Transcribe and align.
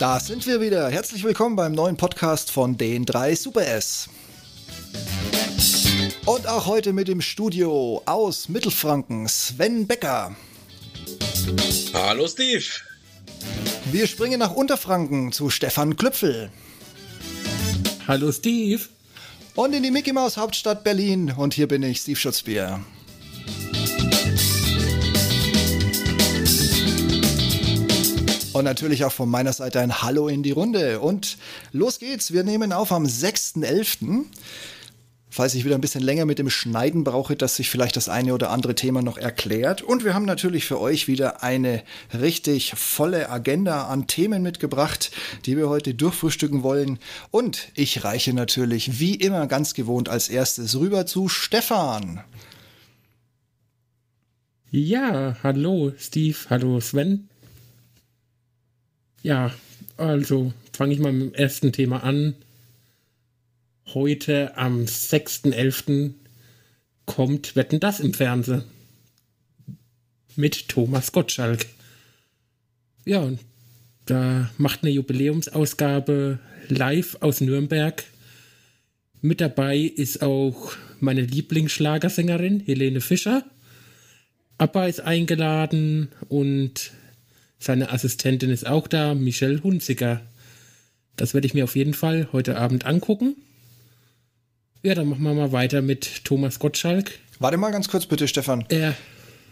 Da 0.00 0.18
sind 0.18 0.46
wir 0.46 0.62
wieder. 0.62 0.88
Herzlich 0.88 1.24
willkommen 1.24 1.56
beim 1.56 1.72
neuen 1.72 1.98
Podcast 1.98 2.50
von 2.50 2.78
den 2.78 3.04
drei 3.04 3.34
Super 3.34 3.66
S. 3.66 4.08
Und 6.24 6.46
auch 6.46 6.64
heute 6.64 6.94
mit 6.94 7.10
im 7.10 7.20
Studio 7.20 8.00
aus 8.06 8.48
Mittelfranken 8.48 9.28
Sven 9.28 9.86
Becker. 9.86 10.34
Hallo 11.92 12.26
Steve. 12.26 12.64
Wir 13.92 14.06
springen 14.06 14.38
nach 14.38 14.54
Unterfranken 14.54 15.32
zu 15.32 15.50
Stefan 15.50 15.96
Klüpfel. 15.96 16.50
Hallo 18.08 18.32
Steve. 18.32 18.80
Und 19.54 19.74
in 19.74 19.82
die 19.82 19.90
Mickey 19.90 20.14
Maus 20.14 20.38
Hauptstadt 20.38 20.82
Berlin. 20.82 21.30
Und 21.30 21.52
hier 21.52 21.68
bin 21.68 21.82
ich, 21.82 22.00
Steve 22.00 22.18
Schutzbier. 22.18 22.80
Und 28.60 28.66
natürlich 28.66 29.06
auch 29.06 29.12
von 29.12 29.30
meiner 29.30 29.54
Seite 29.54 29.80
ein 29.80 30.02
Hallo 30.02 30.28
in 30.28 30.42
die 30.42 30.50
Runde. 30.50 31.00
Und 31.00 31.38
los 31.72 31.98
geht's. 31.98 32.34
Wir 32.34 32.44
nehmen 32.44 32.74
auf 32.74 32.92
am 32.92 33.04
6.11. 33.04 34.26
Falls 35.30 35.54
ich 35.54 35.64
wieder 35.64 35.76
ein 35.76 35.80
bisschen 35.80 36.02
länger 36.02 36.26
mit 36.26 36.38
dem 36.38 36.50
Schneiden 36.50 37.02
brauche, 37.02 37.36
dass 37.36 37.56
sich 37.56 37.70
vielleicht 37.70 37.96
das 37.96 38.10
eine 38.10 38.34
oder 38.34 38.50
andere 38.50 38.74
Thema 38.74 39.00
noch 39.00 39.16
erklärt. 39.16 39.80
Und 39.80 40.04
wir 40.04 40.12
haben 40.12 40.26
natürlich 40.26 40.66
für 40.66 40.78
euch 40.78 41.08
wieder 41.08 41.42
eine 41.42 41.82
richtig 42.12 42.74
volle 42.76 43.30
Agenda 43.30 43.86
an 43.86 44.06
Themen 44.06 44.42
mitgebracht, 44.42 45.10
die 45.46 45.56
wir 45.56 45.70
heute 45.70 45.94
durchfrühstücken 45.94 46.62
wollen. 46.62 46.98
Und 47.30 47.68
ich 47.76 48.04
reiche 48.04 48.34
natürlich 48.34 49.00
wie 49.00 49.14
immer 49.14 49.46
ganz 49.46 49.72
gewohnt 49.72 50.10
als 50.10 50.28
erstes 50.28 50.78
rüber 50.78 51.06
zu 51.06 51.30
Stefan. 51.30 52.22
Ja, 54.70 55.38
hallo 55.42 55.94
Steve, 55.96 56.36
hallo 56.50 56.78
Sven. 56.80 57.29
Ja, 59.22 59.52
also 59.96 60.52
fange 60.72 60.94
ich 60.94 60.98
mal 60.98 61.12
mit 61.12 61.34
dem 61.34 61.34
ersten 61.34 61.72
Thema 61.72 62.02
an. 62.02 62.34
Heute 63.92 64.56
am 64.56 64.84
6.11. 64.84 66.14
kommt 67.04 67.56
Wetten 67.56 67.80
das 67.80 68.00
im 68.00 68.14
Fernsehen. 68.14 68.64
Mit 70.36 70.68
Thomas 70.68 71.12
Gottschalk. 71.12 71.66
Ja, 73.04 73.20
und 73.20 73.40
da 74.06 74.50
macht 74.56 74.82
eine 74.82 74.92
Jubiläumsausgabe 74.92 76.38
live 76.68 77.18
aus 77.20 77.40
Nürnberg. 77.40 78.02
Mit 79.20 79.40
dabei 79.40 79.78
ist 79.78 80.22
auch 80.22 80.72
meine 80.98 81.22
Lieblingsschlagersängerin 81.22 82.60
Helene 82.60 83.00
Fischer. 83.00 83.44
Abba 84.56 84.86
ist 84.86 85.00
eingeladen 85.00 86.08
und 86.28 86.92
seine 87.60 87.92
Assistentin 87.92 88.50
ist 88.50 88.66
auch 88.66 88.88
da, 88.88 89.14
Michelle 89.14 89.62
Hunziker. 89.62 90.22
Das 91.16 91.34
werde 91.34 91.46
ich 91.46 91.54
mir 91.54 91.64
auf 91.64 91.76
jeden 91.76 91.94
Fall 91.94 92.28
heute 92.32 92.56
Abend 92.56 92.86
angucken. 92.86 93.36
Ja, 94.82 94.94
dann 94.94 95.08
machen 95.08 95.22
wir 95.22 95.34
mal 95.34 95.52
weiter 95.52 95.82
mit 95.82 96.24
Thomas 96.24 96.58
Gottschalk. 96.58 97.18
Warte 97.38 97.58
mal 97.58 97.70
ganz 97.70 97.88
kurz 97.88 98.06
bitte, 98.06 98.26
Stefan. 98.26 98.64
Ja. 98.72 98.94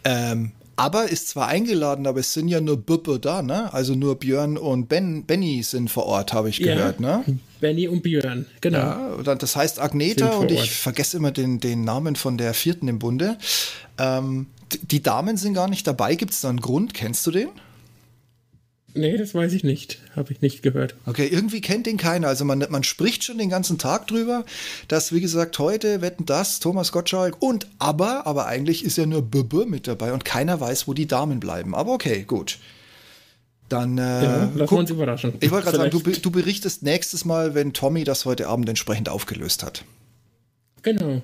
Ähm, 0.05 0.53
aber 0.77 1.11
ist 1.11 1.29
zwar 1.29 1.48
eingeladen, 1.48 2.06
aber 2.06 2.20
es 2.20 2.33
sind 2.33 2.48
ja 2.48 2.61
nur 2.61 2.79
Büppe 2.79 3.19
da, 3.19 3.42
ne? 3.42 3.73
Also 3.75 3.95
nur 3.95 4.14
Björn 4.14 4.56
und 4.56 4.89
ben, 4.89 5.25
Benny 5.25 5.62
sind 5.62 5.91
vor 5.91 6.06
Ort, 6.06 6.33
habe 6.33 6.48
ich 6.48 6.61
gehört, 6.61 7.01
ja, 7.01 7.19
ne? 7.19 7.39
Benny 7.61 7.89
und 7.89 8.03
Björn, 8.03 8.47
genau. 8.61 9.19
Ja, 9.23 9.34
das 9.34 9.56
heißt 9.56 9.81
Agneta 9.81 10.36
und 10.36 10.51
ich 10.51 10.70
vergesse 10.70 11.17
immer 11.17 11.33
den, 11.33 11.61
den 11.61 11.83
Namen 11.83 12.17
von 12.17 12.39
der 12.39 12.55
vierten 12.55 12.89
im 12.89 12.98
Bunde. 13.01 13.36
Ähm, 13.98 14.47
die 14.83 15.03
Damen 15.03 15.36
sind 15.36 15.55
gar 15.55 15.69
nicht 15.69 15.86
dabei. 15.86 16.14
Gibt 16.14 16.33
es 16.33 16.41
da 16.41 16.48
einen 16.48 16.61
Grund? 16.61 16.95
Kennst 16.95 17.27
du 17.27 17.33
den? 17.33 17.48
Nee, 18.98 19.16
das 19.16 19.32
weiß 19.32 19.52
ich 19.52 19.62
nicht. 19.62 19.98
Habe 20.16 20.32
ich 20.32 20.41
nicht 20.41 20.62
gehört. 20.62 20.96
Okay, 21.06 21.28
irgendwie 21.30 21.60
kennt 21.60 21.86
den 21.86 21.96
keiner. 21.96 22.27
Also 22.27 22.44
man, 22.44 22.66
man 22.68 22.83
spricht 22.83 23.23
schon 23.23 23.39
den 23.39 23.48
ganzen 23.48 23.78
Tag 23.78 24.08
drüber, 24.08 24.45
dass, 24.89 25.12
wie 25.12 25.20
gesagt, 25.20 25.58
heute 25.61 26.00
wetten 26.00 26.27
das, 26.27 26.58
Thomas 26.58 26.90
Gottschalk 26.90 27.40
und 27.40 27.68
aber, 27.78 28.27
aber 28.27 28.46
eigentlich 28.46 28.84
ist 28.84 28.98
ja 28.98 29.06
nur 29.06 29.23
Böbö 29.23 29.67
mit 29.67 29.86
dabei 29.86 30.12
und 30.12 30.24
keiner 30.24 30.61
weiß, 30.61 30.89
wo 30.89 30.95
die 30.95 31.06
Damen 31.06 31.39
bleiben. 31.39 31.77
Aber 31.77 31.92
okay, 31.92 32.24
gut. 32.27 32.58
Dann 33.68 33.98
äh, 33.98 34.00
ja, 34.00 34.36
lassen 34.39 34.58
guck, 34.58 34.70
wir 34.73 34.78
uns 34.78 34.90
überraschen. 34.90 35.34
Ich 35.40 35.50
wollte 35.52 35.70
gerade 35.70 35.90
sagen, 35.90 35.90
du, 35.90 36.00
du 36.00 36.30
berichtest 36.30 36.83
nächstes 36.83 37.24
Mal, 37.24 37.55
wenn 37.55 37.73
Tommy 37.73 38.02
das 38.02 38.24
heute 38.24 38.48
Abend 38.48 38.68
entsprechend 38.68 39.08
aufgelöst 39.08 39.62
hat. 39.62 39.84
Genau. 40.83 41.23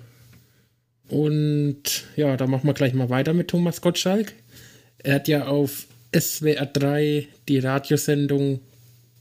Und 1.09 2.05
ja, 2.15 2.37
da 2.37 2.47
machen 2.47 2.67
wir 2.67 2.75
gleich 2.75 2.95
mal 2.95 3.11
weiter 3.11 3.35
mit 3.35 3.49
Thomas 3.49 3.81
Gottschalk. 3.81 4.33
Er 4.99 5.17
hat 5.17 5.29
ja 5.29 5.47
auf 5.47 5.87
SWR 6.15 6.67
3 6.67 7.27
die 7.49 7.59
Radiosendung 7.59 8.61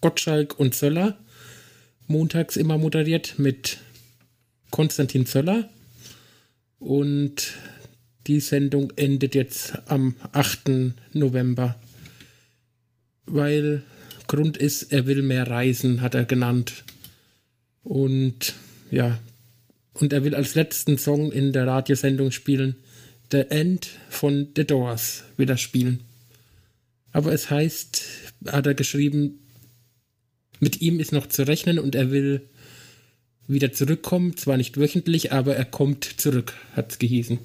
Gottschalk 0.02 0.60
und 0.60 0.76
Zöller 0.76 1.18
montags 2.08 2.58
immer 2.58 2.78
moderiert 2.78 3.40
mit 3.40 3.78
Konstantin 4.70 5.26
Zöller. 5.26 5.70
Und 6.80 7.54
die 8.28 8.40
Sendung 8.40 8.92
endet 8.96 9.36
jetzt 9.36 9.74
am 9.88 10.16
8. 10.34 10.94
November. 11.14 11.80
Weil 13.26 13.84
Grund 14.28 14.58
ist, 14.58 14.92
er 14.92 15.06
will 15.08 15.22
mehr 15.22 15.48
reisen, 15.50 16.02
hat 16.02 16.16
er 16.16 16.26
genannt. 16.26 16.84
Und 17.84 18.54
ja, 18.92 19.20
und 19.94 20.14
er 20.14 20.24
will 20.24 20.36
als 20.36 20.56
letzten 20.56 20.98
Song 20.98 21.32
in 21.32 21.54
der 21.54 21.68
Radiosendung 21.68 22.32
spielen 22.32 22.76
The 23.32 23.50
End 23.50 23.90
von 24.10 24.50
The 24.56 24.66
Doors 24.66 25.24
wieder 25.38 25.58
spielen. 25.58 26.04
Aber 27.14 27.32
es 27.32 27.50
heißt, 27.50 28.02
hat 28.48 28.66
er 28.66 28.74
geschrieben, 28.74 29.40
mit 30.60 30.82
ihm 30.82 31.00
ist 31.00 31.12
noch 31.12 31.28
zu 31.28 31.48
rechnen 31.48 31.80
und 31.80 31.96
er 31.96 32.12
will 32.12 32.50
wieder 33.48 33.72
zurückkommen. 33.72 34.36
Zwar 34.36 34.58
nicht 34.58 34.78
wöchentlich, 34.78 35.32
aber 35.32 35.56
er 35.56 35.66
kommt 35.66 36.06
zurück, 36.20 36.54
hat 36.76 36.92
es 36.92 37.00
gehießen. 37.00 37.40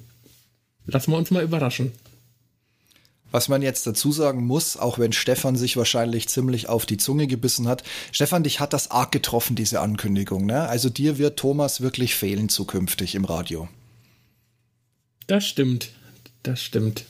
Lassen 0.85 1.11
wir 1.11 1.17
uns 1.17 1.31
mal 1.31 1.43
überraschen. 1.43 1.91
Was 3.31 3.47
man 3.47 3.61
jetzt 3.61 3.85
dazu 3.85 4.11
sagen 4.11 4.43
muss, 4.43 4.75
auch 4.75 4.97
wenn 4.97 5.13
Stefan 5.13 5.55
sich 5.55 5.77
wahrscheinlich 5.77 6.27
ziemlich 6.29 6.67
auf 6.67 6.87
die 6.87 6.97
Zunge 6.97 7.27
gebissen 7.27 7.67
hat, 7.67 7.83
Stefan, 8.11 8.43
dich 8.43 8.59
hat 8.59 8.73
das 8.73 8.89
arg 8.89 9.11
getroffen, 9.11 9.55
diese 9.55 9.81
Ankündigung. 9.81 10.47
Ne? 10.47 10.67
Also 10.67 10.89
dir 10.89 11.19
wird 11.19 11.37
Thomas 11.37 11.81
wirklich 11.81 12.15
fehlen 12.15 12.49
zukünftig 12.49 13.13
im 13.13 13.25
Radio. 13.25 13.69
Das 15.27 15.45
stimmt, 15.45 15.89
das 16.41 16.63
stimmt. 16.63 17.05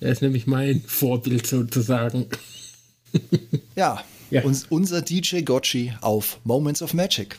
Er 0.00 0.10
ist 0.10 0.22
nämlich 0.22 0.46
mein 0.46 0.82
Vorbild 0.86 1.46
sozusagen. 1.46 2.26
ja, 3.76 4.02
ja. 4.30 4.42
Uns, 4.42 4.66
unser 4.68 5.02
DJ 5.02 5.42
Gotchi 5.42 5.92
auf 6.00 6.38
Moments 6.44 6.82
of 6.82 6.94
Magic. 6.94 7.36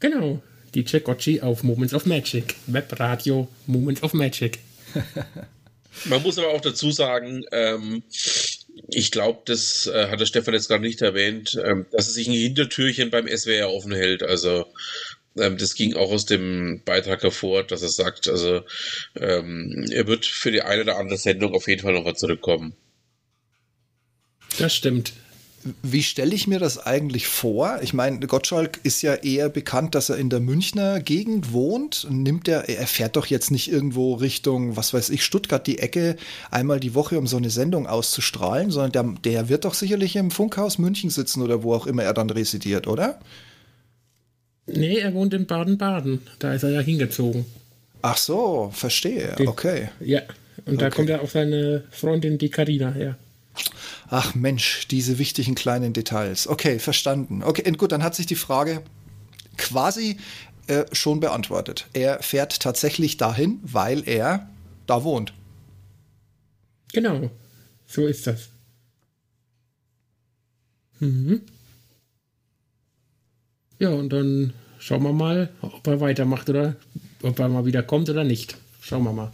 Genau, 0.00 0.42
DJ 0.74 0.98
Gotchi 0.98 1.40
auf 1.40 1.62
Moments 1.62 1.94
of 1.94 2.06
Magic. 2.06 2.56
Webradio 2.66 3.48
Moments 3.66 4.02
of 4.02 4.12
Magic. 4.12 4.58
Man 6.06 6.22
muss 6.22 6.38
aber 6.38 6.48
auch 6.48 6.60
dazu 6.60 6.90
sagen, 6.90 7.44
ähm, 7.52 8.02
ich 8.88 9.10
glaube, 9.10 9.40
das 9.44 9.86
äh, 9.86 10.08
hat 10.08 10.20
der 10.20 10.26
Stefan 10.26 10.54
jetzt 10.54 10.68
gerade 10.68 10.82
nicht 10.82 11.02
erwähnt, 11.02 11.60
ähm, 11.64 11.86
dass 11.92 12.08
er 12.08 12.14
sich 12.14 12.28
ein 12.28 12.32
Hintertürchen 12.32 13.10
beim 13.10 13.28
SWR 13.28 13.70
offen 13.70 13.92
hält. 13.92 14.22
Also 14.22 14.66
das 15.34 15.74
ging 15.74 15.94
auch 15.94 16.10
aus 16.10 16.26
dem 16.26 16.82
Beitrag 16.84 17.22
hervor, 17.22 17.62
dass 17.62 17.82
er 17.82 17.88
sagt, 17.88 18.28
also 18.28 18.62
ähm, 19.16 19.86
er 19.90 20.06
wird 20.06 20.26
für 20.26 20.50
die 20.50 20.62
eine 20.62 20.82
oder 20.82 20.98
andere 20.98 21.18
Sendung 21.18 21.54
auf 21.54 21.68
jeden 21.68 21.82
Fall 21.82 21.94
noch 21.94 22.04
mal 22.04 22.14
zurückkommen. 22.14 22.74
Das 24.58 24.74
stimmt. 24.74 25.14
Wie 25.82 26.02
stelle 26.02 26.34
ich 26.34 26.48
mir 26.48 26.58
das 26.58 26.76
eigentlich 26.76 27.28
vor? 27.28 27.78
Ich 27.82 27.94
meine, 27.94 28.26
Gottschalk 28.26 28.80
ist 28.82 29.00
ja 29.00 29.14
eher 29.14 29.48
bekannt, 29.48 29.94
dass 29.94 30.08
er 30.08 30.16
in 30.16 30.28
der 30.28 30.40
Münchner 30.40 30.98
Gegend 30.98 31.52
wohnt. 31.52 32.08
Nimmt 32.10 32.48
er, 32.48 32.68
er 32.68 32.86
fährt 32.88 33.14
doch 33.14 33.26
jetzt 33.26 33.52
nicht 33.52 33.70
irgendwo 33.70 34.14
Richtung, 34.14 34.76
was 34.76 34.92
weiß 34.92 35.10
ich, 35.10 35.24
Stuttgart 35.24 35.64
die 35.64 35.78
Ecke 35.78 36.16
einmal 36.50 36.80
die 36.80 36.94
Woche, 36.94 37.16
um 37.16 37.28
so 37.28 37.36
eine 37.36 37.50
Sendung 37.50 37.86
auszustrahlen, 37.86 38.72
sondern 38.72 39.22
der, 39.22 39.32
der 39.34 39.48
wird 39.48 39.64
doch 39.64 39.74
sicherlich 39.74 40.16
im 40.16 40.32
Funkhaus 40.32 40.78
München 40.78 41.10
sitzen 41.10 41.42
oder 41.42 41.62
wo 41.62 41.74
auch 41.74 41.86
immer 41.86 42.02
er 42.02 42.14
dann 42.14 42.30
residiert, 42.30 42.88
oder? 42.88 43.20
Nee, 44.66 44.98
er 44.98 45.12
wohnt 45.14 45.34
in 45.34 45.46
Baden-Baden. 45.46 46.22
Da 46.38 46.54
ist 46.54 46.62
er 46.62 46.70
ja 46.70 46.80
hingezogen. 46.80 47.44
Ach 48.02 48.16
so, 48.16 48.70
verstehe. 48.74 49.34
Den, 49.36 49.48
okay. 49.48 49.90
Ja, 50.00 50.22
und 50.66 50.80
da 50.80 50.90
kommt 50.90 51.08
ja 51.08 51.20
auch 51.20 51.30
seine 51.30 51.84
Freundin, 51.90 52.38
die 52.38 52.48
Karina, 52.48 52.92
her. 52.92 53.16
Ach 54.08 54.34
Mensch, 54.34 54.88
diese 54.88 55.18
wichtigen 55.18 55.54
kleinen 55.54 55.92
Details. 55.92 56.46
Okay, 56.46 56.78
verstanden. 56.78 57.42
Okay, 57.42 57.70
gut, 57.72 57.92
dann 57.92 58.02
hat 58.02 58.14
sich 58.14 58.26
die 58.26 58.34
Frage 58.34 58.82
quasi 59.56 60.18
äh, 60.66 60.84
schon 60.92 61.20
beantwortet. 61.20 61.86
Er 61.92 62.22
fährt 62.22 62.60
tatsächlich 62.60 63.16
dahin, 63.16 63.60
weil 63.62 64.06
er 64.08 64.48
da 64.86 65.04
wohnt. 65.04 65.32
Genau, 66.92 67.30
so 67.86 68.06
ist 68.06 68.26
das. 68.26 68.48
Mhm. 71.00 71.42
Ja, 73.82 73.90
und 73.90 74.10
dann 74.12 74.52
schauen 74.78 75.02
wir 75.02 75.12
mal, 75.12 75.48
ob 75.60 75.84
er 75.88 76.00
weitermacht 76.00 76.48
oder 76.48 76.76
ob 77.20 77.36
er 77.36 77.48
mal 77.48 77.64
wieder 77.64 77.82
kommt 77.82 78.08
oder 78.08 78.22
nicht. 78.22 78.56
Schauen 78.80 79.02
wir 79.02 79.12
mal. 79.12 79.32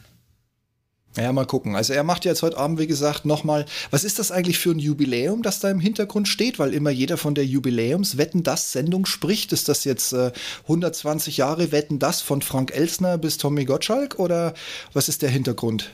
Ja, 1.19 1.31
mal 1.35 1.45
gucken. 1.45 1.77
Also 1.77 1.93
er 1.93 2.03
macht 2.03 2.25
jetzt 2.25 2.41
heute 2.41 2.57
Abend, 2.57 2.79
wie 2.79 2.87
gesagt, 2.87 3.27
nochmal. 3.27 3.67
Was 3.91 4.05
ist 4.05 4.19
das 4.19 4.33
eigentlich 4.33 4.59
für 4.59 4.71
ein 4.71 4.79
Jubiläum, 4.79 5.43
das 5.43 5.61
da 5.61 5.71
im 5.71 5.81
Hintergrund 5.81 6.29
steht? 6.29 6.59
Weil 6.59 6.73
immer 6.73 6.89
jeder 6.89 7.19
von 7.19 7.35
der 7.35 7.45
Jubiläums-Wetten 7.45 8.43
das 8.43 8.73
Sendung 8.73 9.05
spricht. 9.05 9.53
Ist 9.53 9.69
das 9.69 9.85
jetzt 9.85 10.15
äh, 10.15 10.33
120 10.63 11.37
Jahre 11.37 11.71
Wetten 11.71 11.99
das 11.99 12.23
von 12.23 12.41
Frank 12.41 12.75
Elsner 12.75 13.19
bis 13.19 13.37
Tommy 13.37 13.67
Gottschalk 13.67 14.19
oder 14.19 14.55
was 14.95 15.11
ist 15.11 15.21
der 15.21 15.29
Hintergrund? 15.29 15.91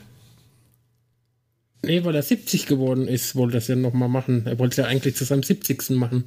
Nee, 1.85 2.03
weil 2.03 2.15
er 2.15 2.23
70 2.23 2.65
geworden 2.65 3.07
ist, 3.07 3.35
wollte 3.35 3.57
er 3.57 3.59
es 3.59 3.67
ja 3.67 3.75
nochmal 3.75 4.09
machen. 4.09 4.45
Er 4.45 4.59
wollte 4.59 4.73
es 4.73 4.77
ja 4.77 4.85
eigentlich 4.85 5.15
zu 5.15 5.23
seinem 5.23 5.43
70. 5.43 5.91
machen. 5.91 6.25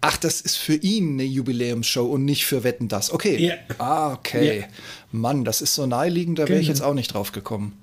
Ach, 0.00 0.16
das 0.16 0.40
ist 0.40 0.56
für 0.56 0.74
ihn 0.74 1.14
eine 1.14 1.24
Jubiläumsshow 1.24 2.04
und 2.04 2.24
nicht 2.24 2.44
für 2.46 2.62
Wetten 2.64 2.88
das. 2.88 3.10
Okay. 3.12 3.36
Ja. 3.38 3.54
Ah, 3.78 4.12
okay. 4.12 4.60
Ja. 4.60 4.66
Mann, 5.12 5.44
das 5.44 5.62
ist 5.62 5.74
so 5.74 5.86
naheliegend, 5.86 6.38
da 6.38 6.48
wäre 6.48 6.58
ich 6.60 6.66
Genau. 6.66 6.76
jetzt 6.76 6.82
auch 6.82 6.94
nicht 6.94 7.14
drauf 7.14 7.32
gekommen. 7.32 7.78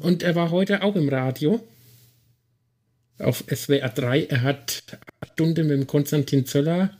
Und 0.00 0.22
er 0.22 0.34
war 0.34 0.50
heute 0.50 0.82
auch 0.82 0.96
im 0.96 1.08
Radio. 1.08 1.60
Auf 3.18 3.44
SWR 3.54 3.88
3. 3.90 4.24
Er 4.24 4.42
hat 4.42 4.82
eine 5.20 5.30
Stunde 5.32 5.62
mit 5.64 5.72
dem 5.72 5.86
Konstantin 5.86 6.46
Zöller 6.46 6.90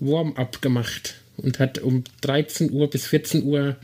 Warm-up 0.00 0.60
gemacht 0.62 1.14
und 1.36 1.58
hat 1.58 1.78
um 1.78 2.04
13 2.22 2.72
Uhr 2.72 2.88
bis 2.90 3.06
14 3.06 3.44
Uhr 3.44 3.76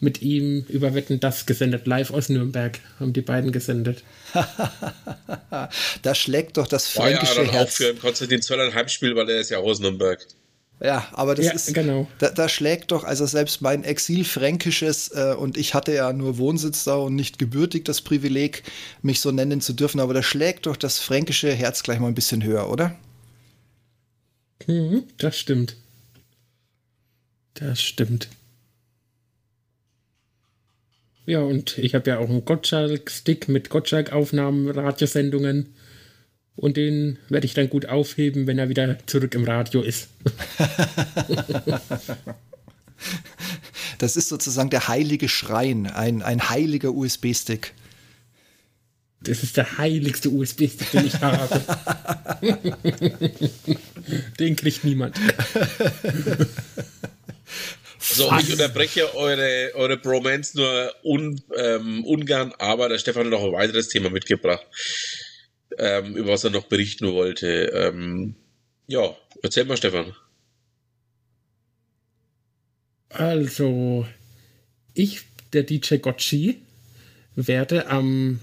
mit 0.00 0.22
ihm 0.22 0.64
über 0.68 0.94
Wetten 0.94 1.20
das 1.20 1.46
gesendet. 1.46 1.86
Live 1.86 2.10
aus 2.10 2.28
Nürnberg 2.28 2.78
haben 3.00 3.12
die 3.12 3.22
beiden 3.22 3.52
gesendet. 3.52 4.02
Da 6.02 6.14
schlägt 6.14 6.56
doch 6.56 6.66
das 6.66 6.94
War 6.96 7.10
ja 7.10 7.16
fränkische 7.16 7.40
dann 7.40 7.48
auch 7.48 7.52
Herz. 7.52 7.76
für 7.76 7.94
Konstantin 7.94 8.42
Zöller 8.42 8.64
ein 8.64 8.74
Heimspiel, 8.74 9.16
weil 9.16 9.28
er 9.30 9.40
ist 9.40 9.50
ja 9.50 9.58
aus 9.58 9.80
Nürnberg. 9.80 10.24
Ja, 10.82 11.08
aber 11.12 11.34
das 11.34 11.46
Ja, 11.46 11.52
ist 11.52 11.72
genau. 11.72 12.06
Da, 12.18 12.28
da 12.30 12.48
schlägt 12.50 12.92
doch 12.92 13.02
also 13.04 13.24
selbst 13.24 13.62
mein 13.62 13.82
Exil-Fränkisches 13.82 15.08
äh, 15.14 15.34
und 15.38 15.56
ich 15.56 15.72
hatte 15.72 15.94
ja 15.94 16.12
nur 16.12 16.36
Wohnsitz 16.36 16.84
da 16.84 16.96
und 16.96 17.14
nicht 17.14 17.38
gebürtig 17.38 17.84
das 17.86 18.02
Privileg, 18.02 18.62
mich 19.00 19.20
so 19.20 19.32
nennen 19.32 19.62
zu 19.62 19.72
dürfen, 19.72 20.00
aber 20.00 20.12
da 20.12 20.22
schlägt 20.22 20.66
doch 20.66 20.76
das 20.76 20.98
fränkische 20.98 21.50
Herz 21.52 21.82
gleich 21.82 21.98
mal 21.98 22.08
ein 22.08 22.14
bisschen 22.14 22.44
höher, 22.44 22.68
oder? 22.68 22.94
Mhm, 24.66 25.04
das 25.18 25.38
stimmt. 25.38 25.76
Das 27.54 27.80
stimmt. 27.82 28.28
Ja, 31.26 31.40
und 31.40 31.76
ich 31.78 31.94
habe 31.94 32.10
ja 32.10 32.18
auch 32.18 32.30
einen 32.30 32.44
Gottschalk-Stick 32.44 33.48
mit 33.48 33.68
Gottschalk-Aufnahmen, 33.68 34.70
Radiosendungen. 34.70 35.74
Und 36.54 36.76
den 36.76 37.18
werde 37.28 37.46
ich 37.46 37.54
dann 37.54 37.68
gut 37.68 37.86
aufheben, 37.86 38.46
wenn 38.46 38.58
er 38.58 38.68
wieder 38.68 38.96
zurück 39.06 39.34
im 39.34 39.44
Radio 39.44 39.82
ist. 39.82 40.08
Das 43.98 44.16
ist 44.16 44.28
sozusagen 44.28 44.70
der 44.70 44.88
heilige 44.88 45.28
Schrein, 45.28 45.86
ein, 45.86 46.22
ein 46.22 46.50
heiliger 46.50 46.92
USB-Stick. 46.92 47.72
Das 49.22 49.42
ist 49.42 49.56
der 49.56 49.78
heiligste 49.78 50.28
USB-Stick, 50.28 50.90
den 50.90 51.06
ich 51.06 51.20
habe. 51.20 51.62
den 54.38 54.56
kriegt 54.56 54.84
niemand. 54.84 55.16
So, 57.98 58.30
ich 58.38 58.52
unterbreche 58.52 59.14
eure, 59.14 59.72
eure 59.74 59.96
Bromance 59.96 60.56
nur 60.56 60.94
un, 61.02 61.40
ähm, 61.56 62.04
ungern, 62.04 62.52
aber 62.58 62.88
der 62.88 62.98
Stefan 62.98 63.24
hat 63.24 63.32
noch 63.32 63.44
ein 63.44 63.52
weiteres 63.52 63.88
Thema 63.88 64.10
mitgebracht, 64.10 64.66
ähm, 65.78 66.16
über 66.16 66.32
was 66.32 66.44
er 66.44 66.50
noch 66.50 66.66
berichten 66.66 67.12
wollte. 67.12 67.46
Ähm, 67.74 68.34
ja, 68.86 69.16
erzähl 69.42 69.64
mal, 69.64 69.76
Stefan. 69.76 70.14
Also, 73.08 74.06
ich, 74.94 75.22
der 75.52 75.62
DJ 75.62 75.96
Gotchi, 75.96 76.60
werde 77.34 77.86
am 77.88 78.40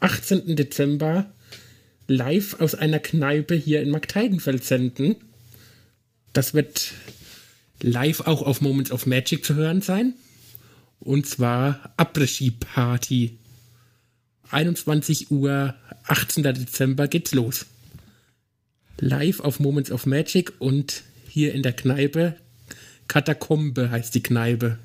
18. 0.00 0.56
Dezember 0.56 1.32
live 2.06 2.60
aus 2.60 2.74
einer 2.74 2.98
Kneipe 2.98 3.54
hier 3.54 3.82
in 3.82 3.90
Markteidenfeld 3.90 4.64
senden. 4.64 5.16
Das 6.32 6.54
wird 6.54 6.92
live 7.82 8.20
auch 8.20 8.42
auf 8.42 8.60
Moments 8.60 8.90
of 8.90 9.06
Magic 9.06 9.44
zu 9.44 9.54
hören 9.54 9.82
sein. 9.82 10.14
Und 11.00 11.26
zwar 11.26 11.92
Après-Ski-Party. 11.96 13.38
21 14.50 15.30
Uhr, 15.30 15.74
18. 16.06 16.42
Dezember 16.42 17.08
geht's 17.08 17.32
los. 17.32 17.66
Live 18.98 19.40
auf 19.40 19.58
Moments 19.58 19.90
of 19.90 20.06
Magic 20.06 20.52
und 20.58 21.02
hier 21.28 21.54
in 21.54 21.62
der 21.62 21.72
Kneipe. 21.72 22.36
Katakombe 23.08 23.90
heißt 23.90 24.14
die 24.14 24.22
Kneipe. 24.22 24.78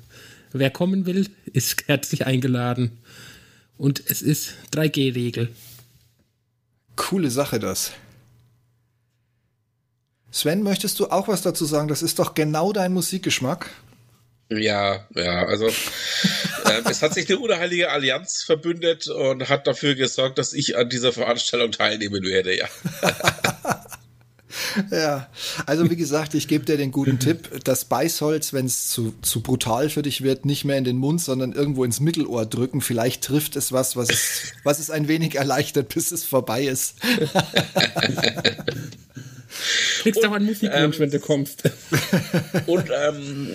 Wer 0.52 0.70
kommen 0.70 1.06
will, 1.06 1.28
ist 1.52 1.84
herzlich 1.86 2.26
eingeladen. 2.26 2.98
Und 3.76 4.02
es 4.06 4.22
ist 4.22 4.54
3G-Regel. 4.72 5.48
Coole 6.96 7.30
Sache 7.30 7.60
das. 7.60 7.92
Sven, 10.30 10.62
möchtest 10.62 11.00
du 11.00 11.06
auch 11.06 11.28
was 11.28 11.42
dazu 11.42 11.64
sagen? 11.64 11.88
Das 11.88 12.02
ist 12.02 12.18
doch 12.18 12.34
genau 12.34 12.72
dein 12.72 12.92
Musikgeschmack. 12.92 13.70
Ja, 14.50 15.06
ja, 15.14 15.46
also 15.46 15.66
ähm, 16.64 16.84
es 16.88 17.02
hat 17.02 17.12
sich 17.12 17.28
eine 17.28 17.38
unheilige 17.38 17.90
Allianz 17.90 18.42
verbündet 18.42 19.06
und 19.08 19.48
hat 19.48 19.66
dafür 19.66 19.94
gesorgt, 19.94 20.38
dass 20.38 20.54
ich 20.54 20.76
an 20.76 20.88
dieser 20.88 21.12
Veranstaltung 21.12 21.72
teilnehmen 21.72 22.22
werde, 22.22 22.56
ja. 22.56 22.68
Ja, 24.90 25.28
also 25.66 25.90
wie 25.90 25.96
gesagt, 25.96 26.34
ich 26.34 26.48
gebe 26.48 26.64
dir 26.64 26.76
den 26.76 26.90
guten 26.90 27.18
Tipp, 27.18 27.64
das 27.64 27.84
Beißholz, 27.84 28.52
wenn 28.52 28.66
es 28.66 28.88
zu, 28.88 29.14
zu 29.22 29.42
brutal 29.42 29.90
für 29.90 30.02
dich 30.02 30.22
wird, 30.22 30.46
nicht 30.46 30.64
mehr 30.64 30.78
in 30.78 30.84
den 30.84 30.96
Mund, 30.96 31.20
sondern 31.20 31.52
irgendwo 31.52 31.84
ins 31.84 32.00
Mittelohr 32.00 32.46
drücken. 32.46 32.80
Vielleicht 32.80 33.24
trifft 33.24 33.56
es 33.56 33.72
was, 33.72 33.96
was 33.96 34.10
es, 34.10 34.52
was 34.64 34.78
es 34.78 34.90
ein 34.90 35.08
wenig 35.08 35.34
erleichtert, 35.34 35.88
bis 35.94 36.12
es 36.12 36.24
vorbei 36.24 36.64
ist. 36.64 36.96
Kriegst 40.02 40.24
aber 40.24 40.36
einen 40.36 40.46
Musikwunsch, 40.46 40.98
wenn 40.98 41.10
du 41.10 41.20
kommst. 41.20 41.62
Und 42.66 42.90
ähm, 42.94 43.48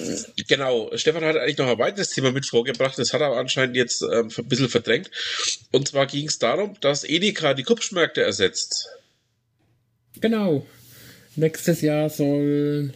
genau, 0.48 0.92
Stefan 0.95 1.24
hat 1.24 1.38
eigentlich 1.38 1.57
noch 1.57 1.68
ein 1.68 1.78
weiteres 1.78 2.10
Thema 2.10 2.31
mit 2.31 2.45
vorgebracht, 2.45 2.98
das 2.98 3.13
hat 3.13 3.22
er 3.22 3.36
anscheinend 3.38 3.75
jetzt 3.75 4.01
ähm, 4.01 4.30
ein 4.36 4.45
bisschen 4.45 4.69
verdrängt. 4.69 5.12
Und 5.72 5.88
zwar 5.88 6.07
ging 6.07 6.28
es 6.28 6.40
darum, 6.40 6.75
dass 6.81 7.04
Edeka 7.04 7.54
die 7.54 7.63
Kupfschmärkte 7.63 8.22
ersetzt. 8.22 8.90
Genau. 10.19 10.66
Nächstes 11.36 11.81
Jahr 11.81 12.10
soll 12.10 12.94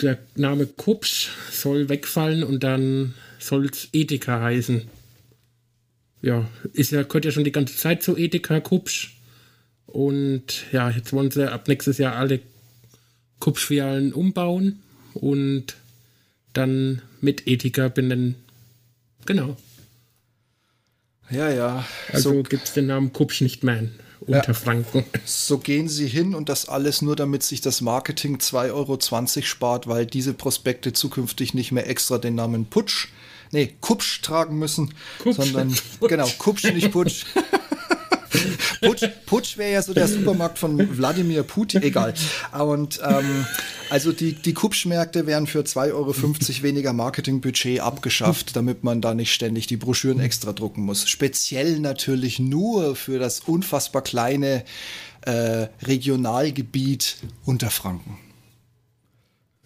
der 0.00 0.18
Name 0.36 0.66
Kupsch 0.66 1.30
soll 1.50 1.88
wegfallen 1.88 2.44
und 2.44 2.62
dann 2.62 3.14
soll 3.38 3.66
es 3.66 3.88
Edeka 3.92 4.40
heißen. 4.40 4.88
Ja, 6.22 6.48
ist 6.72 6.92
ja, 6.92 7.02
gehört 7.02 7.24
ja 7.24 7.30
schon 7.30 7.44
die 7.44 7.52
ganze 7.52 7.76
Zeit 7.76 8.02
zu 8.02 8.16
Edeka 8.16 8.60
Kupsch. 8.60 9.17
Und 9.88 10.70
ja, 10.70 10.90
jetzt 10.90 11.12
wollen 11.12 11.30
sie 11.30 11.50
ab 11.50 11.66
nächstes 11.66 11.98
Jahr 11.98 12.14
alle 12.16 12.40
Kupschfilialen 13.40 14.12
umbauen 14.12 14.82
und 15.14 15.76
dann 16.52 17.02
mit 17.20 17.46
Edeka 17.46 17.88
benennen. 17.88 18.36
Genau. 19.24 19.56
Ja, 21.30 21.50
ja. 21.50 21.84
Also 22.12 22.34
So, 22.34 22.42
gibt 22.42 22.64
es 22.64 22.74
den 22.74 22.86
Namen 22.86 23.12
Kupsch 23.12 23.40
nicht 23.40 23.64
mehr 23.64 23.78
in 23.78 23.90
Unterfranken. 24.20 25.04
so 25.24 25.58
gehen 25.58 25.88
sie 25.88 26.06
hin 26.06 26.34
und 26.34 26.48
das 26.48 26.68
alles 26.68 27.02
nur, 27.02 27.16
damit 27.16 27.42
sich 27.42 27.60
das 27.60 27.80
Marketing 27.80 28.36
2,20 28.36 28.72
Euro 28.72 28.98
spart, 29.42 29.86
weil 29.86 30.06
diese 30.06 30.34
Prospekte 30.34 30.92
zukünftig 30.92 31.54
nicht 31.54 31.72
mehr 31.72 31.88
extra 31.88 32.18
den 32.18 32.34
Namen 32.34 32.66
Putsch, 32.66 33.08
nee, 33.52 33.74
Kupsch 33.80 34.20
tragen 34.22 34.58
müssen, 34.58 34.92
Kupsch. 35.22 35.36
sondern, 35.36 35.74
genau, 36.00 36.28
Kupsch, 36.38 36.64
nicht 36.64 36.92
Putsch. 36.92 37.24
Putsch, 38.80 39.04
Putsch 39.26 39.58
wäre 39.58 39.72
ja 39.72 39.82
so 39.82 39.94
der 39.94 40.08
Supermarkt 40.08 40.58
von 40.58 40.96
Wladimir 40.96 41.42
Putin, 41.42 41.82
egal. 41.82 42.14
Und 42.52 43.00
ähm, 43.04 43.46
also 43.90 44.12
die, 44.12 44.32
die 44.32 44.54
Kupschmärkte 44.54 45.26
werden 45.26 45.46
für 45.46 45.60
2,50 45.60 45.92
Euro 45.92 46.14
weniger 46.62 46.92
Marketingbudget 46.92 47.80
abgeschafft, 47.80 48.56
damit 48.56 48.84
man 48.84 49.00
da 49.00 49.14
nicht 49.14 49.32
ständig 49.32 49.66
die 49.66 49.76
Broschüren 49.76 50.20
extra 50.20 50.52
drucken 50.52 50.82
muss. 50.82 51.08
Speziell 51.08 51.80
natürlich 51.80 52.38
nur 52.38 52.96
für 52.96 53.18
das 53.18 53.40
unfassbar 53.40 54.02
kleine 54.02 54.64
äh, 55.22 55.66
Regionalgebiet 55.82 57.16
Unterfranken. 57.44 58.18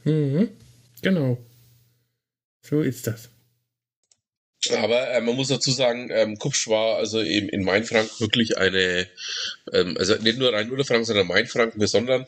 Mhm. 0.04 0.48
Genau. 1.02 1.38
So 2.62 2.80
ist 2.80 3.06
das. 3.06 3.31
Aber 4.70 5.10
äh, 5.10 5.20
man 5.20 5.34
muss 5.34 5.48
dazu 5.48 5.72
sagen, 5.72 6.08
ähm, 6.12 6.38
Kupsch 6.38 6.68
war 6.68 6.96
also 6.96 7.20
eben 7.20 7.48
in 7.48 7.64
Mainfranken 7.64 8.20
wirklich 8.20 8.58
eine, 8.58 9.08
ähm, 9.72 9.96
also 9.98 10.14
nicht 10.16 10.38
nur 10.38 10.52
rein 10.52 10.70
Unterfranken, 10.70 11.04
sondern 11.04 11.26
Mainfranken, 11.26 11.84
sondern 11.86 12.26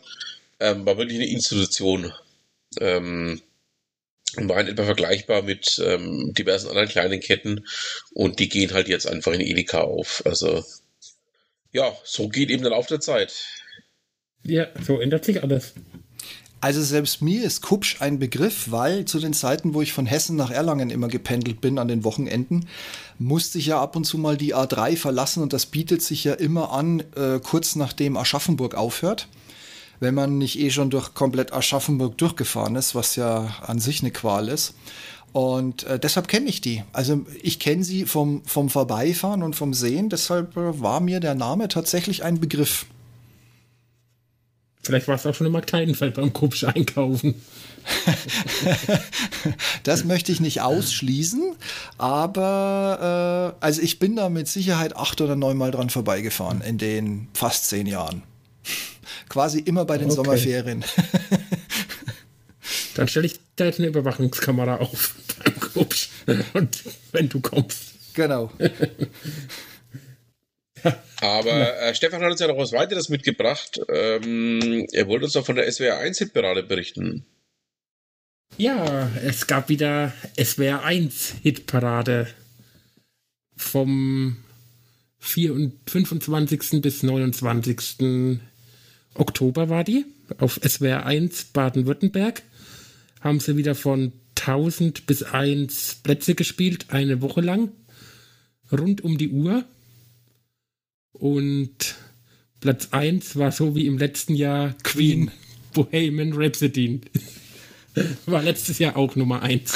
ähm, 0.59 0.85
war 0.85 0.99
wirklich 0.99 1.19
eine 1.19 1.31
Institution. 1.31 2.12
Ähm, 2.81 3.41
war 4.37 4.61
in 4.61 4.67
etwa 4.67 4.85
vergleichbar 4.85 5.43
mit 5.43 5.81
ähm, 5.85 6.33
diversen 6.35 6.69
anderen 6.69 6.88
kleinen 6.88 7.21
Ketten 7.21 7.67
und 8.12 8.41
die 8.41 8.49
gehen 8.49 8.73
halt 8.73 8.88
jetzt 8.88 9.07
einfach 9.07 9.33
in 9.33 9.41
Edeka 9.41 9.83
auf. 9.83 10.23
Also 10.25 10.64
ja, 11.73 11.97
so 12.05 12.29
geht 12.29 12.50
eben 12.50 12.62
der 12.62 12.73
Lauf 12.73 12.87
der 12.87 13.00
Zeit. 13.00 13.45
Ja, 14.43 14.69
so 14.85 15.00
ändert 15.00 15.25
sich 15.25 15.43
alles. 15.43 15.75
Also 16.64 16.80
selbst 16.80 17.21
mir 17.21 17.44
ist 17.44 17.61
Kupsch 17.61 18.00
ein 18.00 18.18
Begriff, 18.18 18.71
weil 18.71 19.04
zu 19.04 19.21
den 19.21 19.35
Zeiten, 19.35 19.75
wo 19.75 19.83
ich 19.83 19.92
von 19.92 20.06
Hessen 20.06 20.35
nach 20.35 20.50
Erlangen 20.50 20.88
immer 20.88 21.09
gependelt 21.09 21.61
bin 21.61 21.78
an 21.78 21.88
den 21.88 22.04
Wochenenden, 22.04 22.64
musste 23.18 23.59
ich 23.59 23.66
ja 23.66 23.83
ab 23.83 23.97
und 23.97 24.04
zu 24.04 24.16
mal 24.16 24.38
die 24.38 24.54
A3 24.54 24.97
verlassen 24.97 25.42
und 25.42 25.52
das 25.52 25.66
bietet 25.66 26.00
sich 26.00 26.25
ja 26.25 26.33
immer 26.33 26.73
an, 26.73 27.00
äh, 27.16 27.38
kurz 27.42 27.76
nachdem 27.76 28.16
Aschaffenburg 28.16 28.76
aufhört. 28.76 29.28
Wenn 30.00 30.14
man 30.14 30.38
nicht 30.38 30.59
eh 30.59 30.71
schon 30.71 30.88
durch 30.88 31.12
komplett 31.12 31.52
Aschaffenburg 31.52 32.16
durchgefahren 32.16 32.76
ist, 32.76 32.94
was 32.94 33.14
ja 33.14 33.54
an 33.66 33.78
sich 33.78 34.00
eine 34.00 34.11
Qual 34.11 34.49
ist. 34.49 34.73
Und 35.33 35.85
äh, 35.85 35.99
deshalb 35.99 36.28
kenne 36.28 36.49
ich 36.49 36.62
die. 36.62 36.83
Also 36.94 37.26
ich 37.42 37.59
kenne 37.59 37.85
sie 37.85 38.06
vom, 38.06 38.42
vom 38.47 38.71
Vorbeifahren 38.71 39.42
und 39.42 39.54
vom 39.54 39.75
Sehen, 39.75 40.09
deshalb 40.09 40.56
äh, 40.56 40.80
war 40.80 41.00
mir 41.00 41.21
der 41.21 41.35
Name 41.35 41.68
tatsächlich 41.68 42.25
ein 42.25 42.40
Begriff. 42.40 42.87
Vielleicht 44.85 45.09
war 45.09 45.14
es 45.14 45.26
auch 45.26 45.35
schon 45.35 45.47
im 45.47 45.53
Markteidenfeld 45.53 46.14
beim 46.14 46.33
Kupsch 46.33 46.64
einkaufen. 46.64 47.35
das 49.83 50.05
möchte 50.05 50.33
ich 50.33 50.41
nicht 50.41 50.62
ausschließen, 50.62 51.55
aber 51.99 53.55
äh, 53.61 53.64
also 53.64 53.83
ich 53.83 53.99
bin 53.99 54.17
da 54.17 54.29
mit 54.29 54.49
Sicherheit 54.49 54.97
acht 54.97 55.21
oder 55.21 55.37
neun 55.37 55.57
Mal 55.57 55.71
dran 55.71 55.91
vorbeigefahren 55.91 56.62
in 56.62 56.79
den 56.79 57.29
fast 57.35 57.69
zehn 57.69 57.87
Jahren. 57.87 58.23
Quasi 59.29 59.59
immer 59.59 59.85
bei 59.85 59.99
den 59.99 60.07
okay. 60.07 60.17
Sommerferien. 60.17 60.85
Dann 62.95 63.09
stelle 63.09 63.26
ich 63.26 63.41
da 63.57 63.64
jetzt 63.64 63.81
eine 63.81 63.88
Überwachungskamera 63.88 64.76
auf 64.76 65.14
beim 65.45 65.61
Kupsch 65.61 66.09
und 66.55 66.85
wenn 67.12 67.29
du 67.29 67.41
kommst. 67.41 67.95
Genau. 68.14 68.50
Aber 71.21 71.81
äh, 71.83 71.95
Stefan 71.95 72.23
hat 72.23 72.31
uns 72.31 72.41
ja 72.41 72.49
noch 72.49 72.59
was 72.59 72.73
weiteres 72.73 73.09
mitgebracht. 73.09 73.81
Ähm, 73.88 74.87
er 74.93 75.07
wollte 75.09 75.25
uns 75.25 75.35
doch 75.35 75.47
von 75.47 75.57
der 75.57 75.71
SWR 75.71 75.99
1 75.99 76.19
Hitparade 76.19 76.62
berichten. 76.62 77.25
Ja, 78.57 79.11
es 79.25 79.47
gab 79.47 79.69
wieder 79.69 80.12
SWR 80.38 80.85
1 80.85 81.35
Hitparade 81.43 82.29
vom 83.57 84.37
4 85.19 85.55
und 85.55 85.73
25. 85.88 86.83
bis 86.83 87.03
29. 87.03 88.38
Oktober 89.14 89.69
war 89.69 89.85
die 89.85 90.05
auf 90.38 90.61
SWR 90.62 91.07
1 91.07 91.47
Baden-Württemberg. 91.47 92.43
Haben 93.21 93.41
sie 93.41 93.57
wieder 93.57 93.75
von 93.75 94.12
1000 94.38 95.07
bis 95.07 95.23
1 95.23 96.00
Plätze 96.03 96.35
gespielt, 96.35 96.87
eine 96.91 97.23
Woche 97.23 97.41
lang. 97.41 97.73
Rund 98.71 99.03
um 99.03 99.19
die 99.19 99.31
Uhr. 99.31 99.64
Und 101.14 101.97
Platz 102.61 102.88
1 102.90 103.37
war 103.37 103.52
so 103.52 103.75
wie 103.75 103.87
im 103.87 103.99
letzten 103.99 104.35
Jahr 104.35 104.75
Queen 104.83 105.30
Bohemian 105.73 106.33
Rhapsody. 106.35 107.00
War 108.26 108.42
letztes 108.42 108.80
Jahr 108.80 108.97
auch 108.97 109.14
Nummer 109.14 109.42
1. 109.42 109.73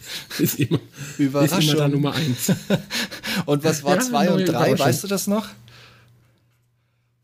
Ist 0.40 0.58
immer, 0.58 0.80
Überraschung. 1.18 1.58
ist 1.58 1.68
immer 1.68 1.76
da 1.76 1.88
Nummer 1.88 2.14
1. 2.14 2.52
und 3.46 3.62
was 3.62 3.84
war 3.84 4.00
2 4.00 4.24
ja, 4.24 4.32
und 4.32 4.44
3? 4.46 4.78
Weißt 4.78 5.04
du 5.04 5.06
das 5.06 5.26
noch? 5.26 5.48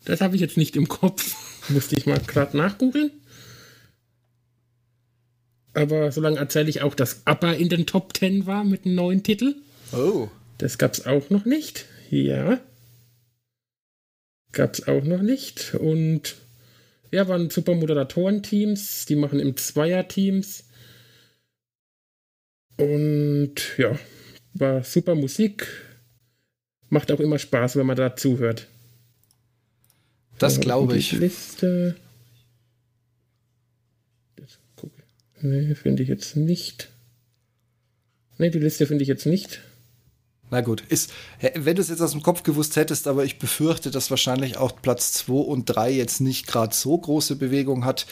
Das 0.04 0.20
habe 0.20 0.37
ich 0.37 0.40
jetzt 0.40 0.56
nicht 0.56 0.76
im 0.76 0.87
Kopf. 0.87 1.35
Musste 1.68 1.96
ich 1.96 2.06
mal 2.06 2.20
gerade 2.20 2.56
nachgoogeln. 2.56 3.11
Aber 5.75 6.12
solange 6.12 6.38
erzähle 6.38 6.68
ich 6.68 6.82
auch, 6.82 6.94
dass 6.94 7.26
ABBA 7.26 7.52
in 7.52 7.68
den 7.68 7.87
Top 7.87 8.16
10 8.16 8.46
war 8.46 8.64
mit 8.64 8.85
einem 8.85 8.94
neuen 8.94 9.23
Titel. 9.23 9.56
Oh. 9.92 10.28
Das 10.58 10.78
gab 10.78 10.92
es 10.92 11.06
auch 11.06 11.28
noch 11.30 11.44
nicht. 11.44 11.87
Ja. 12.11 12.61
Gab 14.56 14.72
es 14.72 14.88
auch 14.88 15.04
noch 15.04 15.20
nicht. 15.20 15.75
Und 15.75 16.36
ja, 17.10 17.28
waren 17.28 17.50
super 17.50 17.75
Moderatorenteams. 17.75 19.04
Die 19.04 19.14
machen 19.14 19.38
im 19.38 19.54
Zweierteams. 19.54 20.64
Und 22.78 23.54
ja, 23.76 23.98
war 24.54 24.82
super 24.82 25.14
Musik. 25.14 25.68
Macht 26.88 27.12
auch 27.12 27.20
immer 27.20 27.38
Spaß, 27.38 27.76
wenn 27.76 27.84
man 27.84 27.98
da 27.98 28.16
zuhört. 28.16 28.66
Das 30.38 30.58
glaube 30.58 30.96
ich. 30.96 31.12
Liste. 31.12 31.96
Nee, 35.42 35.75
finde 35.75 36.02
ich 36.02 36.08
jetzt 36.08 36.34
nicht. 36.34 36.88
Nee, 38.38 38.48
die 38.48 38.58
Liste 38.58 38.86
finde 38.86 39.02
ich 39.02 39.08
jetzt 39.08 39.26
nicht. 39.26 39.60
Na 40.50 40.60
gut, 40.60 40.82
ist, 40.88 41.12
wenn 41.54 41.74
du 41.74 41.82
es 41.82 41.88
jetzt 41.88 42.00
aus 42.00 42.12
dem 42.12 42.22
Kopf 42.22 42.44
gewusst 42.44 42.76
hättest, 42.76 43.08
aber 43.08 43.24
ich 43.24 43.38
befürchte, 43.38 43.90
dass 43.90 44.10
wahrscheinlich 44.10 44.56
auch 44.56 44.72
Platz 44.80 45.12
2 45.12 45.32
und 45.32 45.64
3 45.66 45.90
jetzt 45.90 46.20
nicht 46.20 46.46
gerade 46.46 46.74
so 46.74 46.96
große 46.96 47.34
Bewegung 47.36 47.84
hat. 47.84 48.06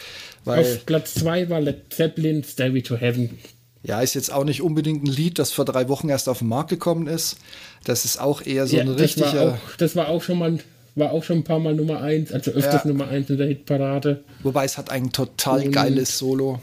Weil 0.44 0.60
Auf 0.60 0.86
Platz 0.86 1.14
2 1.14 1.48
war 1.48 1.60
Led 1.60 1.92
Zeppelin, 1.92 2.42
Stairway 2.42 2.82
to 2.82 2.96
Heaven. 2.96 3.38
Ja, 3.84 4.00
ist 4.00 4.14
jetzt 4.14 4.32
auch 4.32 4.44
nicht 4.44 4.62
unbedingt 4.62 5.04
ein 5.04 5.12
Lied, 5.12 5.38
das 5.38 5.52
vor 5.52 5.64
drei 5.64 5.88
Wochen 5.88 6.08
erst 6.08 6.28
auf 6.28 6.38
den 6.38 6.48
Markt 6.48 6.70
gekommen 6.70 7.06
ist. 7.06 7.36
Das 7.84 8.04
ist 8.04 8.18
auch 8.18 8.42
eher 8.44 8.66
so 8.66 8.76
ja, 8.76 8.82
ein 8.82 8.88
richtiger. 8.88 9.32
War 9.32 9.54
auch, 9.54 9.76
das 9.78 9.94
war 9.94 10.08
auch 10.08 10.22
schon 10.22 10.38
mal 10.38 10.58
war 10.96 11.10
auch 11.10 11.24
schon 11.24 11.38
ein 11.38 11.44
paar 11.44 11.58
Mal 11.58 11.74
Nummer 11.74 12.00
1, 12.00 12.32
also 12.32 12.52
öfters 12.52 12.84
ja. 12.84 12.88
Nummer 12.88 13.08
1 13.08 13.30
in 13.30 13.38
der 13.38 13.48
Hitparade. 13.48 14.22
Wobei 14.42 14.64
es 14.64 14.78
hat 14.78 14.90
ein 14.90 15.10
total 15.10 15.64
und 15.64 15.72
geiles 15.72 16.18
Solo. 16.18 16.60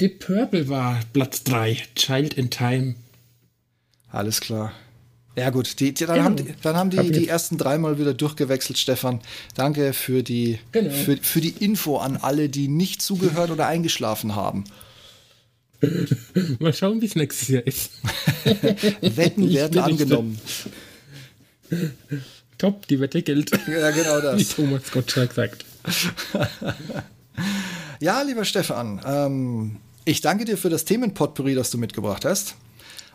Deep 0.00 0.20
Purple 0.20 0.68
war 0.68 1.00
Platz 1.12 1.42
3, 1.42 1.76
Child 1.96 2.34
in 2.34 2.50
Time. 2.50 2.94
Alles 4.12 4.40
klar. 4.40 4.72
Ja 5.36 5.50
gut, 5.50 5.80
die, 5.80 5.92
die, 5.92 6.06
dann, 6.06 6.14
genau. 6.14 6.24
haben 6.24 6.36
die, 6.36 6.54
dann 6.62 6.76
haben 6.76 6.90
die 6.90 6.98
Hab 6.98 7.06
die 7.06 7.28
ersten 7.28 7.58
dreimal 7.58 7.98
wieder 7.98 8.14
durchgewechselt, 8.14 8.78
Stefan. 8.78 9.20
Danke 9.54 9.92
für 9.92 10.22
die, 10.22 10.58
genau. 10.72 10.90
für, 10.90 11.16
für 11.16 11.40
die 11.40 11.50
Info 11.64 11.98
an 11.98 12.16
alle, 12.16 12.48
die 12.48 12.68
nicht 12.68 13.02
zugehört 13.02 13.50
oder 13.50 13.66
eingeschlafen 13.66 14.36
haben. 14.36 14.64
Mal 16.58 16.72
schauen, 16.72 17.00
wie 17.00 17.06
es 17.06 17.16
nächstes 17.16 17.48
Jahr 17.48 17.66
ist. 17.66 17.90
Wetten 19.00 19.52
werden 19.52 19.78
angenommen. 19.78 20.40
Top, 22.58 22.86
die 22.88 22.98
Wette 22.98 23.22
gilt. 23.22 23.50
Ja, 23.68 23.90
genau 23.90 24.20
das. 24.20 24.38
Wie 24.38 24.44
Thomas 24.44 24.90
Gottschalk 24.90 25.32
sagt. 25.32 25.64
ja, 28.00 28.22
lieber 28.22 28.44
Stefan, 28.44 29.00
ähm, 29.06 29.76
ich 30.08 30.22
danke 30.22 30.46
dir 30.46 30.56
für 30.56 30.70
das 30.70 30.86
Themenpotpourri, 30.86 31.54
das 31.54 31.70
du 31.70 31.76
mitgebracht 31.76 32.24
hast. 32.24 32.54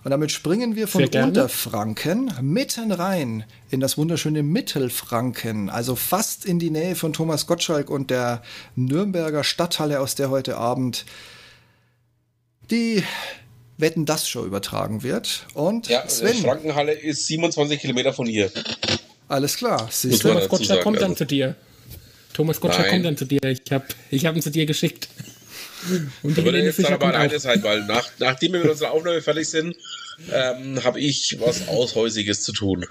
Und 0.04 0.12
damit 0.12 0.32
springen 0.32 0.76
wir 0.76 0.88
von 0.88 1.06
Unterfranken 1.06 2.32
mitten 2.42 2.92
rein 2.92 3.46
in 3.72 3.80
das 3.80 3.98
wunderschöne 3.98 4.44
Mittelfranken, 4.44 5.70
also 5.70 5.96
fast 5.96 6.46
in 6.46 6.60
die 6.60 6.70
Nähe 6.70 6.96
von 6.96 7.14
Thomas 7.14 7.48
Gottschalk 7.48 7.90
und 7.90 8.12
der 8.12 8.44
Nürnberger 8.76 9.44
Stadthalle, 9.44 10.02
aus 10.02 10.16
der 10.16 10.30
heute 10.30 10.58
Abend 10.58 11.06
die 12.70 13.04
Wetten 13.78 14.06
das 14.06 14.28
Show 14.30 14.46
übertragen 14.46 15.02
wird. 15.02 15.48
Und 15.54 15.88
ja, 15.88 16.08
Sven. 16.08 16.36
Frankenhalle 16.36 16.92
ist 16.92 17.26
27 17.26 17.80
Kilometer 17.80 18.14
von 18.14 18.28
hier. 18.28 18.52
Alles 19.30 19.58
klar. 19.58 19.90
Thomas 20.22 20.48
Gottschalk 20.48 20.84
kommt 20.84 20.98
dann 20.98 21.12
also. 21.12 21.16
zu 21.16 21.26
dir. 21.26 21.56
Thomas 22.34 22.60
Gottschalk 22.60 22.90
kommt 22.90 23.06
dann 23.06 23.18
zu 23.18 23.26
dir. 23.26 23.40
Ich 23.44 23.72
habe 23.72 23.86
ich 24.12 24.26
hab 24.26 24.36
ihn 24.36 24.42
zu 24.42 24.52
dir 24.52 24.66
geschickt. 24.66 25.08
Und 26.22 26.38
die 26.38 26.42
Helene 26.42 26.74
Fischer 26.74 26.94
aber 26.94 27.14
eine 27.16 27.40
sein, 27.40 27.64
weil 27.64 27.86
nach, 27.86 28.08
nachdem 28.20 28.54
wir 28.54 28.62
mit 28.62 28.70
unserer 28.70 28.92
Aufnahme 28.92 29.22
fertig 29.22 29.50
sind, 29.50 29.76
ähm, 30.32 30.84
habe 30.84 31.00
ich 31.00 31.38
was 31.40 31.68
Aushäusiges 31.68 32.42
zu 32.42 32.54
tun. 32.54 32.86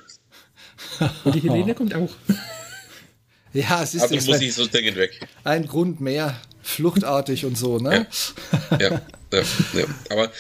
Und 1.25 1.35
die 1.35 1.41
Helene 1.41 1.75
kommt 1.75 1.95
auch. 1.95 2.11
Ja, 3.53 3.83
es 3.83 3.95
ist 3.95 4.03
aber 4.03 4.15
ich 4.15 4.27
muss 4.27 4.39
nicht 4.39 4.55
so 4.55 4.67
dringend 4.67 4.97
weg. 4.97 5.21
Ein 5.45 5.67
Grund 5.67 6.01
mehr, 6.01 6.41
fluchtartig 6.63 7.45
und 7.45 7.59
so, 7.59 7.79
ne? 7.79 8.07
Ja, 8.71 8.79
ja, 8.79 9.03
ja, 9.33 9.43
ja. 9.75 9.85
aber 10.09 10.33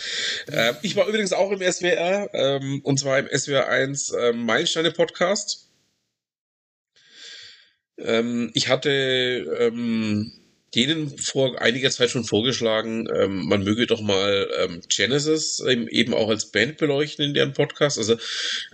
äh, 0.47 0.73
ich 0.82 0.97
war 0.97 1.06
übrigens 1.06 1.32
auch 1.32 1.50
im 1.50 1.61
SWR 1.61 2.30
ähm, 2.32 2.80
und 2.85 2.99
zwar 2.99 3.18
im 3.18 3.28
SWR 3.38 3.68
1 3.68 4.11
äh, 4.11 4.32
Meilensteine 4.32 4.92
Podcast. 4.92 5.68
Ähm, 7.99 8.50
ich 8.54 8.68
hatte 8.68 8.90
ähm, 9.61 10.32
denen 10.74 11.18
vor 11.18 11.60
einiger 11.60 11.90
Zeit 11.90 12.10
schon 12.10 12.24
vorgeschlagen, 12.24 13.06
ähm, 13.14 13.46
man 13.46 13.62
möge 13.62 13.86
doch 13.86 14.00
mal 14.00 14.48
ähm, 14.58 14.80
Genesis 14.88 15.62
ähm, 15.68 15.86
eben 15.88 16.14
auch 16.14 16.28
als 16.28 16.46
Band 16.46 16.78
beleuchten 16.78 17.24
in 17.24 17.34
deren 17.34 17.52
Podcast. 17.52 17.98
Also 17.98 18.16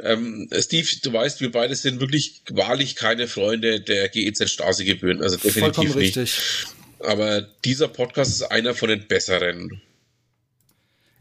ähm, 0.02 0.48
Steve, 0.58 0.88
du 1.02 1.12
weißt, 1.12 1.40
wir 1.40 1.50
beide 1.50 1.74
sind 1.74 2.00
wirklich 2.00 2.42
wahrlich 2.50 2.94
keine 2.94 3.26
Freunde 3.26 3.80
der 3.80 4.08
GEZ 4.08 4.48
Stasi-Gebühren. 4.48 5.22
Also 5.22 5.36
definitiv 5.36 5.60
Vollkommen 5.60 5.98
nicht. 5.98 6.16
Richtig. 6.16 6.66
Aber 7.00 7.42
dieser 7.64 7.88
Podcast 7.88 8.32
ist 8.32 8.42
einer 8.42 8.74
von 8.74 8.88
den 8.88 9.06
besseren. 9.06 9.80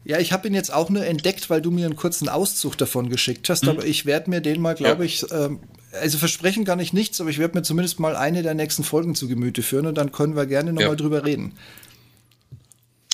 Ja, 0.04 0.18
ich 0.18 0.32
habe 0.32 0.48
ihn 0.48 0.54
jetzt 0.54 0.72
auch 0.72 0.90
nur 0.90 1.04
entdeckt, 1.04 1.50
weil 1.50 1.60
du 1.60 1.70
mir 1.70 1.86
einen 1.86 1.96
kurzen 1.96 2.28
Auszug 2.28 2.78
davon 2.78 3.10
geschickt 3.10 3.48
hast, 3.50 3.64
mhm. 3.64 3.70
aber 3.70 3.84
ich 3.84 4.06
werde 4.06 4.30
mir 4.30 4.40
den 4.40 4.60
mal, 4.60 4.74
glaube 4.74 5.04
ja. 5.04 5.06
ich, 5.06 5.24
ähm, 5.32 5.60
also 5.92 6.18
versprechen 6.18 6.64
kann 6.64 6.80
ich 6.80 6.92
nichts, 6.92 7.20
aber 7.20 7.30
ich 7.30 7.38
werde 7.38 7.56
mir 7.56 7.62
zumindest 7.62 8.00
mal 8.00 8.16
eine 8.16 8.42
der 8.42 8.54
nächsten 8.54 8.84
Folgen 8.84 9.14
zu 9.14 9.28
Gemüte 9.28 9.62
führen 9.62 9.86
und 9.86 9.96
dann 9.96 10.12
können 10.12 10.36
wir 10.36 10.46
gerne 10.46 10.72
nochmal 10.72 10.90
ja. 10.90 10.96
drüber 10.96 11.24
reden. 11.24 11.54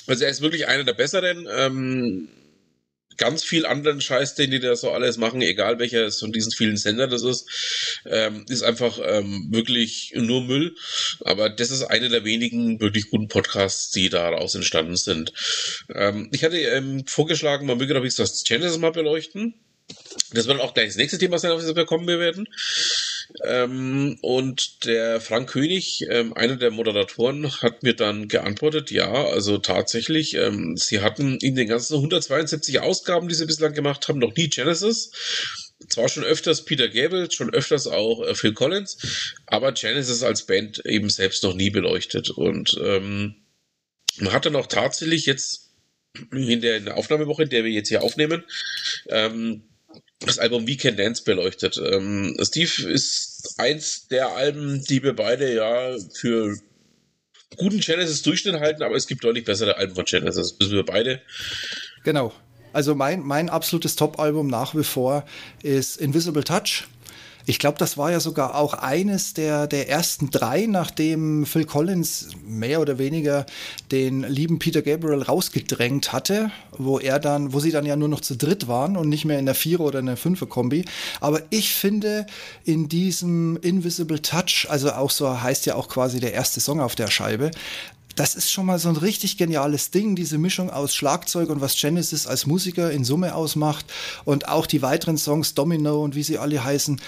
Also 0.07 0.23
er 0.23 0.29
ist 0.29 0.41
wirklich 0.41 0.67
einer 0.67 0.83
der 0.83 0.93
besseren. 0.93 1.47
Ähm, 1.51 2.27
ganz 3.17 3.43
viel 3.43 3.65
anderen 3.65 4.01
Scheiß, 4.01 4.35
den 4.35 4.51
die 4.51 4.59
da 4.59 4.75
so 4.75 4.91
alles 4.91 5.17
machen, 5.17 5.41
egal 5.41 5.79
welcher 5.79 6.11
von 6.11 6.31
diesen 6.31 6.51
vielen 6.51 6.77
Sender 6.77 7.07
das 7.07 7.23
ist, 7.23 8.01
ähm, 8.05 8.45
ist 8.49 8.63
einfach 8.63 8.99
ähm, 9.03 9.47
wirklich 9.51 10.13
nur 10.15 10.43
Müll. 10.43 10.75
Aber 11.21 11.49
das 11.49 11.71
ist 11.71 11.83
einer 11.83 12.09
der 12.09 12.25
wenigen 12.25 12.79
wirklich 12.79 13.09
guten 13.09 13.27
Podcasts, 13.27 13.91
die 13.91 14.09
daraus 14.09 14.55
entstanden 14.55 14.95
sind. 14.95 15.33
Ähm, 15.93 16.29
ich 16.33 16.43
hatte 16.43 16.57
ähm, 16.57 17.05
vorgeschlagen, 17.07 17.65
man 17.65 17.77
möge 17.77 17.93
doch 17.93 18.03
das 18.03 18.43
Genesis 18.43 18.77
mal 18.77 18.91
beleuchten. 18.91 19.53
Das 20.33 20.47
wird 20.47 20.59
auch 20.59 20.73
gleich 20.73 20.87
das 20.87 20.97
nächste 20.97 21.17
Thema 21.17 21.37
sein, 21.37 21.51
auf 21.51 21.61
das 21.61 21.75
wir 21.75 21.85
kommen 21.85 22.07
werden. 22.07 22.47
Ähm, 23.43 24.17
und 24.21 24.85
der 24.85 25.21
Frank 25.21 25.49
König, 25.49 26.05
ähm, 26.09 26.33
einer 26.33 26.57
der 26.57 26.71
Moderatoren, 26.71 27.51
hat 27.61 27.83
mir 27.83 27.95
dann 27.95 28.27
geantwortet, 28.27 28.91
ja, 28.91 29.11
also 29.11 29.57
tatsächlich, 29.57 30.35
ähm, 30.35 30.77
sie 30.77 31.01
hatten 31.01 31.37
in 31.37 31.55
den 31.55 31.67
ganzen 31.67 31.95
172 31.95 32.79
Ausgaben, 32.79 33.27
die 33.27 33.35
sie 33.35 33.45
bislang 33.45 33.73
gemacht 33.73 34.07
haben, 34.07 34.19
noch 34.19 34.35
nie 34.35 34.49
Genesis. 34.49 35.11
Zwar 35.89 36.09
schon 36.09 36.23
öfters 36.23 36.65
Peter 36.65 36.87
Gabriel, 36.87 37.29
schon 37.31 37.53
öfters 37.53 37.87
auch 37.87 38.25
äh, 38.25 38.35
Phil 38.35 38.53
Collins, 38.53 39.33
aber 39.45 39.71
Genesis 39.71 40.23
als 40.23 40.45
Band 40.45 40.85
eben 40.85 41.09
selbst 41.09 41.43
noch 41.43 41.53
nie 41.53 41.69
beleuchtet. 41.69 42.29
Und 42.29 42.79
ähm, 42.83 43.35
man 44.17 44.33
hat 44.33 44.45
dann 44.45 44.55
auch 44.55 44.67
tatsächlich 44.67 45.25
jetzt 45.25 45.71
in 46.31 46.61
der, 46.61 46.77
in 46.77 46.85
der 46.85 46.97
Aufnahmewoche, 46.97 47.43
in 47.43 47.49
der 47.49 47.63
wir 47.63 47.71
jetzt 47.71 47.89
hier 47.89 48.03
aufnehmen, 48.03 48.43
ähm, 49.09 49.63
das 50.19 50.39
Album 50.39 50.67
Weekend 50.67 50.97
Dance 50.99 51.23
beleuchtet. 51.23 51.77
Ähm, 51.77 52.37
Steve 52.41 52.89
ist 52.89 53.55
eins 53.57 54.07
der 54.07 54.29
Alben, 54.35 54.83
die 54.85 55.03
wir 55.03 55.15
beide 55.15 55.53
ja 55.53 55.95
für 56.13 56.57
guten 57.57 57.79
Genesis 57.79 58.21
Durchschnitt 58.21 58.59
halten, 58.59 58.83
aber 58.83 58.95
es 58.95 59.07
gibt 59.07 59.23
deutlich 59.23 59.45
bessere 59.45 59.77
Alben 59.77 59.95
von 59.95 60.05
Genesis. 60.05 60.51
Das 60.51 60.59
wissen 60.59 60.75
wir 60.75 60.85
beide. 60.85 61.21
Genau. 62.03 62.33
Also 62.73 62.93
mein, 62.93 63.21
mein 63.21 63.49
absolutes 63.49 63.95
Top-Album 63.95 64.47
nach 64.47 64.75
wie 64.75 64.83
vor 64.83 65.25
ist 65.63 65.97
Invisible 65.97 66.43
Touch. 66.43 66.83
Ich 67.47 67.59
glaube, 67.59 67.77
das 67.77 67.97
war 67.97 68.11
ja 68.11 68.19
sogar 68.19 68.55
auch 68.55 68.73
eines 68.73 69.35
der, 69.35 69.67
der 69.67 69.87
ersten 69.87 70.31
drei, 70.31 70.65
nachdem 70.65 71.45
Phil 71.45 71.65
Collins 71.65 72.29
mehr 72.43 72.81
oder 72.81 72.97
weniger 72.97 73.45
den 73.91 74.23
lieben 74.23 74.57
Peter 74.57 74.81
Gabriel 74.81 75.21
rausgedrängt 75.21 76.11
hatte, 76.11 76.49
wo 76.71 76.97
er 76.97 77.19
dann, 77.19 77.53
wo 77.53 77.59
sie 77.59 77.71
dann 77.71 77.85
ja 77.85 77.95
nur 77.95 78.07
noch 78.07 78.21
zu 78.21 78.35
dritt 78.35 78.67
waren 78.67 78.97
und 78.97 79.09
nicht 79.09 79.25
mehr 79.25 79.37
in 79.37 79.45
der 79.45 79.53
Vierer- 79.53 79.85
oder 79.85 79.99
in 79.99 80.07
der 80.07 80.17
Fünfer-Kombi. 80.17 80.85
Aber 81.21 81.41
ich 81.51 81.75
finde 81.75 82.25
in 82.63 82.89
diesem 82.89 83.57
Invisible 83.57 84.21
Touch, 84.21 84.65
also 84.69 84.91
auch 84.93 85.11
so 85.11 85.41
heißt 85.41 85.67
ja 85.67 85.75
auch 85.75 85.87
quasi 85.87 86.19
der 86.19 86.33
erste 86.33 86.59
Song 86.59 86.81
auf 86.81 86.95
der 86.95 87.11
Scheibe, 87.11 87.51
das 88.15 88.35
ist 88.35 88.51
schon 88.51 88.65
mal 88.65 88.79
so 88.79 88.89
ein 88.89 88.95
richtig 88.95 89.37
geniales 89.37 89.91
Ding, 89.91 90.15
diese 90.15 90.37
Mischung 90.37 90.69
aus 90.69 90.95
Schlagzeug 90.95 91.49
und 91.49 91.61
was 91.61 91.75
Genesis 91.75 92.27
als 92.27 92.45
Musiker 92.45 92.91
in 92.91 93.03
Summe 93.03 93.35
ausmacht 93.35 93.85
und 94.23 94.47
auch 94.47 94.65
die 94.65 94.81
weiteren 94.81 95.17
Songs 95.17 95.53
Domino 95.53 96.03
und 96.03 96.15
wie 96.15 96.23
sie 96.23 96.37
alle 96.37 96.63
heißen. 96.63 96.99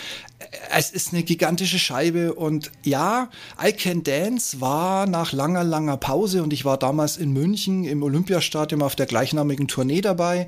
Es 0.76 0.92
ist 0.92 1.14
eine 1.14 1.24
gigantische 1.24 1.80
Scheibe 1.80 2.34
und 2.34 2.72
ja, 2.84 3.30
I 3.64 3.72
Can 3.72 4.04
Dance 4.04 4.62
war 4.62 5.08
nach 5.08 5.32
langer, 5.32 5.64
langer 5.64 5.98
Pause 5.98 6.44
und 6.44 6.54
ich 6.54 6.66
war 6.66 6.78
damals 6.78 7.18
in 7.18 7.32
München 7.32 7.86
im 7.86 8.04
Olympiastadion 8.04 8.82
auf 8.82 8.96
der 8.96 9.06
gleichnamigen 9.06 9.68
Tournee 9.68 10.02
dabei 10.02 10.48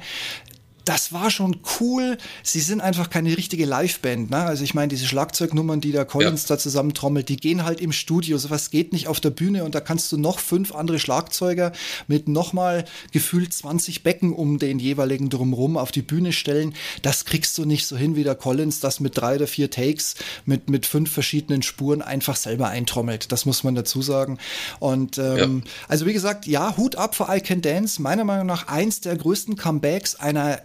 das 0.89 1.13
war 1.13 1.29
schon 1.29 1.57
cool. 1.79 2.17
Sie 2.41 2.61
sind 2.61 2.81
einfach 2.81 3.11
keine 3.11 3.37
richtige 3.37 3.65
Liveband. 3.65 4.31
Ne? 4.31 4.37
Also 4.37 4.63
ich 4.63 4.73
meine, 4.73 4.87
diese 4.87 5.05
Schlagzeugnummern, 5.05 5.81
die 5.81 5.91
der 5.91 6.03
Collins 6.03 6.49
ja. 6.49 6.55
da 6.55 6.57
zusammentrommelt, 6.57 7.29
die 7.29 7.37
gehen 7.37 7.63
halt 7.63 7.79
im 7.79 7.91
Studio. 7.91 8.39
Sowas 8.39 8.71
geht 8.71 8.91
nicht 8.91 9.07
auf 9.07 9.19
der 9.19 9.29
Bühne 9.29 9.65
und 9.65 9.75
da 9.75 9.81
kannst 9.81 10.11
du 10.11 10.17
noch 10.17 10.39
fünf 10.39 10.73
andere 10.73 10.97
Schlagzeuger 10.97 11.73
mit 12.07 12.27
nochmal 12.27 12.85
gefühlt 13.11 13.53
20 13.53 14.01
Becken 14.01 14.33
um 14.33 14.57
den 14.57 14.79
jeweiligen 14.79 15.29
drumrum 15.29 15.77
auf 15.77 15.91
die 15.91 16.01
Bühne 16.01 16.33
stellen. 16.33 16.73
Das 17.03 17.23
kriegst 17.23 17.55
du 17.59 17.65
nicht 17.65 17.85
so 17.85 17.95
hin 17.95 18.15
wie 18.15 18.23
der 18.23 18.33
Collins, 18.33 18.79
das 18.79 18.99
mit 18.99 19.15
drei 19.15 19.35
oder 19.35 19.45
vier 19.45 19.69
Takes 19.69 20.15
mit, 20.45 20.71
mit 20.71 20.87
fünf 20.87 21.11
verschiedenen 21.11 21.61
Spuren 21.61 22.01
einfach 22.01 22.35
selber 22.35 22.69
eintrommelt. 22.69 23.31
Das 23.31 23.45
muss 23.45 23.63
man 23.63 23.75
dazu 23.75 24.01
sagen. 24.01 24.39
Und 24.79 25.19
ähm, 25.19 25.61
ja. 25.63 25.71
also 25.87 26.07
wie 26.07 26.13
gesagt, 26.13 26.47
ja, 26.47 26.75
Hut 26.77 26.95
ab 26.95 27.13
für 27.13 27.27
I 27.29 27.41
Can 27.41 27.61
Dance. 27.61 28.01
Meiner 28.01 28.23
Meinung 28.23 28.47
nach 28.47 28.67
eins 28.67 29.01
der 29.01 29.15
größten 29.15 29.55
Comebacks 29.55 30.15
einer 30.15 30.59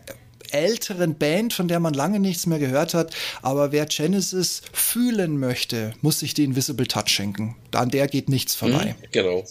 älteren 0.54 1.18
Band, 1.18 1.52
von 1.52 1.68
der 1.68 1.80
man 1.80 1.94
lange 1.94 2.20
nichts 2.20 2.46
mehr 2.46 2.58
gehört 2.58 2.94
hat. 2.94 3.14
Aber 3.42 3.72
wer 3.72 3.86
Genesis 3.86 4.62
fühlen 4.72 5.38
möchte, 5.38 5.92
muss 6.00 6.20
sich 6.20 6.32
die 6.32 6.44
Invisible 6.44 6.86
Touch 6.86 7.08
schenken. 7.08 7.56
An 7.72 7.90
der 7.90 8.06
geht 8.06 8.28
nichts 8.28 8.54
vorbei. 8.54 8.94
Mhm, 8.98 9.06
genau. 9.10 9.44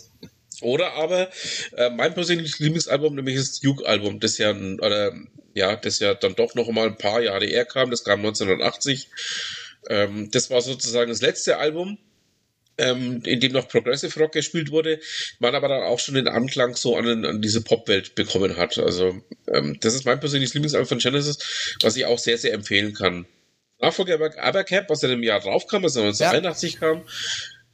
Oder 0.61 0.93
aber 0.93 1.29
äh, 1.75 1.89
mein 1.89 2.13
persönliches 2.13 2.59
Lieblingsalbum, 2.59 3.15
nämlich 3.15 3.35
das 3.35 3.59
Duke-Album, 3.59 4.19
das 4.21 4.37
ja, 4.37 4.51
oder, 4.51 5.13
ja, 5.53 5.75
das 5.75 5.99
ja 5.99 6.13
dann 6.13 6.35
doch 6.35 6.55
noch 6.55 6.69
mal 6.71 6.87
ein 6.87 6.97
paar 6.97 7.21
Jahre 7.21 7.45
eher 7.45 7.65
kam. 7.65 7.91
Das 7.91 8.03
kam 8.03 8.19
1980. 8.19 9.09
Ähm, 9.89 10.31
das 10.31 10.49
war 10.49 10.61
sozusagen 10.61 11.09
das 11.09 11.21
letzte 11.21 11.57
Album 11.57 11.97
ähm, 12.77 13.21
in 13.25 13.39
dem 13.39 13.51
noch 13.51 13.67
Progressive 13.67 14.19
Rock 14.19 14.33
gespielt 14.33 14.71
wurde, 14.71 14.99
man 15.39 15.55
aber 15.55 15.67
dann 15.67 15.83
auch 15.83 15.99
schon 15.99 16.15
den 16.15 16.27
Anklang 16.27 16.75
so 16.75 16.95
an, 16.95 17.25
an 17.25 17.41
diese 17.41 17.61
Popwelt 17.61 18.15
bekommen 18.15 18.57
hat. 18.57 18.77
Also 18.77 19.21
ähm, 19.47 19.77
das 19.79 19.93
ist 19.93 20.05
mein 20.05 20.19
persönliches 20.19 20.53
Lieblingsalbum 20.53 20.87
von 20.87 20.97
Genesis, 20.99 21.75
was 21.81 21.95
ich 21.95 22.05
auch 22.05 22.19
sehr, 22.19 22.37
sehr 22.37 22.53
empfehlen 22.53 22.93
kann. 22.93 23.25
Nachfolger 23.79 24.19
Abercap, 24.41 24.89
was 24.89 25.03
in 25.03 25.11
einem 25.11 25.23
Jahr 25.23 25.41
drauf 25.41 25.67
kam, 25.67 25.83
also 25.83 26.01
1981 26.01 26.73
ja. 26.73 26.79
kam, 26.79 27.03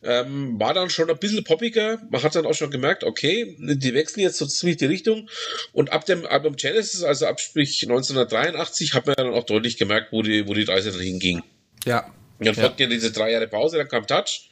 ähm, 0.02 0.60
war 0.60 0.74
dann 0.74 0.90
schon 0.90 1.10
ein 1.10 1.18
bisschen 1.18 1.44
poppiger. 1.44 2.00
Man 2.10 2.24
hat 2.24 2.36
dann 2.36 2.46
auch 2.46 2.54
schon 2.54 2.72
gemerkt, 2.72 3.04
okay, 3.04 3.56
die 3.60 3.94
wechseln 3.94 4.22
jetzt 4.22 4.38
so 4.38 4.46
ziemlich 4.46 4.78
die 4.78 4.86
Richtung. 4.86 5.30
Und 5.74 5.92
ab 5.92 6.06
dem 6.06 6.26
Album 6.26 6.56
Genesis, 6.56 7.04
also 7.04 7.28
ab 7.28 7.40
sprich 7.40 7.84
1983, 7.84 8.94
hat 8.94 9.06
man 9.06 9.16
dann 9.16 9.34
auch 9.34 9.44
deutlich 9.44 9.78
gemerkt, 9.78 10.12
wo 10.12 10.22
die, 10.22 10.48
wo 10.48 10.54
die 10.54 10.64
Reise 10.64 10.92
dann 10.92 11.02
hinging. 11.02 11.44
Ja, 11.86 12.12
dann 12.40 12.56
ja. 12.56 12.62
folgte 12.62 12.88
diese 12.88 13.12
drei 13.12 13.32
Jahre 13.32 13.48
Pause, 13.48 13.78
dann 13.78 13.88
kam 13.88 14.08
Touch. 14.08 14.50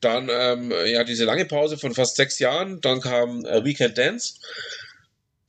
Dann 0.00 0.28
ähm, 0.30 0.72
ja 0.86 1.02
diese 1.02 1.24
lange 1.24 1.44
Pause 1.44 1.76
von 1.76 1.94
fast 1.94 2.16
sechs 2.16 2.38
Jahren. 2.38 2.80
Dann 2.80 3.00
kam 3.00 3.44
äh, 3.44 3.64
Weekend 3.64 3.98
Dance. 3.98 4.34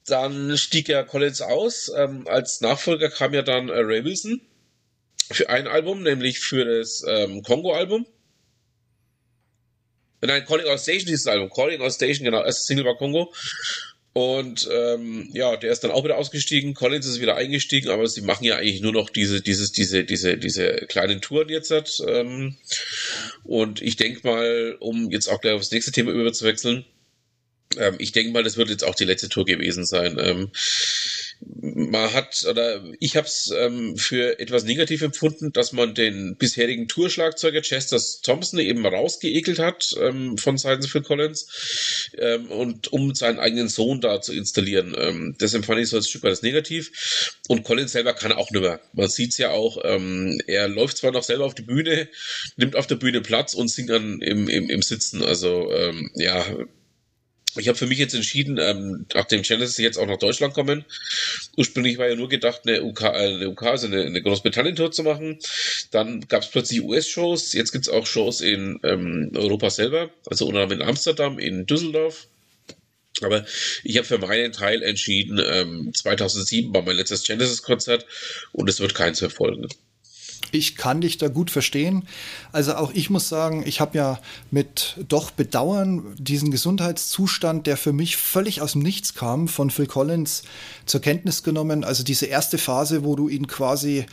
Dann 0.07 0.57
stieg 0.57 0.87
ja 0.87 1.03
Collins 1.03 1.41
aus. 1.41 1.91
Ähm, 1.95 2.27
als 2.27 2.61
Nachfolger 2.61 3.09
kam 3.09 3.33
ja 3.33 3.43
dann 3.43 3.69
äh, 3.69 3.79
Ray 3.79 4.03
Wilson 4.03 4.41
für 5.31 5.49
ein 5.49 5.67
Album, 5.67 6.01
nämlich 6.01 6.39
für 6.39 6.65
das 6.65 7.03
ähm, 7.07 7.43
Kongo-Album. 7.43 8.07
Nein, 10.21 10.45
Calling 10.45 10.67
Out 10.67 10.79
Station 10.79 11.07
dieses 11.07 11.27
Album. 11.27 11.49
Calling 11.49 11.81
Out 11.81 11.93
Station, 11.93 12.25
genau, 12.25 12.43
erstes 12.43 12.65
Single 12.65 12.85
war 12.85 12.97
Kongo. 12.97 13.33
Und 14.13 14.67
ähm, 14.71 15.29
ja, 15.33 15.55
der 15.55 15.71
ist 15.71 15.83
dann 15.83 15.91
auch 15.91 16.03
wieder 16.03 16.17
ausgestiegen. 16.17 16.73
Collins 16.73 17.05
ist 17.05 17.21
wieder 17.21 17.35
eingestiegen, 17.35 17.89
aber 17.89 18.07
sie 18.07 18.21
machen 18.21 18.43
ja 18.43 18.57
eigentlich 18.57 18.81
nur 18.81 18.91
noch 18.91 19.09
diese, 19.09 19.41
dieses, 19.41 19.71
diese, 19.71 20.03
diese, 20.03 20.37
diese 20.37 20.87
kleinen 20.87 21.21
Touren 21.21 21.49
jetzt. 21.49 21.71
Ähm, 22.07 22.57
und 23.43 23.81
ich 23.81 23.97
denke 23.97 24.27
mal, 24.27 24.77
um 24.79 25.11
jetzt 25.11 25.27
auch 25.27 25.41
gleich 25.41 25.53
aufs 25.53 25.71
nächste 25.71 25.91
Thema 25.91 26.11
überzuwechseln, 26.11 26.85
ähm, 27.77 27.95
ich 27.99 28.11
denke 28.11 28.31
mal, 28.31 28.43
das 28.43 28.57
wird 28.57 28.69
jetzt 28.69 28.83
auch 28.83 28.95
die 28.95 29.05
letzte 29.05 29.29
Tour 29.29 29.45
gewesen 29.45 29.85
sein. 29.85 30.17
Ähm, 30.19 30.49
man 31.41 32.13
hat, 32.13 32.45
oder 32.49 32.83
ich 32.99 33.15
habe 33.15 33.27
es 33.27 33.51
ähm, 33.57 33.95
für 33.97 34.39
etwas 34.39 34.63
negativ 34.63 35.01
empfunden, 35.01 35.53
dass 35.53 35.71
man 35.71 35.95
den 35.95 36.35
bisherigen 36.35 36.87
Tourschlagzeuger 36.87 37.61
Chester 37.61 37.99
Thompson 38.23 38.59
eben 38.59 38.85
rausgeekelt 38.85 39.59
hat 39.59 39.95
ähm, 40.01 40.37
von 40.37 40.57
Seiten 40.57 40.83
Phil 40.83 41.01
Collins 41.01 42.09
ähm, 42.17 42.51
und 42.51 42.91
um 42.91 43.15
seinen 43.15 43.39
eigenen 43.39 43.69
Sohn 43.69 44.01
da 44.01 44.21
zu 44.21 44.33
installieren. 44.33 44.95
Ähm, 44.97 45.35
das 45.39 45.53
empfand 45.53 45.79
ich 45.79 45.89
so 45.89 45.97
als 45.97 46.09
Stück 46.09 46.23
weit 46.23 46.43
negativ. 46.43 47.37
Und 47.47 47.63
Collins 47.63 47.93
selber 47.93 48.13
kann 48.13 48.31
auch 48.31 48.51
nicht 48.51 48.61
mehr. 48.61 48.81
Man 48.93 49.07
sieht's 49.07 49.37
ja 49.37 49.51
auch, 49.51 49.79
ähm, 49.83 50.39
er 50.47 50.67
läuft 50.67 50.97
zwar 50.97 51.11
noch 51.11 51.23
selber 51.23 51.45
auf 51.45 51.55
die 51.55 51.61
Bühne, 51.63 52.09
nimmt 52.57 52.75
auf 52.75 52.87
der 52.87 52.95
Bühne 52.95 53.21
Platz 53.21 53.53
und 53.53 53.69
singt 53.69 53.89
dann 53.89 54.21
im, 54.21 54.49
im, 54.49 54.69
im 54.69 54.81
Sitzen. 54.81 55.23
Also 55.23 55.71
ähm, 55.71 56.11
ja, 56.15 56.45
ich 57.57 57.67
habe 57.67 57.77
für 57.77 57.87
mich 57.87 57.97
jetzt 57.97 58.13
entschieden, 58.13 58.57
ähm, 58.59 59.05
nachdem 59.13 59.41
Genesis 59.41 59.77
jetzt 59.77 59.97
auch 59.97 60.05
nach 60.05 60.17
Deutschland 60.17 60.53
kommen, 60.53 60.85
ursprünglich 61.59 61.97
war 61.97 62.07
ja 62.07 62.15
nur 62.15 62.29
gedacht, 62.29 62.61
eine 62.65 62.81
UK, 62.83 63.01
äh, 63.01 63.07
eine 63.07 63.49
UK 63.49 63.63
also 63.63 63.87
eine, 63.87 64.03
eine 64.03 64.21
Großbritannien-Tour 64.21 64.91
zu 64.91 65.03
machen. 65.03 65.39
Dann 65.91 66.21
gab 66.27 66.41
es 66.43 66.49
plötzlich 66.49 66.81
US-Shows, 66.81 67.53
jetzt 67.53 67.73
gibt 67.73 67.85
es 67.85 67.93
auch 67.93 68.07
Shows 68.07 68.39
in 68.39 68.79
ähm, 68.83 69.31
Europa 69.35 69.69
selber, 69.69 70.09
also 70.25 70.47
unter 70.47 70.61
anderem 70.61 70.81
in 70.81 70.87
Amsterdam, 70.87 71.37
in 71.37 71.65
Düsseldorf. 71.65 72.27
Aber 73.21 73.45
ich 73.83 73.97
habe 73.97 74.07
für 74.07 74.17
meinen 74.17 74.53
Teil 74.53 74.81
entschieden, 74.81 75.41
ähm, 75.45 75.91
2007 75.93 76.73
war 76.73 76.83
mein 76.83 76.95
letztes 76.95 77.23
Genesis-Konzert 77.23 78.05
und 78.53 78.69
es 78.69 78.79
wird 78.79 78.95
keins 78.95 79.19
mehr 79.19 79.29
folgen. 79.29 79.67
Ich 80.51 80.75
kann 80.75 81.01
dich 81.01 81.17
da 81.17 81.27
gut 81.27 81.51
verstehen. 81.51 82.07
Also 82.51 82.75
auch 82.75 82.91
ich 82.93 83.09
muss 83.09 83.29
sagen, 83.29 83.63
ich 83.65 83.81
habe 83.81 83.97
ja 83.97 84.19
mit 84.51 84.97
doch 85.07 85.31
Bedauern 85.31 86.03
diesen 86.17 86.51
Gesundheitszustand, 86.51 87.67
der 87.67 87.77
für 87.77 87.93
mich 87.93 88.17
völlig 88.17 88.61
aus 88.61 88.73
dem 88.73 88.81
Nichts 88.81 89.13
kam, 89.13 89.47
von 89.47 89.69
Phil 89.69 89.87
Collins 89.87 90.43
zur 90.85 91.01
Kenntnis 91.01 91.43
genommen. 91.43 91.83
Also 91.83 92.03
diese 92.03 92.25
erste 92.25 92.57
Phase, 92.57 93.03
wo 93.03 93.15
du 93.15 93.29
ihn 93.29 93.47
quasi 93.47 94.05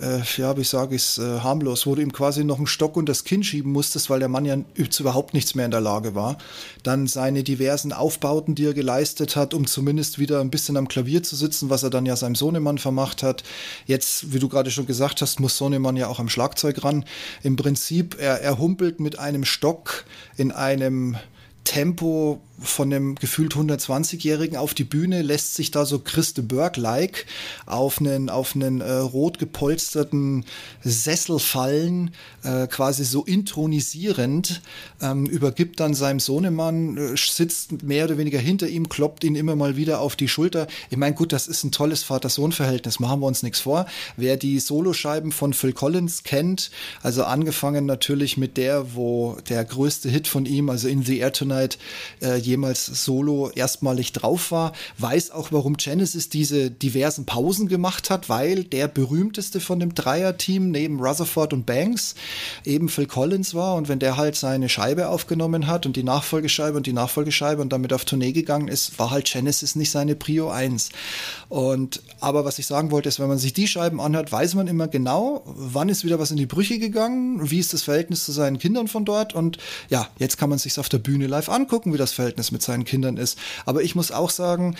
äh, 0.00 0.20
ja, 0.36 0.56
wie 0.56 0.64
sage 0.64 0.94
ich 0.94 1.02
es, 1.02 1.18
äh, 1.18 1.40
harmlos, 1.40 1.86
wo 1.86 1.94
du 1.94 2.02
ihm 2.02 2.12
quasi 2.12 2.44
noch 2.44 2.58
einen 2.58 2.66
Stock 2.66 2.96
und 2.96 3.08
das 3.08 3.24
Kinn 3.24 3.42
schieben 3.42 3.72
musstest, 3.72 4.10
weil 4.10 4.18
der 4.18 4.28
Mann 4.28 4.44
ja 4.44 4.56
überhaupt 4.76 5.32
nichts 5.32 5.54
mehr 5.54 5.64
in 5.64 5.70
der 5.70 5.80
Lage 5.80 6.14
war. 6.14 6.36
Dann 6.82 7.06
seine 7.06 7.42
diversen 7.42 7.92
Aufbauten, 7.92 8.54
die 8.54 8.66
er 8.66 8.74
geleistet 8.74 9.36
hat, 9.36 9.54
um 9.54 9.66
zumindest 9.66 10.18
wieder 10.18 10.40
ein 10.40 10.50
bisschen 10.50 10.76
am 10.76 10.88
Klavier 10.88 11.22
zu 11.22 11.34
sitzen, 11.34 11.70
was 11.70 11.82
er 11.82 11.90
dann 11.90 12.06
ja 12.06 12.16
seinem 12.16 12.34
Sohnemann 12.34 12.78
vermacht 12.78 13.22
hat. 13.22 13.42
Jetzt, 13.86 14.32
wie 14.32 14.38
du 14.38 14.48
gerade 14.48 14.70
schon 14.70 14.86
gesagt 14.86 15.22
hast, 15.22 15.40
muss 15.40 15.56
Sohnemann 15.56 15.96
ja 15.96 16.08
auch 16.08 16.20
am 16.20 16.28
Schlagzeug 16.28 16.84
ran. 16.84 17.04
Im 17.42 17.56
Prinzip, 17.56 18.16
er, 18.20 18.42
er 18.42 18.58
humpelt 18.58 19.00
mit 19.00 19.18
einem 19.18 19.44
Stock 19.44 20.04
in 20.36 20.52
einem 20.52 21.16
Tempo 21.64 22.40
von 22.58 22.92
einem 22.92 23.14
gefühlt 23.16 23.54
120-Jährigen 23.54 24.56
auf 24.56 24.74
die 24.74 24.84
Bühne, 24.84 25.22
lässt 25.22 25.54
sich 25.54 25.70
da 25.70 25.84
so 25.84 25.98
Christe 25.98 26.42
Burke-like 26.42 27.26
auf 27.66 28.00
einen, 28.00 28.30
auf 28.30 28.54
einen 28.54 28.80
äh, 28.80 28.92
rot 28.92 29.38
gepolsterten 29.38 30.44
Sessel 30.82 31.38
fallen, 31.38 32.12
äh, 32.44 32.66
quasi 32.66 33.04
so 33.04 33.24
intronisierend, 33.24 34.62
ähm, 35.02 35.26
übergibt 35.26 35.80
dann 35.80 35.94
seinem 35.94 36.20
Sohnemann, 36.20 36.96
äh, 36.96 37.16
sitzt 37.16 37.82
mehr 37.82 38.06
oder 38.06 38.18
weniger 38.18 38.38
hinter 38.38 38.68
ihm, 38.68 38.88
kloppt 38.88 39.24
ihn 39.24 39.36
immer 39.36 39.56
mal 39.56 39.76
wieder 39.76 40.00
auf 40.00 40.16
die 40.16 40.28
Schulter. 40.28 40.66
Ich 40.90 40.96
meine, 40.96 41.14
gut, 41.14 41.32
das 41.32 41.48
ist 41.48 41.64
ein 41.64 41.72
tolles 41.72 42.02
Vater-Sohn-Verhältnis, 42.04 43.00
machen 43.00 43.20
wir 43.20 43.26
uns 43.26 43.42
nichts 43.42 43.60
vor. 43.60 43.86
Wer 44.16 44.36
die 44.36 44.58
Soloscheiben 44.60 45.32
von 45.32 45.52
Phil 45.52 45.72
Collins 45.72 46.22
kennt, 46.22 46.70
also 47.02 47.24
angefangen 47.24 47.84
natürlich 47.84 48.36
mit 48.36 48.56
der, 48.56 48.94
wo 48.94 49.36
der 49.48 49.64
größte 49.64 50.08
Hit 50.08 50.26
von 50.26 50.46
ihm, 50.46 50.70
also 50.70 50.88
In 50.88 51.02
the 51.02 51.18
Air 51.18 51.32
Tonight, 51.32 51.78
äh, 52.20 52.45
jemals 52.46 52.86
solo 52.86 53.50
erstmalig 53.50 54.12
drauf 54.12 54.50
war, 54.50 54.72
weiß 54.98 55.30
auch, 55.32 55.52
warum 55.52 55.76
Genesis 55.76 56.28
diese 56.28 56.70
diversen 56.70 57.26
Pausen 57.26 57.68
gemacht 57.68 58.10
hat, 58.10 58.28
weil 58.28 58.64
der 58.64 58.88
berühmteste 58.88 59.60
von 59.60 59.80
dem 59.80 59.94
Dreierteam 59.94 60.70
neben 60.70 61.00
Rutherford 61.00 61.52
und 61.52 61.66
Banks 61.66 62.14
eben 62.64 62.88
Phil 62.88 63.06
Collins 63.06 63.54
war 63.54 63.74
und 63.74 63.88
wenn 63.88 63.98
der 63.98 64.16
halt 64.16 64.36
seine 64.36 64.68
Scheibe 64.68 65.08
aufgenommen 65.08 65.66
hat 65.66 65.86
und 65.86 65.96
die 65.96 66.02
Nachfolgescheibe 66.02 66.76
und 66.76 66.86
die 66.86 66.92
Nachfolgescheibe 66.92 67.60
und 67.60 67.72
damit 67.72 67.92
auf 67.92 68.04
Tournee 68.04 68.32
gegangen 68.32 68.68
ist, 68.68 68.98
war 68.98 69.10
halt 69.10 69.30
Genesis 69.30 69.74
nicht 69.74 69.90
seine 69.90 70.14
Prio 70.14 70.50
1. 70.50 70.90
Und 71.48 72.02
aber 72.20 72.44
was 72.44 72.58
ich 72.58 72.66
sagen 72.66 72.90
wollte, 72.90 73.08
ist, 73.08 73.20
wenn 73.20 73.28
man 73.28 73.38
sich 73.38 73.52
die 73.52 73.68
Scheiben 73.68 74.00
anhört, 74.00 74.32
weiß 74.32 74.54
man 74.54 74.68
immer 74.68 74.88
genau, 74.88 75.42
wann 75.46 75.88
ist 75.88 76.04
wieder 76.04 76.18
was 76.18 76.30
in 76.30 76.36
die 76.36 76.46
Brüche 76.46 76.78
gegangen, 76.78 77.50
wie 77.50 77.58
ist 77.58 77.72
das 77.72 77.82
Verhältnis 77.82 78.24
zu 78.24 78.32
seinen 78.32 78.58
Kindern 78.58 78.88
von 78.88 79.04
dort 79.04 79.34
und 79.34 79.58
ja, 79.88 80.08
jetzt 80.18 80.38
kann 80.38 80.50
man 80.50 80.58
sich 80.58 80.78
auf 80.78 80.88
der 80.88 80.98
Bühne 80.98 81.26
live 81.26 81.48
angucken, 81.48 81.92
wie 81.92 81.98
das 81.98 82.12
Verhältnis 82.12 82.35
mit 82.52 82.62
seinen 82.62 82.84
Kindern 82.84 83.16
ist. 83.16 83.38
Aber 83.64 83.82
ich 83.82 83.94
muss 83.94 84.12
auch 84.12 84.30
sagen, 84.30 84.76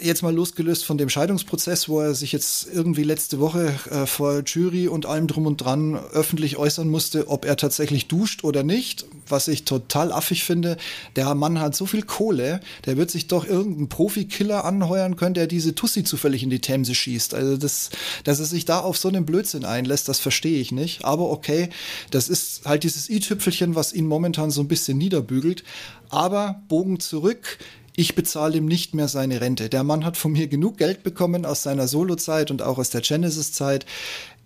jetzt 0.00 0.22
mal 0.22 0.34
losgelöst 0.34 0.84
von 0.84 0.98
dem 0.98 1.08
Scheidungsprozess, 1.08 1.88
wo 1.88 2.00
er 2.00 2.14
sich 2.14 2.30
jetzt 2.32 2.68
irgendwie 2.72 3.02
letzte 3.02 3.40
Woche 3.40 3.74
äh, 3.90 4.06
vor 4.06 4.42
Jury 4.46 4.86
und 4.86 5.06
allem 5.06 5.26
drum 5.26 5.46
und 5.46 5.56
dran 5.56 5.96
öffentlich 6.12 6.56
äußern 6.56 6.88
musste, 6.88 7.28
ob 7.28 7.44
er 7.44 7.56
tatsächlich 7.56 8.06
duscht 8.06 8.44
oder 8.44 8.62
nicht, 8.62 9.06
was 9.28 9.48
ich 9.48 9.64
total 9.64 10.12
affig 10.12 10.44
finde. 10.44 10.76
Der 11.16 11.34
Mann 11.34 11.60
hat 11.60 11.74
so 11.74 11.86
viel 11.86 12.02
Kohle, 12.02 12.60
der 12.86 12.96
wird 12.96 13.10
sich 13.10 13.26
doch 13.26 13.44
irgendeinen 13.44 13.88
Profikiller 13.88 14.64
anheuern 14.64 15.16
können, 15.16 15.34
der 15.34 15.48
diese 15.48 15.74
Tussi 15.74 16.04
zufällig 16.04 16.42
in 16.42 16.50
die 16.50 16.60
Themse 16.60 16.94
schießt. 16.94 17.34
Also 17.34 17.56
das, 17.56 17.90
dass 18.24 18.38
er 18.38 18.46
sich 18.46 18.64
da 18.64 18.80
auf 18.80 18.96
so 18.96 19.08
einen 19.08 19.26
Blödsinn 19.26 19.64
einlässt, 19.64 20.08
das 20.08 20.20
verstehe 20.20 20.60
ich 20.60 20.70
nicht. 20.70 21.04
Aber 21.04 21.30
okay, 21.30 21.68
das 22.12 22.28
ist 22.28 22.64
halt 22.64 22.84
dieses 22.84 23.10
i-Tüpfelchen, 23.10 23.74
was 23.74 23.92
ihn 23.92 24.06
momentan 24.06 24.50
so 24.50 24.60
ein 24.60 24.68
bisschen 24.68 24.98
niederbügelt. 24.98 25.64
Aber 26.10 26.62
Bogen 26.68 27.00
zurück 27.00 27.58
ich 28.00 28.14
bezahle 28.14 28.56
ihm 28.56 28.64
nicht 28.64 28.94
mehr 28.94 29.08
seine 29.08 29.42
Rente. 29.42 29.68
Der 29.68 29.84
Mann 29.84 30.06
hat 30.06 30.16
von 30.16 30.32
mir 30.32 30.48
genug 30.48 30.78
Geld 30.78 31.02
bekommen 31.02 31.44
aus 31.44 31.62
seiner 31.62 31.86
Solo-Zeit 31.86 32.50
und 32.50 32.62
auch 32.62 32.78
aus 32.78 32.88
der 32.88 33.02
Genesis-Zeit 33.02 33.84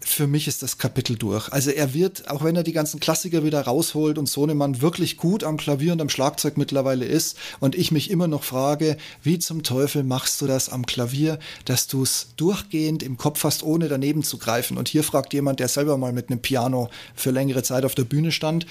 für 0.04 0.26
mich 0.26 0.46
ist 0.46 0.62
das 0.62 0.78
Kapitel 0.78 1.16
durch. 1.16 1.52
Also 1.52 1.70
er 1.70 1.94
wird, 1.94 2.30
auch 2.30 2.44
wenn 2.44 2.56
er 2.56 2.62
die 2.62 2.72
ganzen 2.72 3.00
Klassiker 3.00 3.42
wieder 3.44 3.62
rausholt 3.62 4.18
und 4.18 4.28
Sohnemann 4.28 4.82
wirklich 4.82 5.16
gut 5.16 5.44
am 5.44 5.56
Klavier 5.56 5.92
und 5.92 6.00
am 6.00 6.08
Schlagzeug 6.08 6.56
mittlerweile 6.56 7.04
ist 7.04 7.36
und 7.60 7.74
ich 7.74 7.90
mich 7.90 8.10
immer 8.10 8.28
noch 8.28 8.44
frage, 8.44 8.96
wie 9.22 9.38
zum 9.38 9.62
Teufel 9.62 10.04
machst 10.04 10.40
du 10.40 10.46
das 10.46 10.68
am 10.68 10.86
Klavier, 10.86 11.38
dass 11.64 11.86
du 11.86 12.02
es 12.02 12.28
durchgehend 12.36 13.02
im 13.02 13.16
Kopf 13.16 13.44
hast, 13.44 13.62
ohne 13.62 13.88
daneben 13.88 14.22
zu 14.22 14.38
greifen. 14.38 14.76
Und 14.76 14.88
hier 14.88 15.02
fragt 15.02 15.32
jemand, 15.32 15.60
der 15.60 15.68
selber 15.68 15.96
mal 15.96 16.12
mit 16.12 16.30
einem 16.30 16.40
Piano 16.40 16.90
für 17.14 17.30
längere 17.30 17.62
Zeit 17.62 17.84
auf 17.84 17.94
der 17.94 18.04
Bühne 18.04 18.30
stand. 18.30 18.66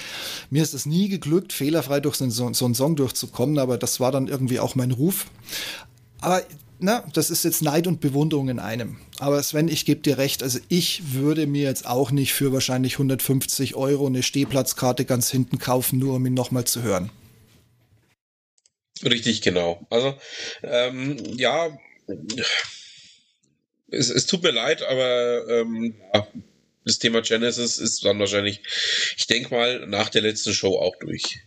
Mir 0.50 0.64
ist 0.64 0.74
es 0.74 0.86
nie 0.86 1.10
geglückt, 1.10 1.52
fehlerfrei 1.52 2.00
durch 2.00 2.16
so, 2.16 2.54
so 2.54 2.66
einen 2.66 2.76
Song 2.76 2.96
durchzukommen, 2.96 3.58
aber 3.58 3.78
das 3.78 4.00
war 4.00 4.12
dann 4.12 4.28
irgendwie 4.28 4.60
auch 4.60 4.76
mein 4.76 4.92
Ruf. 4.92 5.26
Aber 6.22 6.42
na, 6.84 7.08
das 7.14 7.30
ist 7.30 7.46
jetzt 7.46 7.62
Neid 7.62 7.88
und 7.88 8.02
Bewunderung 8.02 8.50
in 8.50 8.60
einem. 8.60 8.98
Aber 9.18 9.42
Sven, 9.42 9.70
ich 9.70 9.86
gebe 9.86 10.02
dir 10.02 10.18
recht, 10.18 10.44
also 10.44 10.60
ich 10.68 11.14
würde 11.14 11.48
mir 11.48 11.64
jetzt 11.64 11.88
auch 11.88 12.12
nicht 12.12 12.34
für 12.34 12.52
wahrscheinlich 12.52 12.96
150 12.96 13.76
Euro 13.76 14.06
eine 14.06 14.22
Stehplatzkarte 14.22 15.06
ganz 15.06 15.32
hinten 15.32 15.60
kaufen, 15.60 15.98
nur 15.98 16.16
um 16.16 16.26
ihn 16.26 16.34
nochmal 16.34 16.66
zu 16.66 16.84
hören. 16.84 17.10
Richtig, 19.02 19.42
genau. 19.42 19.86
Also, 19.90 20.18
ähm, 20.62 21.18
ja, 21.38 21.78
es, 23.90 24.10
es, 24.10 24.26
tut 24.26 24.44
mir 24.44 24.52
leid, 24.52 24.84
aber 24.84 25.48
ähm, 25.48 25.96
das 26.84 27.00
Thema 27.00 27.22
Genesis 27.22 27.78
ist 27.78 28.04
dann 28.04 28.20
wahrscheinlich, 28.20 28.62
ich 29.18 29.28
denke 29.28 29.54
mal, 29.54 29.88
nach 29.88 30.10
der 30.10 30.22
letzten 30.22 30.54
Show 30.54 30.78
auch 30.78 30.98
durch. 30.98 31.40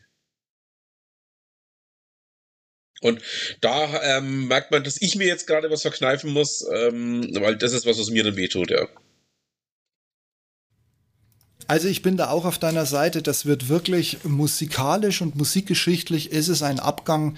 Und 3.00 3.20
da 3.60 4.02
ähm, 4.02 4.48
merkt 4.48 4.70
man, 4.70 4.82
dass 4.82 5.00
ich 5.00 5.16
mir 5.16 5.26
jetzt 5.26 5.46
gerade 5.46 5.70
was 5.70 5.82
verkneifen 5.82 6.32
muss, 6.32 6.66
ähm, 6.72 7.28
weil 7.34 7.56
das 7.56 7.72
ist 7.72 7.86
was, 7.86 7.98
was 7.98 8.10
mir 8.10 8.24
dann 8.24 8.36
wehtut, 8.36 8.70
ja. 8.70 8.88
Also 11.68 11.88
ich 11.88 12.02
bin 12.02 12.16
da 12.16 12.30
auch 12.30 12.44
auf 12.44 12.58
deiner 12.58 12.86
Seite. 12.86 13.22
Das 13.22 13.44
wird 13.44 13.68
wirklich 13.68 14.18
musikalisch 14.24 15.20
und 15.20 15.36
musikgeschichtlich 15.36 16.30
ist 16.30 16.48
es 16.48 16.62
ein 16.62 16.78
Abgang, 16.78 17.36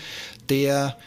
der 0.48 0.98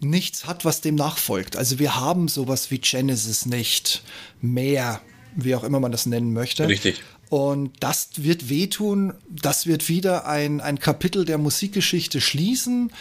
nichts 0.00 0.46
hat, 0.46 0.64
was 0.64 0.80
dem 0.80 0.94
nachfolgt. 0.94 1.56
Also 1.56 1.78
wir 1.78 1.96
haben 1.96 2.28
sowas 2.28 2.70
wie 2.70 2.78
Genesis 2.78 3.46
nicht 3.46 4.02
mehr, 4.40 5.00
wie 5.36 5.54
auch 5.54 5.64
immer 5.64 5.80
man 5.80 5.92
das 5.92 6.06
nennen 6.06 6.32
möchte. 6.32 6.66
Richtig. 6.66 7.02
Und 7.28 7.72
das 7.80 8.10
wird 8.16 8.48
wehtun. 8.48 9.14
Das 9.28 9.66
wird 9.66 9.88
wieder 9.88 10.26
ein, 10.26 10.60
ein 10.60 10.78
Kapitel 10.78 11.24
der 11.24 11.38
Musikgeschichte 11.38 12.20
schließen. 12.20 12.92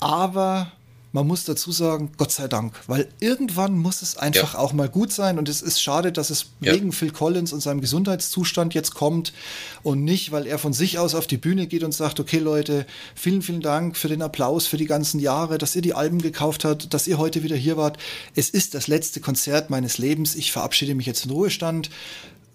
Aber 0.00 0.72
man 1.14 1.28
muss 1.28 1.44
dazu 1.44 1.70
sagen, 1.70 2.10
Gott 2.16 2.32
sei 2.32 2.48
Dank, 2.48 2.74
weil 2.88 3.08
irgendwann 3.20 3.78
muss 3.78 4.02
es 4.02 4.16
einfach 4.16 4.54
ja. 4.54 4.58
auch 4.58 4.72
mal 4.72 4.88
gut 4.88 5.12
sein 5.12 5.38
und 5.38 5.48
es 5.48 5.62
ist 5.62 5.80
schade, 5.80 6.10
dass 6.10 6.28
es 6.28 6.46
ja. 6.60 6.72
wegen 6.72 6.90
Phil 6.90 7.12
Collins 7.12 7.52
und 7.52 7.60
seinem 7.60 7.80
Gesundheitszustand 7.80 8.74
jetzt 8.74 8.94
kommt 8.94 9.32
und 9.84 10.02
nicht, 10.02 10.32
weil 10.32 10.44
er 10.48 10.58
von 10.58 10.72
sich 10.72 10.98
aus 10.98 11.14
auf 11.14 11.28
die 11.28 11.36
Bühne 11.36 11.68
geht 11.68 11.84
und 11.84 11.92
sagt, 11.92 12.18
okay 12.18 12.40
Leute, 12.40 12.84
vielen, 13.14 13.42
vielen 13.42 13.60
Dank 13.60 13.96
für 13.96 14.08
den 14.08 14.22
Applaus 14.22 14.66
für 14.66 14.76
die 14.76 14.86
ganzen 14.86 15.20
Jahre, 15.20 15.56
dass 15.56 15.76
ihr 15.76 15.82
die 15.82 15.94
Alben 15.94 16.20
gekauft 16.20 16.64
habt, 16.64 16.92
dass 16.92 17.06
ihr 17.06 17.16
heute 17.16 17.44
wieder 17.44 17.54
hier 17.54 17.76
wart. 17.76 17.96
Es 18.34 18.50
ist 18.50 18.74
das 18.74 18.88
letzte 18.88 19.20
Konzert 19.20 19.70
meines 19.70 19.98
Lebens. 19.98 20.34
Ich 20.34 20.50
verabschiede 20.50 20.96
mich 20.96 21.06
jetzt 21.06 21.26
in 21.26 21.30
Ruhestand. 21.30 21.90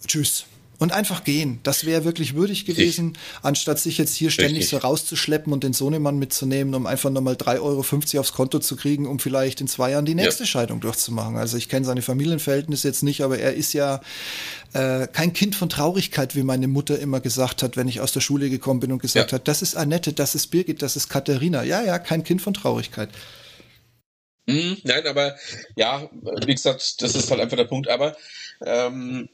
Tschüss 0.06 0.43
und 0.80 0.94
einfach 0.94 1.26
gehen. 1.26 1.60
Das 1.63 1.86
wäre 1.86 2.06
wirklich 2.06 2.36
würdig 2.36 2.65
gewesen, 2.65 3.13
ich. 3.13 3.46
anstatt 3.46 3.80
sich 3.80 3.98
jetzt 3.98 4.15
hier 4.15 4.32
ständig 4.32 4.63
Richtig. 4.63 4.70
so 4.70 4.78
rauszuschleppen 4.78 5.52
und 5.52 5.63
den 5.63 5.74
Sohnemann 5.74 6.18
mitzunehmen, 6.18 6.74
um 6.74 6.88
einfach 6.88 7.10
nochmal 7.10 7.36
3,50 7.36 7.60
Euro 7.62 8.20
aufs 8.22 8.32
Konto 8.32 8.60
zu 8.60 8.78
kriegen, 8.78 9.06
um 9.06 9.20
vielleicht 9.20 9.60
in 9.60 9.68
zwei 9.68 9.92
Jahren 9.92 10.06
die 10.06 10.15
nächste 10.15 10.44
ja. 10.44 10.48
Scheidung 10.48 10.80
durchzumachen. 10.80 11.36
Also 11.36 11.58
ich 11.58 11.68
kenne 11.68 11.86
seine 11.86 12.02
Familienverhältnisse 12.02 12.88
jetzt 12.88 13.04
nicht, 13.04 13.22
aber 13.22 13.38
er 13.38 13.54
ist 13.54 13.74
ja 13.74 14.00
äh, 14.74 15.08
kein 15.08 15.34
Kind 15.34 15.56
von 15.56 15.68
Traurigkeit, 15.68 16.36
wie 16.36 16.44
meine 16.44 16.70
Mutter 16.70 16.98
immer 16.98 17.20
gesagt 17.20 17.62
hat, 17.62 17.76
wenn 17.76 17.89
ich 17.89 18.00
aus 18.00 18.13
der 18.13 18.22
Schule 18.22 18.50
gekommen 18.50 18.80
bin 18.80 18.94
und 18.94 19.02
gesagt 19.02 19.32
ja. 19.32 19.36
hat, 19.36 19.50
das 19.50 19.62
ist 19.62 19.76
Annette, 19.76 20.13
das 20.13 20.34
ist 20.34 20.48
Birgit, 20.48 20.82
das 20.82 20.96
ist 20.96 21.10
Katharina. 21.10 21.63
Ja, 21.63 21.84
ja, 21.84 22.00
kein 22.00 22.24
Kind 22.24 22.42
von 22.42 22.54
Traurigkeit. 22.54 23.10
Hm, 24.50 24.78
nein, 24.84 25.06
aber 25.06 25.36
ja, 25.76 26.10
wie 26.46 26.56
gesagt, 26.56 27.02
das 27.02 27.15
ist 27.15 27.30
halt 27.30 27.42
einfach 27.42 27.58
der 27.58 27.65
Punkt. 27.65 27.88
Aber 27.88 28.15
ähm, 28.65 29.30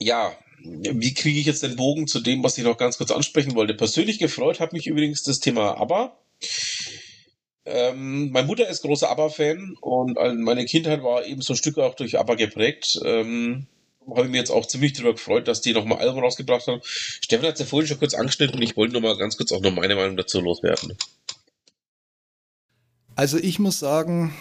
ja, 0.00 0.32
wie 0.62 1.14
kriege 1.14 1.38
ich 1.38 1.46
jetzt 1.46 1.62
den 1.62 1.76
Bogen 1.76 2.06
zu 2.06 2.20
dem, 2.20 2.42
was 2.42 2.58
ich 2.58 2.64
noch 2.64 2.76
ganz 2.76 2.98
kurz 2.98 3.10
ansprechen 3.10 3.54
wollte? 3.54 3.74
Persönlich 3.74 4.18
gefreut 4.18 4.60
hat 4.60 4.72
mich 4.72 4.86
übrigens 4.86 5.22
das 5.22 5.40
Thema 5.40 5.80
ABBA. 5.80 6.16
Ähm, 7.66 8.30
meine 8.30 8.46
Mutter 8.46 8.68
ist 8.68 8.82
großer 8.82 9.10
ABBA-Fan 9.10 9.76
und 9.80 10.16
meine 10.42 10.64
Kindheit 10.64 11.02
war 11.02 11.24
eben 11.24 11.42
so 11.42 11.52
ein 11.52 11.56
Stück 11.56 11.78
auch 11.78 11.94
durch 11.94 12.18
ABBA 12.18 12.34
geprägt. 12.34 12.98
Ähm, 13.04 13.66
habe 14.08 14.24
ich 14.24 14.30
mir 14.30 14.38
jetzt 14.38 14.50
auch 14.50 14.66
ziemlich 14.66 14.94
darüber 14.94 15.12
gefreut, 15.12 15.46
dass 15.46 15.60
die 15.60 15.72
nochmal 15.72 15.98
Album 15.98 16.20
rausgebracht 16.20 16.66
haben. 16.66 16.80
Stefan 16.82 17.46
hat 17.46 17.54
es 17.54 17.60
ja 17.60 17.66
vorhin 17.66 17.86
schon 17.86 17.98
kurz 17.98 18.14
angeschnitten 18.14 18.56
und 18.56 18.62
ich 18.62 18.76
wollte 18.76 18.94
nochmal 18.94 19.16
ganz 19.16 19.36
kurz 19.36 19.52
auch 19.52 19.60
noch 19.60 19.72
meine 19.72 19.94
Meinung 19.94 20.16
dazu 20.16 20.40
loswerden. 20.40 20.96
Also 23.14 23.38
ich 23.38 23.58
muss 23.58 23.78
sagen, 23.78 24.34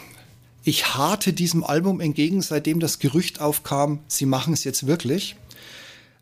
ich 0.63 0.95
harte 0.95 1.33
diesem 1.33 1.63
Album 1.63 1.99
entgegen, 1.99 2.41
seitdem 2.41 2.79
das 2.79 2.99
Gerücht 2.99 3.41
aufkam, 3.41 3.99
sie 4.07 4.25
machen 4.25 4.53
es 4.53 4.63
jetzt 4.63 4.87
wirklich. 4.87 5.35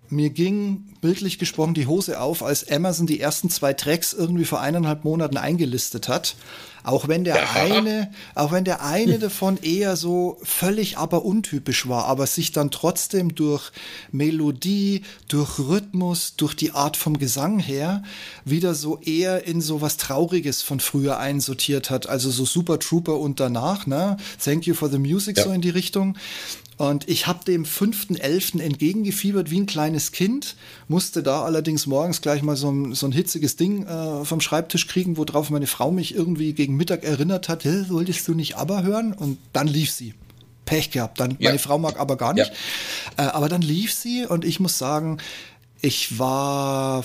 Mir 0.10 0.30
ging 0.30 0.86
bildlich 1.02 1.39
gesprochen 1.39 1.74
die 1.74 1.88
Hose 1.88 2.20
auf, 2.20 2.43
als 2.43 2.70
Amazon 2.70 3.08
die 3.08 3.20
ersten 3.20 3.50
zwei 3.50 3.74
Tracks 3.74 4.13
irgendwie 4.13 4.46
vor 4.46 4.62
eineinhalb 4.62 5.04
Monaten 5.04 5.38
eingelistet 5.38 6.08
hat. 6.08 6.36
Auch 6.84 7.10
wenn 7.10 7.26
der 7.26 7.36
ja. 7.36 7.50
eine, 7.56 8.12
auch 8.34 8.54
wenn 8.54 8.63
der 8.63 8.82
eine 8.82 9.20
davon 9.20 9.58
eher 9.58 9.98
so 9.98 10.38
völlig 10.41 10.98
aber 10.98 11.26
untypisch 11.26 11.89
war, 11.89 12.06
aber 12.06 12.26
sich 12.28 12.54
dann 12.54 12.72
trotzdem 12.72 13.36
durch 13.36 13.72
Melodie, 14.12 15.02
durch 15.28 15.60
Rhythmus, 15.60 16.36
durch 16.38 16.56
die 16.56 16.72
Art 16.72 16.96
vom 16.96 17.20
Gesang 17.20 17.60
her 17.60 18.04
wieder 18.46 18.74
so 18.74 19.00
eher 19.00 19.46
in 19.46 19.60
so 19.60 19.82
was 19.82 19.98
Trauriges 19.98 20.62
von 20.62 20.80
früher 20.80 21.17
einsortiert 21.20 21.89
hat. 21.89 22.08
Also 22.08 22.32
so 22.32 22.46
Super 22.46 22.80
Trooper 22.80 23.20
und 23.20 23.41
danach, 23.41 23.86
ne? 23.86 24.15
Thank 24.41 24.65
you 24.65 24.74
for 24.74 24.89
the 24.89 25.00
music, 25.00 25.38
ja. 25.38 25.43
so 25.43 25.52
in 25.52 25.62
die 25.62 25.70
Richtung. 25.70 26.15
Und 26.78 27.10
ich 27.10 27.26
habe 27.26 27.44
dem 27.44 27.66
5.11. 27.66 28.62
entgegengefiebert 28.62 29.50
wie 29.50 29.60
ein 29.60 29.66
kleines 29.66 30.12
Kind, 30.12 30.56
musste 30.88 31.24
da 31.24 31.44
allerdings 31.44 31.88
morgens 31.88 32.22
gleich 32.22 32.44
mal 32.44 32.56
so 32.56 32.72
ein, 32.72 32.94
so 32.94 33.08
ein 33.08 33.12
hitziges 33.12 33.56
Ding 33.56 33.86
äh, 33.88 34.24
vom 34.24 34.42
Schreibtisch 34.42 34.88
kriegen, 34.88 35.18
worauf 35.18 35.50
meine 35.50 35.66
Frau 35.66 35.92
mich 35.92 36.13
irgendwie 36.13 36.54
gegen 36.54 36.76
Mittag 36.76 37.04
erinnert 37.04 37.50
hat, 37.50 37.63
solltest 37.63 38.28
du 38.28 38.36
nicht 38.36 38.58
aber 38.58 38.84
hören? 38.84 39.13
Und 39.13 39.40
dann 39.54 39.68
lief 39.68 39.92
sie. 39.92 40.13
Pech 40.66 40.92
gehabt. 40.92 41.20
Dann, 41.20 41.32
ja. 41.40 41.50
Meine 41.50 41.60
Frau 41.60 41.80
mag 41.80 42.00
aber 42.00 42.16
gar 42.16 42.34
nicht. 42.34 42.52
Ja. 43.18 43.26
Äh, 43.26 43.30
aber 43.30 43.50
dann 43.50 43.62
lief 43.62 43.94
sie 43.94 44.26
und 44.28 44.46
ich 44.46 44.60
muss 44.60 44.78
sagen, 44.78 45.18
ich 45.82 46.20
war 46.20 47.04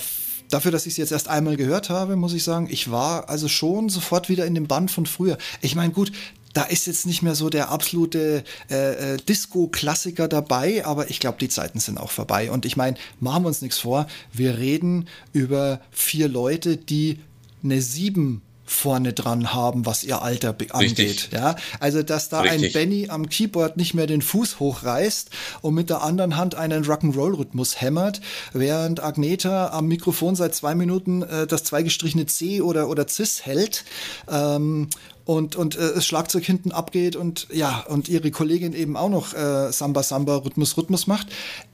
dafür, 0.49 0.71
dass 0.71 0.85
ich 0.85 0.93
es 0.93 0.97
jetzt 0.97 1.11
erst 1.11 1.29
einmal 1.29 1.57
gehört 1.57 1.89
habe, 1.89 2.15
muss 2.15 2.33
ich 2.33 2.43
sagen, 2.43 2.67
ich 2.69 2.91
war 2.91 3.29
also 3.29 3.47
schon 3.47 3.89
sofort 3.89 4.29
wieder 4.29 4.45
in 4.45 4.53
dem 4.53 4.67
Band 4.67 4.91
von 4.91 5.05
früher. 5.05 5.37
Ich 5.61 5.75
meine, 5.75 5.93
gut, 5.93 6.11
da 6.53 6.63
ist 6.63 6.87
jetzt 6.87 7.05
nicht 7.05 7.21
mehr 7.21 7.35
so 7.35 7.49
der 7.49 7.69
absolute 7.69 8.43
äh, 8.69 9.13
äh, 9.13 9.17
Disco-Klassiker 9.17 10.27
dabei, 10.27 10.85
aber 10.85 11.09
ich 11.09 11.19
glaube, 11.19 11.37
die 11.39 11.49
Zeiten 11.49 11.79
sind 11.79 11.97
auch 11.97 12.11
vorbei. 12.11 12.51
Und 12.51 12.65
ich 12.65 12.77
meine, 12.77 12.97
machen 13.19 13.43
wir 13.43 13.47
uns 13.47 13.61
nichts 13.61 13.79
vor, 13.79 14.07
wir 14.31 14.57
reden 14.57 15.07
über 15.33 15.81
vier 15.91 16.27
Leute, 16.27 16.77
die 16.77 17.19
eine 17.63 17.81
sieben 17.81 18.41
vorne 18.65 19.13
dran 19.13 19.53
haben, 19.53 19.85
was 19.85 20.03
ihr 20.03 20.21
Alter 20.21 20.55
angeht. 20.71 21.29
Ja, 21.31 21.55
also 21.79 22.01
dass 22.01 22.29
da 22.29 22.41
Richtig. 22.41 22.67
ein 22.67 22.73
Benny 22.73 23.09
am 23.09 23.27
Keyboard 23.27 23.77
nicht 23.77 23.93
mehr 23.93 24.07
den 24.07 24.21
Fuß 24.21 24.59
hochreißt 24.59 25.29
und 25.61 25.73
mit 25.73 25.89
der 25.89 26.01
anderen 26.01 26.37
Hand 26.37 26.55
einen 26.55 26.85
Rock'n'Roll-Rhythmus 26.85 27.81
hämmert, 27.81 28.21
während 28.53 29.03
Agneta 29.03 29.69
am 29.69 29.87
Mikrofon 29.87 30.35
seit 30.35 30.55
zwei 30.55 30.75
Minuten 30.75 31.23
äh, 31.23 31.45
das 31.45 31.65
zweigestrichene 31.65 32.25
C 32.25 32.61
oder 32.61 32.87
oder 32.87 33.07
Cis 33.07 33.45
hält 33.45 33.83
ähm, 34.29 34.89
und, 35.25 35.55
und 35.55 35.75
äh, 35.75 35.93
das 35.95 36.05
Schlagzeug 36.05 36.43
hinten 36.43 36.71
abgeht 36.71 37.15
und 37.15 37.47
ja, 37.51 37.85
und 37.87 38.09
ihre 38.09 38.31
Kollegin 38.31 38.73
eben 38.73 38.97
auch 38.97 39.09
noch 39.09 39.33
äh, 39.33 39.71
Samba 39.71 40.03
Samba 40.03 40.37
Rhythmus 40.37 40.77
Rhythmus 40.77 41.07
macht, 41.07 41.27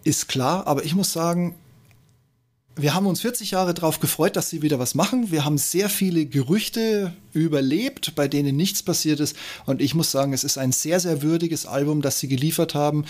ist 0.03 0.27
klar, 0.27 0.67
aber 0.67 0.83
ich 0.85 0.95
muss 0.95 1.13
sagen, 1.13 1.55
wir 2.81 2.93
haben 2.93 3.07
uns 3.07 3.21
40 3.21 3.51
Jahre 3.51 3.73
darauf 3.73 3.99
gefreut, 3.99 4.35
dass 4.37 4.49
sie 4.49 4.61
wieder 4.61 4.79
was 4.79 4.95
machen. 4.95 5.31
Wir 5.31 5.43
haben 5.43 5.57
sehr 5.57 5.89
viele 5.89 6.25
Gerüchte 6.25 7.13
überlebt, 7.33 8.15
bei 8.15 8.29
denen 8.29 8.55
nichts 8.55 8.83
passiert 8.83 9.19
ist. 9.19 9.35
Und 9.65 9.81
ich 9.81 9.95
muss 9.95 10.11
sagen, 10.11 10.31
es 10.31 10.45
ist 10.45 10.57
ein 10.57 10.71
sehr, 10.71 11.01
sehr 11.01 11.21
würdiges 11.21 11.65
Album, 11.65 12.01
das 12.01 12.19
sie 12.19 12.29
geliefert 12.29 12.75
haben. 12.75 13.03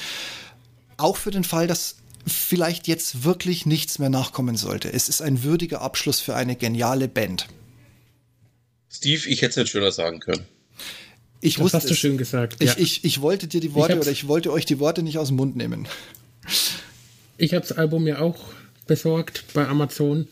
Auch 0.97 1.17
für 1.17 1.29
den 1.29 1.43
Fall, 1.43 1.67
dass 1.67 1.97
vielleicht 2.25 2.87
jetzt 2.87 3.23
wirklich 3.23 3.67
nichts 3.67 3.99
mehr 3.99 4.09
nachkommen 4.09 4.57
sollte. 4.57 4.91
Es 4.91 5.07
ist 5.07 5.21
ein 5.21 5.43
würdiger 5.43 5.81
Abschluss 5.81 6.19
für 6.19 6.35
eine 6.35 6.55
geniale 6.55 7.07
Band. 7.07 7.47
Steve, 8.91 9.29
ich 9.29 9.41
hätte 9.41 9.51
es 9.51 9.57
nicht 9.57 9.69
schöner 9.69 9.91
sagen 9.91 10.19
können. 10.19 10.45
Ich 11.41 11.55
das 11.55 11.63
wusste 11.63 11.77
hast 11.77 11.89
du 11.89 11.95
schön 11.95 12.17
gesagt. 12.17 12.57
Ich, 12.59 12.69
ja. 12.69 12.75
ich, 12.77 13.05
ich 13.05 13.21
wollte 13.21 13.47
dir 13.47 13.61
die 13.61 13.73
Worte 13.73 13.93
ich 13.93 13.99
oder 13.99 14.11
ich 14.11 14.27
wollte 14.27 14.51
euch 14.51 14.65
die 14.65 14.79
Worte 14.79 15.03
nicht 15.03 15.17
aus 15.17 15.27
dem 15.27 15.37
Mund 15.37 15.55
nehmen. 15.55 15.87
Ich 17.37 17.53
habe 17.53 17.65
das 17.65 17.77
Album 17.77 18.07
ja 18.07 18.19
auch 18.19 18.37
besorgt 18.87 19.45
bei 19.53 19.67
Amazon 19.67 20.27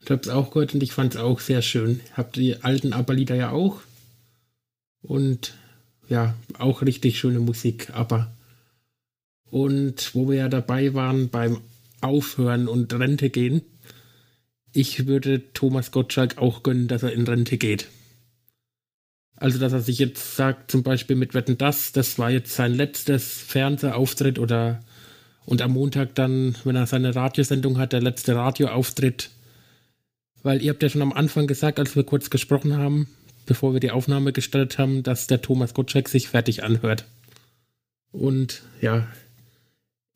und 0.00 0.10
habe 0.10 0.22
es 0.22 0.28
auch 0.28 0.50
gehört 0.50 0.74
und 0.74 0.82
ich 0.82 0.92
fand 0.92 1.14
es 1.14 1.20
auch 1.20 1.40
sehr 1.40 1.62
schön. 1.62 2.00
Habe 2.12 2.30
die 2.34 2.62
alten 2.62 2.92
ABBA-Lieder 2.92 3.36
ja 3.36 3.50
auch 3.50 3.80
und 5.02 5.54
ja, 6.08 6.34
auch 6.58 6.82
richtig 6.82 7.18
schöne 7.18 7.40
Musik, 7.40 7.90
aber 7.92 8.32
und 9.50 10.14
wo 10.14 10.28
wir 10.28 10.36
ja 10.36 10.48
dabei 10.48 10.94
waren 10.94 11.30
beim 11.30 11.60
Aufhören 12.00 12.68
und 12.68 12.92
Rente 12.92 13.30
gehen, 13.30 13.62
ich 14.76 15.06
würde 15.06 15.52
Thomas 15.54 15.90
Gottschalk 15.90 16.36
auch 16.36 16.62
gönnen, 16.62 16.86
dass 16.86 17.02
er 17.02 17.12
in 17.12 17.26
Rente 17.26 17.56
geht. 17.56 17.88
Also, 19.36 19.58
dass 19.58 19.72
er 19.72 19.80
sich 19.80 19.98
jetzt 19.98 20.36
sagt, 20.36 20.70
zum 20.70 20.82
Beispiel 20.82 21.16
mit 21.16 21.34
Wetten 21.34 21.58
das, 21.58 21.92
das 21.92 22.18
war 22.18 22.30
jetzt 22.30 22.54
sein 22.54 22.74
letztes 22.74 23.40
Fernsehauftritt 23.40 24.38
oder 24.38 24.82
und 25.46 25.62
am 25.62 25.72
Montag 25.72 26.14
dann, 26.14 26.56
wenn 26.64 26.76
er 26.76 26.86
seine 26.86 27.14
Radiosendung 27.14 27.78
hat, 27.78 27.92
der 27.92 28.02
letzte 28.02 28.34
Radioauftritt. 28.34 29.30
Weil 30.42 30.62
ihr 30.62 30.70
habt 30.70 30.82
ja 30.82 30.88
schon 30.88 31.02
am 31.02 31.12
Anfang 31.12 31.46
gesagt, 31.46 31.78
als 31.78 31.96
wir 31.96 32.04
kurz 32.04 32.30
gesprochen 32.30 32.76
haben, 32.76 33.08
bevor 33.46 33.72
wir 33.72 33.80
die 33.80 33.92
Aufnahme 33.92 34.32
gestartet 34.32 34.78
haben, 34.78 35.02
dass 35.02 35.26
der 35.26 35.40
Thomas 35.40 35.72
Gottschalk 35.72 36.08
sich 36.08 36.28
fertig 36.28 36.64
anhört. 36.64 37.04
Und 38.10 38.62
ja, 38.80 39.06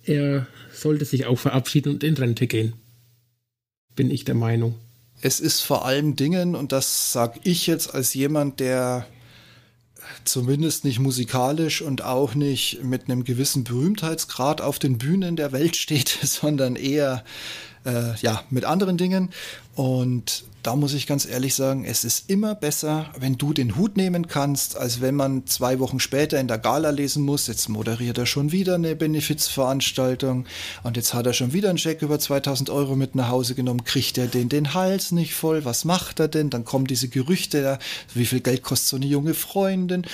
er 0.02 0.46
sollte 0.72 1.04
sich 1.04 1.26
auch 1.26 1.38
verabschieden 1.38 1.92
und 1.92 2.04
in 2.04 2.14
Rente 2.14 2.46
gehen 2.46 2.74
bin 3.96 4.10
ich 4.10 4.24
der 4.24 4.34
Meinung. 4.34 4.74
Es 5.22 5.40
ist 5.40 5.60
vor 5.60 5.84
allem 5.84 6.16
Dingen, 6.16 6.54
und 6.54 6.72
das 6.72 7.12
sage 7.12 7.40
ich 7.44 7.66
jetzt 7.66 7.94
als 7.94 8.14
jemand, 8.14 8.60
der 8.60 9.06
zumindest 10.24 10.84
nicht 10.84 10.98
musikalisch 10.98 11.82
und 11.82 12.02
auch 12.02 12.34
nicht 12.34 12.82
mit 12.82 13.04
einem 13.04 13.24
gewissen 13.24 13.64
Berühmtheitsgrad 13.64 14.60
auf 14.60 14.78
den 14.78 14.98
Bühnen 14.98 15.36
der 15.36 15.52
Welt 15.52 15.76
steht, 15.76 16.08
sondern 16.22 16.76
eher 16.76 17.24
äh, 17.84 18.14
ja, 18.20 18.42
mit 18.50 18.64
anderen 18.64 18.96
Dingen. 18.96 19.30
Und 19.74 20.44
da 20.62 20.76
muss 20.76 20.92
ich 20.92 21.06
ganz 21.06 21.26
ehrlich 21.26 21.54
sagen, 21.54 21.86
es 21.86 22.04
ist 22.04 22.28
immer 22.28 22.54
besser, 22.54 23.06
wenn 23.18 23.38
du 23.38 23.54
den 23.54 23.76
Hut 23.76 23.96
nehmen 23.96 24.28
kannst, 24.28 24.76
als 24.76 25.00
wenn 25.00 25.14
man 25.14 25.46
zwei 25.46 25.78
Wochen 25.78 26.00
später 26.00 26.38
in 26.38 26.48
der 26.48 26.58
Gala 26.58 26.90
lesen 26.90 27.22
muss, 27.22 27.46
jetzt 27.46 27.68
moderiert 27.70 28.18
er 28.18 28.26
schon 28.26 28.52
wieder 28.52 28.74
eine 28.74 28.94
Benefizveranstaltung 28.94 30.44
und 30.82 30.96
jetzt 30.98 31.14
hat 31.14 31.26
er 31.26 31.32
schon 31.32 31.54
wieder 31.54 31.70
einen 31.70 31.78
Scheck 31.78 32.02
über 32.02 32.18
2000 32.18 32.68
Euro 32.68 32.94
mit 32.94 33.14
nach 33.14 33.30
Hause 33.30 33.54
genommen, 33.54 33.84
kriegt 33.84 34.18
er 34.18 34.26
den 34.26 34.50
den 34.50 34.74
Hals 34.74 35.12
nicht 35.12 35.34
voll, 35.34 35.64
was 35.64 35.86
macht 35.86 36.20
er 36.20 36.28
denn? 36.28 36.50
Dann 36.50 36.66
kommen 36.66 36.86
diese 36.86 37.08
Gerüchte, 37.08 37.78
wie 38.12 38.26
viel 38.26 38.40
Geld 38.40 38.62
kostet 38.62 38.88
so 38.88 38.96
eine 38.96 39.06
junge 39.06 39.32
Freundin? 39.32 40.04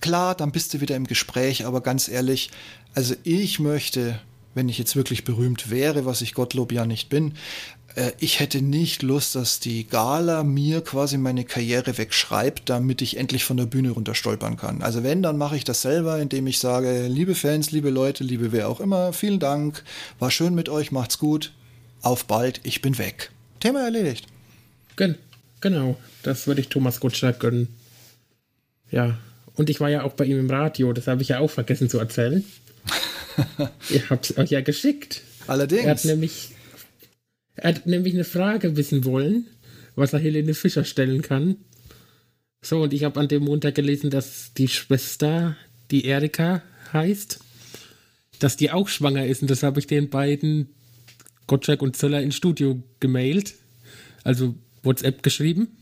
Klar, 0.00 0.34
dann 0.34 0.50
bist 0.50 0.72
du 0.72 0.80
wieder 0.80 0.96
im 0.96 1.06
Gespräch, 1.06 1.66
aber 1.66 1.82
ganz 1.82 2.08
ehrlich, 2.08 2.50
also 2.94 3.14
ich 3.22 3.60
möchte 3.60 4.18
wenn 4.54 4.68
ich 4.68 4.78
jetzt 4.78 4.96
wirklich 4.96 5.24
berühmt 5.24 5.70
wäre, 5.70 6.04
was 6.06 6.22
ich 6.22 6.34
Gottlob 6.34 6.72
ja 6.72 6.86
nicht 6.86 7.08
bin, 7.08 7.34
äh, 7.94 8.12
ich 8.18 8.40
hätte 8.40 8.62
nicht 8.62 9.02
Lust, 9.02 9.34
dass 9.34 9.60
die 9.60 9.86
Gala 9.86 10.44
mir 10.44 10.80
quasi 10.82 11.18
meine 11.18 11.44
Karriere 11.44 11.98
wegschreibt, 11.98 12.68
damit 12.68 13.02
ich 13.02 13.16
endlich 13.16 13.44
von 13.44 13.56
der 13.56 13.66
Bühne 13.66 13.90
runter 13.90 14.14
stolpern 14.14 14.56
kann. 14.56 14.82
Also 14.82 15.02
wenn, 15.02 15.22
dann 15.22 15.36
mache 15.36 15.56
ich 15.56 15.64
das 15.64 15.82
selber, 15.82 16.18
indem 16.18 16.46
ich 16.46 16.58
sage, 16.58 17.06
liebe 17.08 17.34
Fans, 17.34 17.70
liebe 17.70 17.90
Leute, 17.90 18.24
liebe 18.24 18.52
wer 18.52 18.68
auch 18.68 18.80
immer, 18.80 19.12
vielen 19.12 19.38
Dank, 19.38 19.84
war 20.18 20.30
schön 20.30 20.54
mit 20.54 20.68
euch, 20.68 20.92
macht's 20.92 21.18
gut, 21.18 21.52
auf 22.02 22.24
bald, 22.24 22.60
ich 22.64 22.82
bin 22.82 22.98
weg. 22.98 23.30
Thema 23.60 23.82
erledigt. 23.84 24.26
Gen 24.96 25.16
genau, 25.60 25.96
das 26.22 26.46
würde 26.46 26.60
ich 26.60 26.68
Thomas 26.68 27.00
Gottschalk 27.00 27.40
gönnen. 27.40 27.68
Ja, 28.90 29.18
und 29.54 29.70
ich 29.70 29.80
war 29.80 29.90
ja 29.90 30.02
auch 30.02 30.14
bei 30.14 30.24
ihm 30.24 30.38
im 30.38 30.50
Radio, 30.50 30.92
das 30.92 31.06
habe 31.06 31.22
ich 31.22 31.28
ja 31.28 31.38
auch 31.38 31.50
vergessen 31.50 31.88
zu 31.88 31.98
erzählen. 31.98 32.44
Ihr 33.90 34.10
habt 34.10 34.30
es 34.30 34.38
euch 34.38 34.50
ja 34.50 34.60
geschickt. 34.60 35.22
Allerdings. 35.46 35.84
Er 35.84 35.90
hat 35.90 36.04
nämlich 36.04 36.50
er 37.62 37.74
hat 37.74 37.86
nämlich 37.86 38.14
eine 38.14 38.24
Frage 38.24 38.76
wissen 38.76 39.04
wollen, 39.04 39.46
was 39.94 40.12
er 40.12 40.18
Helene 40.18 40.54
Fischer 40.54 40.84
stellen 40.84 41.20
kann. 41.20 41.56
So, 42.62 42.82
und 42.82 42.92
ich 42.92 43.04
habe 43.04 43.20
an 43.20 43.28
dem 43.28 43.44
Montag 43.44 43.74
gelesen, 43.74 44.10
dass 44.10 44.52
die 44.54 44.68
Schwester, 44.68 45.56
die 45.90 46.04
Erika 46.06 46.62
heißt, 46.92 47.40
dass 48.38 48.56
die 48.56 48.70
auch 48.70 48.88
schwanger 48.88 49.26
ist. 49.26 49.42
Und 49.42 49.50
das 49.50 49.62
habe 49.62 49.78
ich 49.78 49.86
den 49.86 50.08
beiden, 50.08 50.70
Gottschalk 51.46 51.82
und 51.82 51.96
Zöller, 51.96 52.22
ins 52.22 52.36
Studio 52.36 52.82
gemailt. 53.00 53.54
Also 54.24 54.54
WhatsApp 54.82 55.22
geschrieben. 55.22 55.76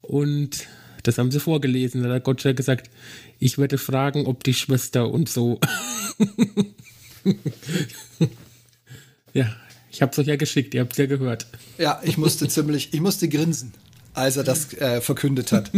Und 0.00 0.66
das 1.02 1.18
haben 1.18 1.30
sie 1.30 1.40
vorgelesen. 1.40 2.02
Da 2.02 2.12
hat 2.12 2.24
Gottschalk 2.24 2.56
gesagt, 2.56 2.90
ich 3.38 3.58
werde 3.58 3.78
fragen, 3.78 4.26
ob 4.26 4.44
die 4.44 4.54
Schwester 4.54 5.10
und 5.10 5.28
so. 5.28 5.60
ja, 9.32 9.54
ich 9.90 10.02
habe 10.02 10.12
es 10.12 10.18
euch 10.18 10.26
ja 10.26 10.36
geschickt, 10.36 10.74
ihr 10.74 10.80
habt 10.80 10.92
es 10.92 10.98
ja 10.98 11.06
gehört. 11.06 11.46
Ja, 11.78 12.00
ich 12.04 12.18
musste 12.18 12.48
ziemlich, 12.48 12.92
ich 12.94 13.00
musste 13.00 13.28
grinsen, 13.28 13.72
als 14.14 14.36
er 14.36 14.44
das 14.44 14.72
äh, 14.74 15.00
verkündet 15.00 15.52
hat. 15.52 15.70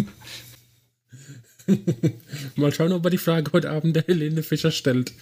Mal 2.56 2.72
schauen, 2.72 2.92
ob 2.92 3.04
er 3.04 3.10
die 3.10 3.18
Frage 3.18 3.52
heute 3.52 3.70
Abend 3.70 3.96
der 3.96 4.04
Helene 4.06 4.42
Fischer 4.42 4.70
stellt. 4.70 5.12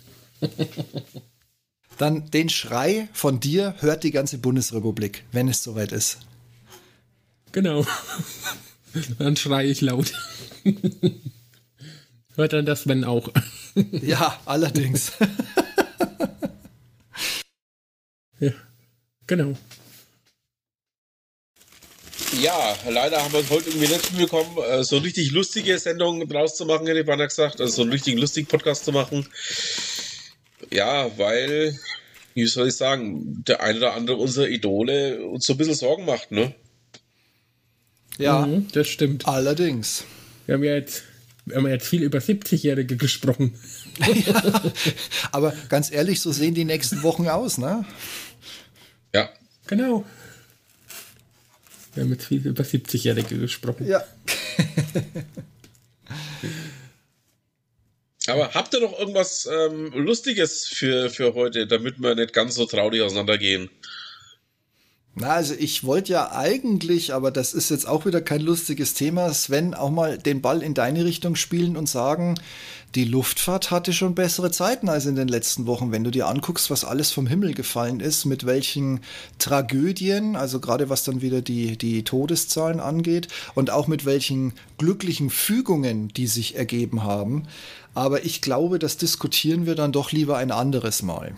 Dann 1.98 2.30
den 2.30 2.48
Schrei 2.48 3.08
von 3.12 3.38
dir 3.38 3.76
hört 3.78 4.02
die 4.02 4.10
ganze 4.10 4.38
Bundesrepublik, 4.38 5.24
wenn 5.30 5.48
es 5.48 5.62
soweit 5.62 5.92
ist. 5.92 6.18
Genau. 7.52 7.86
Dann 9.18 9.36
schreie 9.36 9.68
ich 9.68 9.80
laut. 9.80 10.12
Hört 12.34 12.54
dann 12.54 12.64
das 12.66 12.88
wenn 12.88 13.04
auch. 13.04 13.28
Ja, 14.02 14.38
allerdings. 14.44 15.12
Ja, 18.38 18.52
genau. 19.26 19.56
Ja, 22.40 22.76
leider 22.88 23.22
haben 23.22 23.32
wir 23.32 23.40
es 23.40 23.48
heute 23.48 23.70
irgendwie 23.70 23.88
nicht 23.88 24.06
hinbekommen, 24.06 24.58
äh, 24.58 24.84
so 24.84 24.98
richtig 24.98 25.30
lustige 25.30 25.78
Sendungen 25.78 26.28
draus 26.28 26.56
zu 26.56 26.66
machen, 26.66 26.86
hätte 26.86 27.00
ich 27.00 27.06
beinahe 27.06 27.28
gesagt. 27.28 27.62
Also 27.62 27.76
so 27.76 27.82
einen 27.82 27.92
richtigen 27.92 28.18
lustigen 28.18 28.46
Podcast 28.46 28.84
zu 28.84 28.92
machen. 28.92 29.26
Ja, 30.70 31.16
weil, 31.18 31.78
wie 32.34 32.46
soll 32.46 32.68
ich 32.68 32.76
sagen, 32.76 33.42
der 33.44 33.62
eine 33.62 33.78
oder 33.78 33.94
andere 33.94 34.16
unserer 34.16 34.48
Idole 34.48 35.24
uns 35.26 35.46
so 35.46 35.54
ein 35.54 35.56
bisschen 35.56 35.74
Sorgen 35.74 36.04
macht, 36.04 36.30
ne? 36.30 36.54
Ja, 38.18 38.46
mhm, 38.46 38.68
das 38.72 38.88
stimmt. 38.88 39.26
Allerdings. 39.26 40.04
Wir 40.46 40.54
haben 40.54 40.64
ja 40.64 40.74
jetzt, 40.74 41.04
wir 41.46 41.56
haben 41.56 41.66
jetzt 41.66 41.86
viel 41.86 42.02
über 42.02 42.18
70-Jährige 42.18 42.96
gesprochen. 42.96 43.58
ja, 43.98 44.62
aber 45.32 45.54
ganz 45.68 45.90
ehrlich, 45.90 46.20
so 46.20 46.32
sehen 46.32 46.54
die 46.54 46.64
nächsten 46.64 47.02
Wochen 47.02 47.28
aus, 47.28 47.58
ne? 47.58 47.84
Ja. 49.14 49.30
Genau. 49.66 50.04
Wir 51.94 52.04
haben 52.04 52.10
jetzt 52.10 52.26
viel 52.26 52.46
über 52.46 52.64
70-Jährige 52.64 53.38
gesprochen. 53.38 53.86
Ja. 53.86 54.02
Aber 58.28 58.54
habt 58.54 58.72
ihr 58.72 58.80
noch 58.80 58.96
irgendwas 58.98 59.48
ähm, 59.52 59.92
Lustiges 59.94 60.66
für, 60.66 61.10
für 61.10 61.34
heute, 61.34 61.66
damit 61.66 62.00
wir 62.00 62.14
nicht 62.14 62.32
ganz 62.32 62.54
so 62.54 62.66
traurig 62.66 63.02
auseinandergehen? 63.02 63.68
Na, 65.14 65.28
also 65.34 65.52
ich 65.58 65.84
wollte 65.84 66.14
ja 66.14 66.32
eigentlich, 66.32 67.12
aber 67.12 67.30
das 67.30 67.52
ist 67.52 67.68
jetzt 67.68 67.86
auch 67.86 68.06
wieder 68.06 68.22
kein 68.22 68.40
lustiges 68.40 68.94
Thema, 68.94 69.32
Sven, 69.34 69.74
auch 69.74 69.90
mal 69.90 70.16
den 70.16 70.40
Ball 70.40 70.62
in 70.62 70.72
deine 70.72 71.04
Richtung 71.04 71.36
spielen 71.36 71.76
und 71.76 71.86
sagen, 71.86 72.36
die 72.94 73.04
Luftfahrt 73.04 73.70
hatte 73.70 73.92
schon 73.92 74.14
bessere 74.14 74.50
Zeiten 74.50 74.88
als 74.88 75.04
in 75.04 75.14
den 75.14 75.28
letzten 75.28 75.66
Wochen. 75.66 75.92
Wenn 75.92 76.02
du 76.02 76.10
dir 76.10 76.28
anguckst, 76.28 76.70
was 76.70 76.86
alles 76.86 77.10
vom 77.10 77.26
Himmel 77.26 77.52
gefallen 77.52 78.00
ist, 78.00 78.24
mit 78.24 78.46
welchen 78.46 79.00
Tragödien, 79.38 80.34
also 80.34 80.60
gerade 80.60 80.88
was 80.88 81.04
dann 81.04 81.20
wieder 81.20 81.42
die, 81.42 81.76
die 81.76 82.04
Todeszahlen 82.04 82.80
angeht 82.80 83.28
und 83.54 83.70
auch 83.70 83.88
mit 83.88 84.06
welchen 84.06 84.54
glücklichen 84.78 85.28
Fügungen, 85.28 86.08
die 86.08 86.26
sich 86.26 86.56
ergeben 86.56 87.02
haben. 87.02 87.44
Aber 87.92 88.24
ich 88.24 88.40
glaube, 88.40 88.78
das 88.78 88.96
diskutieren 88.96 89.66
wir 89.66 89.74
dann 89.74 89.92
doch 89.92 90.10
lieber 90.10 90.38
ein 90.38 90.50
anderes 90.52 91.02
Mal. 91.02 91.34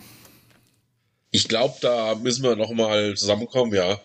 Ich 1.35 1.49
glaube, 1.49 1.75
da 1.81 2.15
müssen 2.15 2.43
wir 2.43 2.55
nochmal 2.55 3.15
zusammenkommen, 3.15 3.73
ja. 3.73 4.01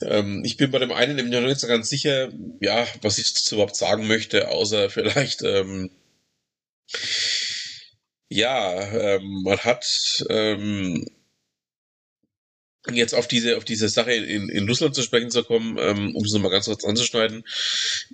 Ähm, 0.00 0.42
ich 0.46 0.56
bin 0.56 0.70
bei 0.70 0.78
dem 0.78 0.92
einen 0.92 1.28
noch 1.28 1.40
nicht 1.42 1.60
so 1.60 1.66
ganz 1.66 1.90
sicher, 1.90 2.30
ja, 2.60 2.86
was 3.02 3.18
ich 3.18 3.34
dazu 3.34 3.56
überhaupt 3.56 3.76
sagen 3.76 4.06
möchte, 4.06 4.48
außer 4.48 4.88
vielleicht, 4.96 5.42
ähm, 5.42 5.90
ja, 8.30 8.80
ähm, 8.92 9.42
man 9.44 9.58
hat 9.58 10.24
ähm, 10.30 11.06
jetzt 12.90 13.14
auf 13.14 13.28
diese 13.28 13.58
auf 13.58 13.64
diese 13.66 13.90
Sache 13.90 14.12
in, 14.12 14.48
in 14.48 14.66
Russland 14.68 14.94
zu 14.94 15.02
sprechen 15.02 15.30
zu 15.30 15.44
kommen, 15.44 15.76
ähm, 15.78 16.16
um 16.16 16.24
es 16.24 16.32
nochmal 16.32 16.50
ganz 16.50 16.64
kurz 16.64 16.84
anzuschneiden, 16.84 17.44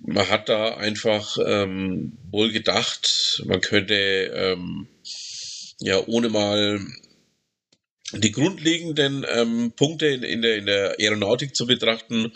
man 0.02 0.28
hat 0.28 0.48
da 0.48 0.76
einfach 0.76 1.36
ähm, 1.46 2.18
wohl 2.32 2.50
gedacht, 2.50 3.42
man 3.46 3.60
könnte 3.60 3.94
ähm, 3.94 4.88
ja 5.78 6.04
ohne 6.06 6.30
mal 6.30 6.80
die 8.20 8.32
grundlegenden 8.32 9.24
ähm, 9.28 9.72
Punkte 9.76 10.06
in, 10.06 10.22
in, 10.22 10.42
der, 10.42 10.56
in 10.56 10.66
der 10.66 10.96
Aeronautik 10.98 11.54
zu 11.54 11.66
betrachten, 11.66 12.32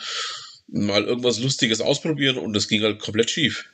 mal 0.67 1.05
irgendwas 1.05 1.41
Lustiges 1.41 1.81
ausprobieren 1.81 2.39
und 2.39 2.53
das 2.53 2.69
ging 2.69 2.83
halt 2.83 2.99
komplett 2.99 3.31
schief. 3.31 3.69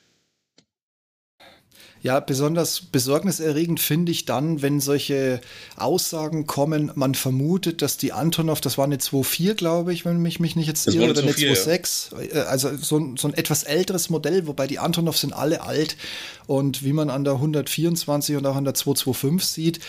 Ja, 2.05 2.21
besonders 2.21 2.83
besorgniserregend 2.83 3.81
finde 3.81 4.13
ich 4.13 4.27
dann, 4.27 4.61
wenn 4.61 4.79
solche 4.79 5.41
Aussagen 5.77 6.47
kommen, 6.47 6.93
man 6.97 7.15
vermutet, 7.15 7.81
dass 7.81 7.97
die 7.97 8.13
Antonov, 8.13 8.61
das 8.61 8.77
war 8.77 8.85
eine 8.85 8.99
2.4, 8.99 9.55
glaube 9.55 9.95
ich, 9.95 10.05
wenn 10.05 10.19
mich, 10.19 10.39
mich 10.39 10.55
nicht 10.55 10.67
jetzt 10.67 10.87
irre, 10.87 11.09
oder 11.09 11.23
eine 11.23 11.33
2.6, 11.33 12.15
ja. 12.15 12.43
Äh, 12.43 12.45
also 12.45 12.77
so, 12.77 13.15
so 13.17 13.29
ein 13.29 13.33
etwas 13.33 13.63
älteres 13.63 14.11
Modell, 14.11 14.47
wobei 14.47 14.67
die 14.67 14.79
Antonov 14.79 15.17
sind 15.17 15.33
alle 15.33 15.63
alt 15.63 15.97
und 16.47 16.85
wie 16.85 16.93
man 16.93 17.09
an 17.09 17.25
der 17.25 17.37
124 17.37 18.37
und 18.37 18.45
auch 18.45 18.57
an 18.57 18.65
der 18.65 18.75
225 18.75 19.49
sieht, 19.49 19.81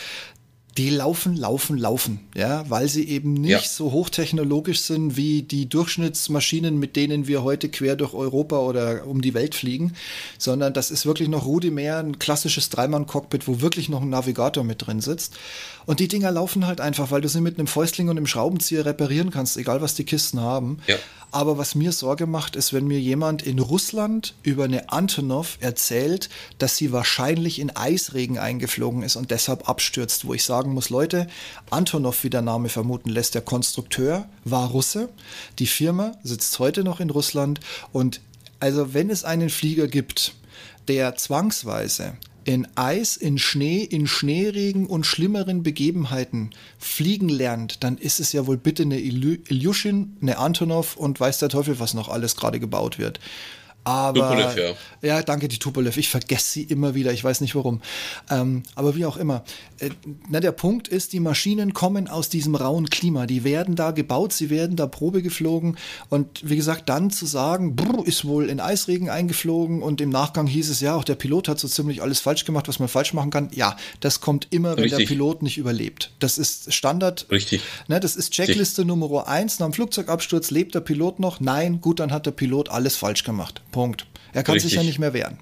die 0.77 0.89
laufen, 0.89 1.37
laufen, 1.37 1.77
laufen, 1.77 2.19
ja, 2.35 2.69
weil 2.69 2.89
sie 2.89 3.07
eben 3.07 3.33
nicht 3.33 3.51
ja. 3.51 3.59
so 3.61 3.93
hochtechnologisch 3.93 4.81
sind 4.81 5.15
wie 5.15 5.41
die 5.41 5.69
Durchschnittsmaschinen, 5.69 6.77
mit 6.77 6.97
denen 6.97 7.27
wir 7.27 7.43
heute 7.43 7.69
quer 7.69 7.95
durch 7.95 8.13
Europa 8.13 8.59
oder 8.59 9.07
um 9.07 9.21
die 9.21 9.33
Welt 9.33 9.55
fliegen, 9.55 9.93
sondern 10.37 10.73
das 10.73 10.91
ist 10.91 11.05
wirklich 11.05 11.29
noch 11.29 11.45
rudimentär 11.45 11.99
ein 11.99 12.19
klassisches 12.19 12.69
Dreimann-Cockpit, 12.69 13.47
wo 13.47 13.61
wirklich 13.61 13.89
noch 13.89 14.01
ein 14.01 14.09
Navigator 14.09 14.63
mit 14.63 14.85
drin 14.85 15.01
sitzt. 15.01 15.35
Und 15.85 15.99
die 15.99 16.07
Dinger 16.07 16.31
laufen 16.31 16.65
halt 16.65 16.81
einfach, 16.81 17.11
weil 17.11 17.21
du 17.21 17.29
sie 17.29 17.41
mit 17.41 17.57
einem 17.57 17.67
Fäustling 17.67 18.09
und 18.09 18.17
einem 18.17 18.27
Schraubenzieher 18.27 18.85
reparieren 18.85 19.29
kannst, 19.29 19.55
egal 19.57 19.81
was 19.81 19.93
die 19.93 20.03
Kisten 20.03 20.39
haben. 20.39 20.79
Ja. 20.87 20.95
Aber 21.31 21.57
was 21.57 21.75
mir 21.75 21.91
Sorge 21.91 22.27
macht, 22.27 22.55
ist, 22.55 22.71
wenn 22.71 22.87
mir 22.87 22.99
jemand 22.99 23.41
in 23.41 23.59
Russland 23.59 24.35
über 24.43 24.63
eine 24.63 24.89
Antonov 24.89 25.57
erzählt, 25.59 26.29
dass 26.59 26.77
sie 26.77 26.91
wahrscheinlich 26.91 27.59
in 27.59 27.75
Eisregen 27.75 28.39
eingeflogen 28.39 29.03
ist 29.03 29.15
und 29.15 29.31
deshalb 29.31 29.67
abstürzt, 29.67 30.25
wo 30.25 30.33
ich 30.33 30.43
sagen 30.65 30.73
muss, 30.73 30.89
Leute, 30.89 31.27
Antonov, 31.69 32.23
wie 32.23 32.31
der 32.31 32.41
Name 32.41 32.69
vermuten 32.69 33.09
lässt, 33.09 33.35
der 33.35 33.43
Konstrukteur 33.43 34.27
war 34.45 34.69
Russe. 34.69 35.09
Die 35.59 35.67
Firma 35.67 36.13
sitzt 36.23 36.57
heute 36.57 36.83
noch 36.83 36.99
in 36.99 37.11
Russland 37.11 37.59
und 37.91 38.19
also 38.59 38.95
wenn 38.95 39.11
es 39.11 39.23
einen 39.23 39.51
Flieger 39.51 39.87
gibt, 39.87 40.33
der 40.87 41.15
zwangsweise 41.15 42.17
in 42.45 42.67
Eis, 42.75 43.15
in 43.15 43.37
Schnee, 43.37 43.83
in 43.83 44.07
Schneeregen 44.07 44.87
und 44.87 45.05
schlimmeren 45.05 45.61
Begebenheiten 45.61 46.49
fliegen 46.79 47.29
lernt, 47.29 47.83
dann 47.83 47.97
ist 47.97 48.19
es 48.19 48.33
ja 48.33 48.47
wohl 48.47 48.57
bitte 48.57 48.83
eine 48.83 48.99
Ilyushin, 48.99 50.17
eine 50.21 50.39
Antonov 50.39 50.95
und 50.95 51.19
weiß 51.19 51.39
der 51.39 51.49
Teufel, 51.49 51.79
was 51.79 51.93
noch 51.93 52.09
alles 52.09 52.35
gerade 52.35 52.59
gebaut 52.59 52.97
wird. 52.97 53.19
Aber, 53.85 54.19
Tupolev, 54.19 54.57
ja. 54.57 54.73
ja, 55.07 55.21
danke, 55.21 55.47
die 55.47 55.59
Tupolev. 55.59 55.97
Ich 55.97 56.09
vergesse 56.09 56.51
sie 56.51 56.63
immer 56.63 56.95
wieder. 56.95 57.13
Ich 57.13 57.23
weiß 57.23 57.41
nicht 57.41 57.55
warum. 57.55 57.81
Ähm, 58.31 58.63
aber 58.73 58.95
wie 58.95 59.05
auch 59.05 59.15
immer. 59.15 59.43
Äh, 59.79 59.91
na, 60.27 60.39
der 60.39 60.51
Punkt 60.51 60.87
ist, 60.87 61.13
die 61.13 61.19
Maschinen 61.19 61.73
kommen 61.73 62.07
aus 62.07 62.29
diesem 62.29 62.55
rauen 62.55 62.89
Klima. 62.89 63.27
Die 63.27 63.43
werden 63.43 63.75
da 63.75 63.91
gebaut, 63.91 64.33
sie 64.33 64.49
werden 64.49 64.75
da 64.75 64.87
Probe 64.87 65.21
geflogen. 65.21 65.77
Und 66.09 66.49
wie 66.49 66.55
gesagt, 66.55 66.89
dann 66.89 67.11
zu 67.11 67.27
sagen, 67.27 67.75
brr, 67.75 68.05
ist 68.05 68.25
wohl 68.25 68.49
in 68.49 68.59
Eisregen 68.59 69.09
eingeflogen 69.09 69.83
und 69.83 70.01
im 70.01 70.09
Nachgang 70.09 70.47
hieß 70.47 70.69
es, 70.69 70.81
ja, 70.81 70.95
auch 70.95 71.03
der 71.03 71.15
Pilot 71.15 71.47
hat 71.47 71.59
so 71.59 71.67
ziemlich 71.67 72.01
alles 72.01 72.19
falsch 72.19 72.43
gemacht, 72.43 72.67
was 72.67 72.79
man 72.79 72.87
falsch 72.87 73.13
machen 73.13 73.29
kann. 73.29 73.49
Ja, 73.53 73.77
das 73.99 74.19
kommt 74.19 74.47
immer, 74.49 74.75
wenn 74.75 74.83
Richtig. 74.83 74.99
der 74.99 75.05
Pilot 75.05 75.43
nicht 75.43 75.59
überlebt. 75.59 76.11
Das 76.19 76.39
ist 76.39 76.73
Standard. 76.73 77.27
Richtig. 77.29 77.61
Ne, 77.87 77.99
das 77.99 78.15
ist 78.15 78.31
Checkliste 78.31 78.81
Richtig. 78.81 78.85
Nummer 78.87 79.27
eins. 79.27 79.59
Nach 79.59 79.67
dem 79.67 79.73
Flugzeugabsturz 79.73 80.49
lebt 80.49 80.73
der 80.73 80.79
Pilot 80.79 81.19
noch? 81.19 81.39
Nein, 81.39 81.81
gut, 81.81 81.99
dann 81.99 82.11
hat 82.11 82.25
der 82.25 82.31
Pilot 82.31 82.69
alles 82.69 82.95
falsch 82.95 83.23
gemacht. 83.23 83.61
Punkt. 83.75 84.07
Er 84.31 84.43
kann 84.43 84.53
Richtig. 84.53 84.71
sich 84.71 84.77
ja 84.77 84.83
nicht 84.83 84.99
mehr 84.99 85.13
wehren. 85.13 85.37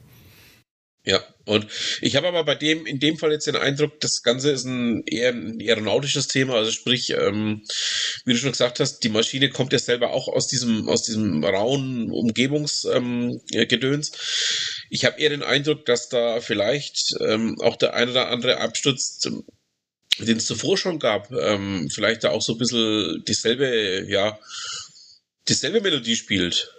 Ja, 1.05 1.23
und 1.45 1.67
ich 2.01 2.15
habe 2.15 2.29
aber 2.29 2.43
bei 2.43 2.55
dem, 2.55 2.87
in 2.87 2.99
dem 2.99 3.17
Fall 3.17 3.31
jetzt 3.31 3.45
den 3.45 3.57
Eindruck, 3.57 3.99
das 3.99 4.23
Ganze 4.23 4.49
ist 4.49 4.63
ein 4.63 5.03
eher 5.05 5.29
ein 5.29 5.59
aeronautisches 5.61 6.29
Thema, 6.29 6.55
also 6.55 6.71
sprich, 6.71 7.11
ähm, 7.11 7.61
wie 8.25 8.33
du 8.33 8.39
schon 8.39 8.53
gesagt 8.53 8.79
hast, 8.79 9.01
die 9.01 9.09
Maschine 9.09 9.49
kommt 9.49 9.71
ja 9.71 9.77
selber 9.77 10.13
auch 10.13 10.29
aus 10.29 10.47
diesem, 10.47 10.89
aus 10.89 11.03
diesem 11.03 11.43
rauen 11.43 12.09
Umgebungsgedöns. 12.09 14.11
Ähm, 14.11 14.17
ich 14.89 15.05
habe 15.05 15.19
eher 15.19 15.29
den 15.29 15.43
Eindruck, 15.43 15.85
dass 15.85 16.09
da 16.09 16.41
vielleicht 16.41 17.13
ähm, 17.19 17.57
auch 17.61 17.75
der 17.75 17.93
ein 17.93 18.09
oder 18.09 18.29
andere 18.29 18.61
Absturz, 18.61 19.19
den 19.19 20.37
es 20.37 20.45
zuvor 20.45 20.75
schon 20.75 20.97
gab, 20.97 21.31
ähm, 21.33 21.87
vielleicht 21.93 22.23
da 22.23 22.31
auch 22.31 22.41
so 22.41 22.53
ein 22.53 22.57
bisschen 22.57 23.23
dieselbe, 23.27 24.05
ja, 24.07 24.39
dieselbe 25.47 25.81
Melodie 25.81 26.15
spielt. 26.15 26.73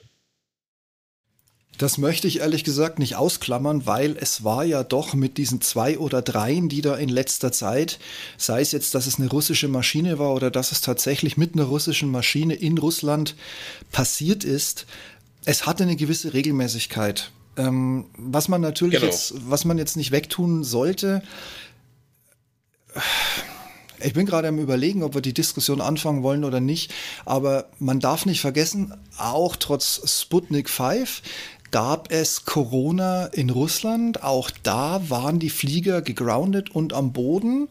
Das 1.78 1.98
möchte 1.98 2.28
ich 2.28 2.40
ehrlich 2.40 2.62
gesagt 2.62 2.98
nicht 2.98 3.16
ausklammern, 3.16 3.84
weil 3.84 4.16
es 4.16 4.44
war 4.44 4.64
ja 4.64 4.84
doch 4.84 5.14
mit 5.14 5.38
diesen 5.38 5.60
zwei 5.60 5.98
oder 5.98 6.22
dreien, 6.22 6.68
die 6.68 6.82
da 6.82 6.94
in 6.94 7.08
letzter 7.08 7.50
Zeit, 7.50 7.98
sei 8.36 8.60
es 8.60 8.72
jetzt, 8.72 8.94
dass 8.94 9.06
es 9.06 9.18
eine 9.18 9.28
russische 9.28 9.68
Maschine 9.68 10.18
war 10.18 10.34
oder 10.34 10.50
dass 10.50 10.70
es 10.72 10.80
tatsächlich 10.80 11.36
mit 11.36 11.54
einer 11.54 11.64
russischen 11.64 12.10
Maschine 12.10 12.54
in 12.54 12.78
Russland 12.78 13.34
passiert 13.90 14.44
ist, 14.44 14.86
es 15.44 15.66
hatte 15.66 15.82
eine 15.82 15.96
gewisse 15.96 16.32
Regelmäßigkeit. 16.32 17.30
Ähm, 17.56 18.06
was 18.16 18.48
man 18.48 18.60
natürlich 18.60 19.00
genau. 19.00 19.06
jetzt, 19.06 19.34
was 19.48 19.64
man 19.64 19.78
jetzt 19.78 19.96
nicht 19.96 20.12
wegtun 20.12 20.64
sollte, 20.64 21.22
ich 24.04 24.12
bin 24.12 24.26
gerade 24.26 24.48
am 24.48 24.58
Überlegen, 24.58 25.02
ob 25.02 25.14
wir 25.14 25.22
die 25.22 25.32
Diskussion 25.32 25.80
anfangen 25.80 26.22
wollen 26.22 26.44
oder 26.44 26.60
nicht. 26.60 26.92
Aber 27.24 27.70
man 27.78 28.00
darf 28.00 28.26
nicht 28.26 28.40
vergessen, 28.40 28.92
auch 29.16 29.56
trotz 29.56 30.20
Sputnik 30.20 30.68
5 30.68 31.22
gab 31.74 32.10
es 32.12 32.44
Corona 32.44 33.26
in 33.26 33.50
Russland. 33.50 34.22
Auch 34.22 34.52
da 34.62 35.10
waren 35.10 35.40
die 35.40 35.50
Flieger 35.50 36.02
gegroundet 36.02 36.70
und 36.70 36.92
am 36.92 37.12
Boden. 37.12 37.66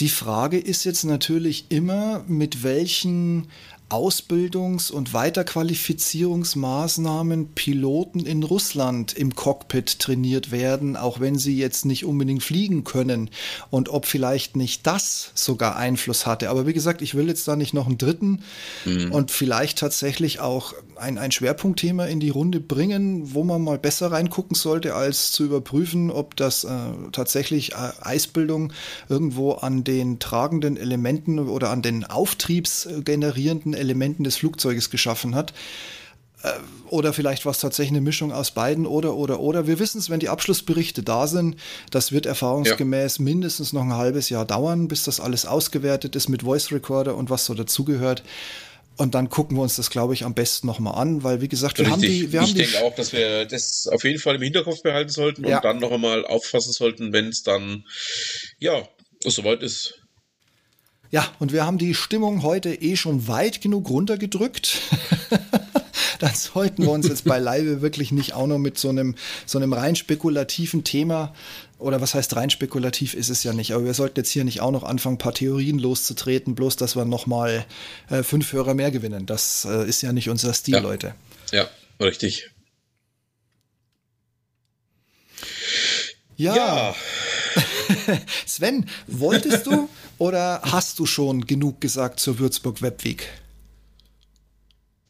Die 0.00 0.08
Frage 0.08 0.58
ist 0.58 0.82
jetzt 0.82 1.04
natürlich 1.04 1.66
immer, 1.68 2.24
mit 2.26 2.64
welchen 2.64 3.46
Ausbildungs- 3.88 4.90
und 4.90 5.14
Weiterqualifizierungsmaßnahmen 5.14 7.54
Piloten 7.54 8.26
in 8.26 8.42
Russland 8.42 9.12
im 9.12 9.36
Cockpit 9.36 10.00
trainiert 10.00 10.50
werden, 10.50 10.96
auch 10.96 11.20
wenn 11.20 11.38
sie 11.38 11.56
jetzt 11.56 11.84
nicht 11.84 12.04
unbedingt 12.04 12.42
fliegen 12.42 12.82
können 12.82 13.30
und 13.70 13.90
ob 13.90 14.06
vielleicht 14.06 14.56
nicht 14.56 14.88
das 14.88 15.30
sogar 15.34 15.76
Einfluss 15.76 16.26
hatte. 16.26 16.50
Aber 16.50 16.66
wie 16.66 16.72
gesagt, 16.72 17.00
ich 17.02 17.14
will 17.14 17.28
jetzt 17.28 17.46
da 17.46 17.54
nicht 17.56 17.74
noch 17.74 17.86
einen 17.86 17.98
dritten 17.98 18.42
mhm. 18.84 19.12
und 19.12 19.30
vielleicht 19.30 19.78
tatsächlich 19.78 20.40
auch 20.40 20.74
ein, 21.00 21.18
ein 21.18 21.32
Schwerpunktthema 21.32 22.04
in 22.06 22.20
die 22.20 22.30
Runde 22.30 22.60
bringen, 22.60 23.34
wo 23.34 23.44
man 23.44 23.62
mal 23.62 23.78
besser 23.78 24.12
reingucken 24.12 24.54
sollte, 24.54 24.94
als 24.94 25.32
zu 25.32 25.44
überprüfen, 25.44 26.10
ob 26.10 26.36
das 26.36 26.64
äh, 26.64 26.70
tatsächlich 27.12 27.72
äh, 27.72 27.92
Eisbildung 28.00 28.72
irgendwo 29.08 29.52
an 29.52 29.84
den 29.84 30.18
tragenden 30.18 30.76
Elementen 30.76 31.38
oder 31.38 31.70
an 31.70 31.82
den 31.82 32.04
auftriebsgenerierenden 32.04 33.74
Elementen 33.74 34.24
des 34.24 34.36
Flugzeuges 34.36 34.90
geschaffen 34.90 35.34
hat. 35.34 35.52
Äh, 36.42 36.52
oder 36.88 37.12
vielleicht 37.12 37.44
war 37.44 37.52
es 37.52 37.58
tatsächlich 37.58 37.92
eine 37.92 38.00
Mischung 38.00 38.32
aus 38.32 38.50
beiden 38.50 38.86
oder, 38.86 39.14
oder, 39.14 39.40
oder. 39.40 39.66
Wir 39.66 39.78
wissen 39.78 39.98
es, 39.98 40.10
wenn 40.10 40.20
die 40.20 40.28
Abschlussberichte 40.28 41.02
da 41.02 41.26
sind, 41.26 41.56
das 41.90 42.12
wird 42.12 42.26
erfahrungsgemäß 42.26 43.18
ja. 43.18 43.24
mindestens 43.24 43.72
noch 43.72 43.82
ein 43.82 43.94
halbes 43.94 44.28
Jahr 44.28 44.44
dauern, 44.44 44.88
bis 44.88 45.04
das 45.04 45.20
alles 45.20 45.46
ausgewertet 45.46 46.16
ist 46.16 46.28
mit 46.28 46.42
Voice 46.42 46.72
Recorder 46.72 47.14
und 47.16 47.30
was 47.30 47.44
so 47.46 47.54
dazugehört. 47.54 48.22
Und 49.00 49.14
dann 49.14 49.30
gucken 49.30 49.56
wir 49.56 49.62
uns 49.62 49.76
das, 49.76 49.88
glaube 49.88 50.12
ich, 50.12 50.26
am 50.26 50.34
besten 50.34 50.66
nochmal 50.66 51.00
an, 51.00 51.22
weil, 51.22 51.40
wie 51.40 51.48
gesagt, 51.48 51.78
wir 51.78 51.86
Richtig. 51.86 51.94
haben 51.94 52.02
die. 52.02 52.32
Wir 52.34 52.42
ich 52.42 52.52
denke 52.52 52.82
auch, 52.84 52.94
dass 52.94 53.14
wir 53.14 53.46
das 53.46 53.88
auf 53.90 54.04
jeden 54.04 54.18
Fall 54.18 54.34
im 54.34 54.42
Hinterkopf 54.42 54.82
behalten 54.82 55.08
sollten 55.08 55.48
ja. 55.48 55.56
und 55.56 55.64
dann 55.64 55.78
noch 55.78 55.90
einmal 55.90 56.26
auffassen 56.26 56.74
sollten, 56.74 57.10
wenn 57.10 57.28
es 57.28 57.42
dann, 57.42 57.86
ja, 58.58 58.86
soweit 59.24 59.62
ist. 59.62 59.94
Ja, 61.10 61.26
und 61.38 61.54
wir 61.54 61.64
haben 61.64 61.78
die 61.78 61.94
Stimmung 61.94 62.42
heute 62.42 62.74
eh 62.74 62.94
schon 62.94 63.26
weit 63.26 63.62
genug 63.62 63.88
runtergedrückt. 63.88 64.82
dann 66.18 66.34
sollten 66.34 66.82
wir 66.82 66.90
uns 66.90 67.08
jetzt 67.08 67.24
beileibe 67.24 67.80
wirklich 67.80 68.12
nicht 68.12 68.34
auch 68.34 68.46
noch 68.46 68.58
mit 68.58 68.76
so 68.76 68.90
einem, 68.90 69.14
so 69.46 69.56
einem 69.56 69.72
rein 69.72 69.96
spekulativen 69.96 70.84
Thema 70.84 71.32
oder 71.80 72.00
was 72.00 72.14
heißt 72.14 72.36
rein 72.36 72.50
spekulativ 72.50 73.14
ist 73.14 73.30
es 73.30 73.42
ja 73.42 73.52
nicht, 73.52 73.72
aber 73.72 73.84
wir 73.84 73.94
sollten 73.94 74.20
jetzt 74.20 74.30
hier 74.30 74.44
nicht 74.44 74.60
auch 74.60 74.70
noch 74.70 74.82
anfangen, 74.84 75.16
ein 75.16 75.18
paar 75.18 75.34
Theorien 75.34 75.78
loszutreten, 75.78 76.54
bloß 76.54 76.76
dass 76.76 76.96
wir 76.96 77.04
nochmal 77.04 77.64
äh, 78.08 78.22
fünf 78.22 78.52
Hörer 78.52 78.74
mehr 78.74 78.90
gewinnen. 78.90 79.26
Das 79.26 79.66
äh, 79.68 79.88
ist 79.88 80.02
ja 80.02 80.12
nicht 80.12 80.28
unser 80.28 80.52
Stil, 80.54 80.74
ja. 80.74 80.80
Leute. 80.80 81.14
Ja, 81.52 81.68
richtig. 82.00 82.50
Ja. 86.36 86.56
ja. 86.56 86.94
Sven, 88.46 88.88
wolltest 89.06 89.66
du 89.66 89.88
oder 90.18 90.62
hast 90.62 90.98
du 90.98 91.06
schon 91.06 91.46
genug 91.46 91.80
gesagt 91.80 92.20
zur 92.20 92.38
Würzburg 92.38 92.80
Webweek? 92.82 93.28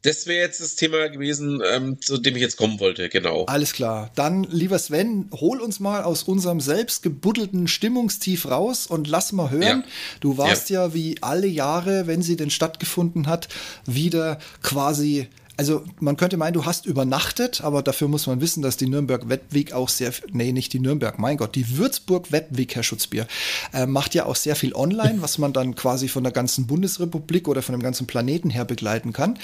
Das 0.03 0.27
wäre 0.27 0.41
jetzt 0.41 0.61
das 0.63 0.77
Thema 0.77 1.09
gewesen, 1.09 1.63
ähm, 1.71 2.01
zu 2.01 2.17
dem 2.17 2.35
ich 2.35 2.41
jetzt 2.41 2.57
kommen 2.57 2.81
wollte, 2.81 3.11
genau. 3.11 3.45
Alles 3.45 3.75
klar. 3.75 4.11
Dann, 4.15 4.45
lieber 4.45 4.79
Sven, 4.79 5.29
hol 5.33 5.61
uns 5.61 5.79
mal 5.79 6.05
aus 6.05 6.23
unserem 6.23 6.61
selbst 6.61 7.03
gebuddelten 7.03 7.69
Stimmungstief 7.69 8.47
raus 8.47 8.87
und 8.87 9.09
lass 9.09 9.33
mal 9.33 9.51
hören. 9.51 9.63
Ja. 9.63 9.85
Du 10.21 10.39
warst 10.39 10.71
ja. 10.71 10.87
ja 10.87 10.95
wie 10.95 11.17
alle 11.21 11.47
Jahre, 11.47 12.07
wenn 12.07 12.23
sie 12.23 12.37
denn 12.37 12.51
stattgefunden 12.51 13.27
hat, 13.27 13.49
wieder 13.85 14.39
quasi 14.63 15.29
also 15.61 15.85
man 16.01 16.17
könnte 16.17 16.39
meinen, 16.39 16.55
du 16.55 16.65
hast 16.65 16.87
übernachtet, 16.87 17.61
aber 17.61 17.83
dafür 17.83 18.09
muss 18.09 18.27
man 18.27 18.41
wissen, 18.41 18.63
dass 18.63 18.79
die 18.79 18.89
Nürnberg 18.89 19.29
Webweek 19.29 19.75
auch 19.75 19.91
sehr, 19.91 20.11
nee, 20.33 20.53
nicht 20.53 20.73
die 20.73 20.81
Nürnberg, 20.81 21.19
mein 21.19 21.37
Gott, 21.37 21.55
die 21.55 21.77
Würzburg 21.77 22.33
Webweek, 22.33 22.75
Herr 22.75 22.83
Schutzbier, 22.83 23.27
äh, 23.75 23.85
macht 23.85 24.15
ja 24.15 24.25
auch 24.25 24.37
sehr 24.37 24.57
viel 24.57 24.75
online, 24.75 25.21
was 25.21 25.37
man 25.37 25.53
dann 25.53 25.75
quasi 25.75 26.09
von 26.09 26.23
der 26.25 26.33
ganzen 26.33 26.67
Bundesrepublik 26.67 27.47
oder 27.47 27.61
von 27.61 27.75
dem 27.75 27.83
ganzen 27.83 28.07
Planeten 28.07 28.49
her 28.49 28.65
begleiten 28.65 29.13
kann. 29.13 29.39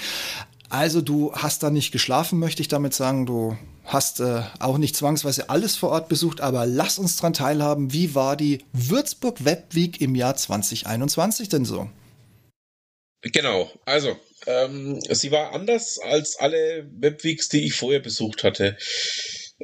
Also 0.69 1.01
du 1.01 1.33
hast 1.33 1.61
da 1.61 1.69
nicht 1.69 1.91
geschlafen, 1.91 2.39
möchte 2.39 2.63
ich 2.63 2.67
damit 2.67 2.95
sagen. 2.95 3.27
Du 3.27 3.55
hast 3.85 4.19
äh, 4.19 4.41
auch 4.57 4.79
nicht 4.79 4.95
zwangsweise 4.95 5.51
alles 5.51 5.75
vor 5.75 5.91
Ort 5.91 6.09
besucht, 6.09 6.41
aber 6.41 6.65
lass 6.65 6.97
uns 6.97 7.17
dran 7.17 7.33
teilhaben. 7.33 7.93
Wie 7.93 8.15
war 8.15 8.35
die 8.35 8.65
Würzburg 8.73 9.45
Webweek 9.45 10.01
im 10.01 10.15
Jahr 10.15 10.35
2021 10.35 11.49
denn 11.49 11.63
so? 11.63 11.87
Genau, 13.21 13.69
also 13.85 14.17
ähm, 14.47 14.99
sie 15.09 15.31
war 15.31 15.53
anders 15.53 15.99
als 15.99 16.37
alle 16.39 16.89
Webweeks, 16.91 17.49
die 17.49 17.65
ich 17.65 17.73
vorher 17.73 17.99
besucht 17.99 18.43
hatte. 18.43 18.77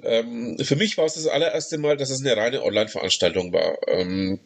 Ähm, 0.04 0.58
für 0.62 0.76
mich 0.76 0.98
war 0.98 1.06
es 1.06 1.14
das 1.14 1.28
allererste 1.28 1.78
Mal, 1.78 1.98
dass 1.98 2.10
es 2.10 2.22
eine 2.22 2.36
reine 2.36 2.64
Online-Veranstaltung 2.64 3.54
war. 3.54 3.78
Ähm, 3.88 4.40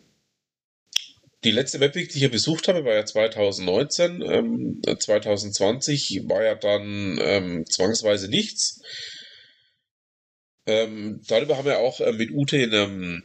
die 1.43 1.51
letzte 1.51 1.79
Webweek, 1.79 2.09
die 2.09 2.15
ich 2.15 2.19
hier 2.19 2.31
besucht 2.31 2.67
habe, 2.67 2.83
war 2.85 2.93
ja 2.93 3.05
2019. 3.05 4.21
Ähm, 4.21 4.81
2020 4.83 6.23
war 6.27 6.43
ja 6.43 6.55
dann 6.55 7.19
ähm, 7.21 7.65
zwangsweise 7.67 8.27
nichts. 8.27 8.81
Ähm, 10.65 11.21
darüber 11.27 11.57
haben 11.57 11.65
wir 11.65 11.79
auch 11.79 12.01
äh, 12.01 12.11
mit 12.13 12.31
Ute 12.31 12.57
in 12.57 12.73
einem 12.73 13.23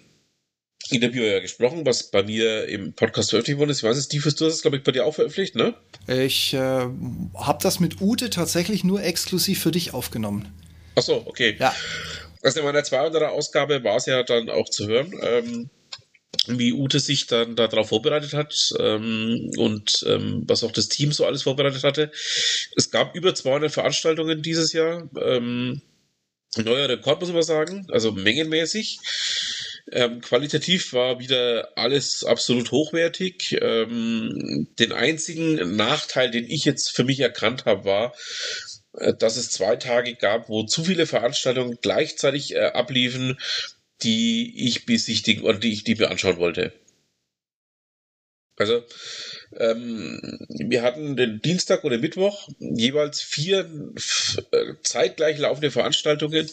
Interview 0.90 1.22
ja 1.22 1.40
gesprochen, 1.40 1.86
was 1.86 2.10
bei 2.10 2.22
mir 2.22 2.66
im 2.66 2.92
Podcast 2.92 3.30
veröffentlicht 3.30 3.58
worden 3.58 3.70
ist. 3.70 3.78
Ich 3.78 3.84
weiß 3.84 3.96
es, 3.96 4.04
Steve, 4.04 4.22
du 4.22 4.46
hast 4.46 4.54
es, 4.54 4.62
glaube 4.62 4.76
ich, 4.76 4.82
bei 4.82 4.92
dir 4.92 5.06
auch 5.06 5.14
veröffentlicht, 5.14 5.54
ne? 5.54 5.74
Ich 6.06 6.54
äh, 6.54 6.58
habe 6.58 7.58
das 7.62 7.80
mit 7.80 8.00
Ute 8.00 8.30
tatsächlich 8.30 8.84
nur 8.84 9.02
exklusiv 9.02 9.62
für 9.62 9.70
dich 9.70 9.94
aufgenommen. 9.94 10.52
Ach 10.96 11.02
so, 11.02 11.22
okay. 11.26 11.56
Ja. 11.58 11.74
Also 12.42 12.60
in 12.60 12.66
meiner 12.66 12.80
200er 12.80 13.28
Ausgabe 13.28 13.82
war 13.84 13.96
es 13.96 14.06
ja 14.06 14.22
dann 14.22 14.50
auch 14.50 14.68
zu 14.68 14.88
hören, 14.88 15.14
ähm, 15.22 15.70
wie 16.48 16.72
Ute 16.72 16.98
sich 16.98 17.26
dann 17.26 17.54
darauf 17.54 17.90
vorbereitet 17.90 18.32
hat 18.32 18.72
ähm, 18.80 19.50
und 19.56 20.04
ähm, 20.08 20.42
was 20.46 20.64
auch 20.64 20.72
das 20.72 20.88
Team 20.88 21.12
so 21.12 21.24
alles 21.24 21.44
vorbereitet 21.44 21.84
hatte. 21.84 22.10
Es 22.76 22.90
gab 22.90 23.14
über 23.14 23.34
200 23.34 23.70
Veranstaltungen 23.70 24.42
dieses 24.42 24.72
Jahr. 24.72 25.08
Ähm, 25.20 25.82
neuer 26.56 26.88
Rekord, 26.88 27.20
muss 27.20 27.32
man 27.32 27.42
sagen, 27.42 27.86
also 27.90 28.12
mengenmäßig. 28.12 28.98
Ähm, 29.90 30.20
qualitativ 30.20 30.92
war 30.92 31.18
wieder 31.18 31.72
alles 31.76 32.24
absolut 32.24 32.70
hochwertig. 32.70 33.56
Ähm, 33.60 34.68
den 34.78 34.92
einzigen 34.92 35.76
Nachteil, 35.76 36.30
den 36.30 36.48
ich 36.48 36.64
jetzt 36.64 36.94
für 36.94 37.04
mich 37.04 37.20
erkannt 37.20 37.64
habe, 37.64 37.84
war, 37.84 38.14
äh, 38.94 39.14
dass 39.14 39.36
es 39.36 39.50
zwei 39.50 39.76
Tage 39.76 40.14
gab, 40.14 40.48
wo 40.48 40.62
zu 40.64 40.84
viele 40.84 41.06
Veranstaltungen 41.06 41.78
gleichzeitig 41.82 42.54
äh, 42.54 42.66
abliefen, 42.66 43.38
die 44.02 44.66
ich 44.66 44.86
besichtigen 44.86 45.44
oder 45.44 45.58
die 45.58 45.72
ich 45.72 45.84
die 45.84 45.96
mir 45.96 46.10
anschauen 46.10 46.38
wollte. 46.38 46.72
Also 48.56 48.84
wir 49.58 50.82
hatten 50.82 51.16
den 51.16 51.40
Dienstag 51.40 51.84
oder 51.84 51.98
Mittwoch 51.98 52.48
jeweils 52.58 53.20
vier 53.20 53.70
äh, 54.50 54.74
zeitgleich 54.82 55.38
laufende 55.38 55.70
Veranstaltungen, 55.70 56.48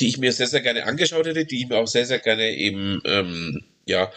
die 0.00 0.08
ich 0.08 0.18
mir 0.18 0.32
sehr, 0.32 0.48
sehr 0.48 0.60
gerne 0.60 0.84
angeschaut 0.84 1.26
hätte, 1.26 1.44
die 1.44 1.60
ich 1.60 1.68
mir 1.68 1.76
auch 1.76 1.86
sehr, 1.86 2.06
sehr 2.06 2.18
gerne 2.18 2.54
eben, 2.54 3.00
ähm, 3.04 3.64
ja, 3.86 4.12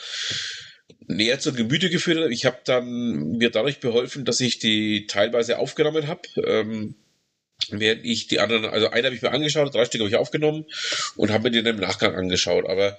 näher 1.07 1.39
zur 1.39 1.53
Gemüte 1.53 1.89
geführt 1.89 2.17
habe. 2.17 2.33
Ich 2.33 2.45
habe 2.45 2.59
dann 2.65 3.37
mir 3.37 3.51
dadurch 3.51 3.79
beholfen, 3.79 4.25
dass 4.25 4.39
ich 4.39 4.59
die 4.59 5.07
teilweise 5.07 5.59
aufgenommen 5.59 6.07
habe. 6.07 6.21
Ähm, 6.45 6.95
während 7.69 8.05
ich 8.05 8.27
die 8.27 8.39
anderen, 8.39 8.65
also 8.65 8.89
eine 8.89 9.05
habe 9.05 9.15
ich 9.15 9.21
mir 9.21 9.31
angeschaut, 9.31 9.73
drei 9.73 9.85
Stück 9.85 10.01
habe 10.01 10.09
ich 10.09 10.15
aufgenommen 10.15 10.65
und 11.15 11.31
habe 11.31 11.43
mir 11.43 11.51
den 11.51 11.65
im 11.65 11.81
Nachgang 11.81 12.15
angeschaut. 12.15 12.67
Aber 12.67 12.97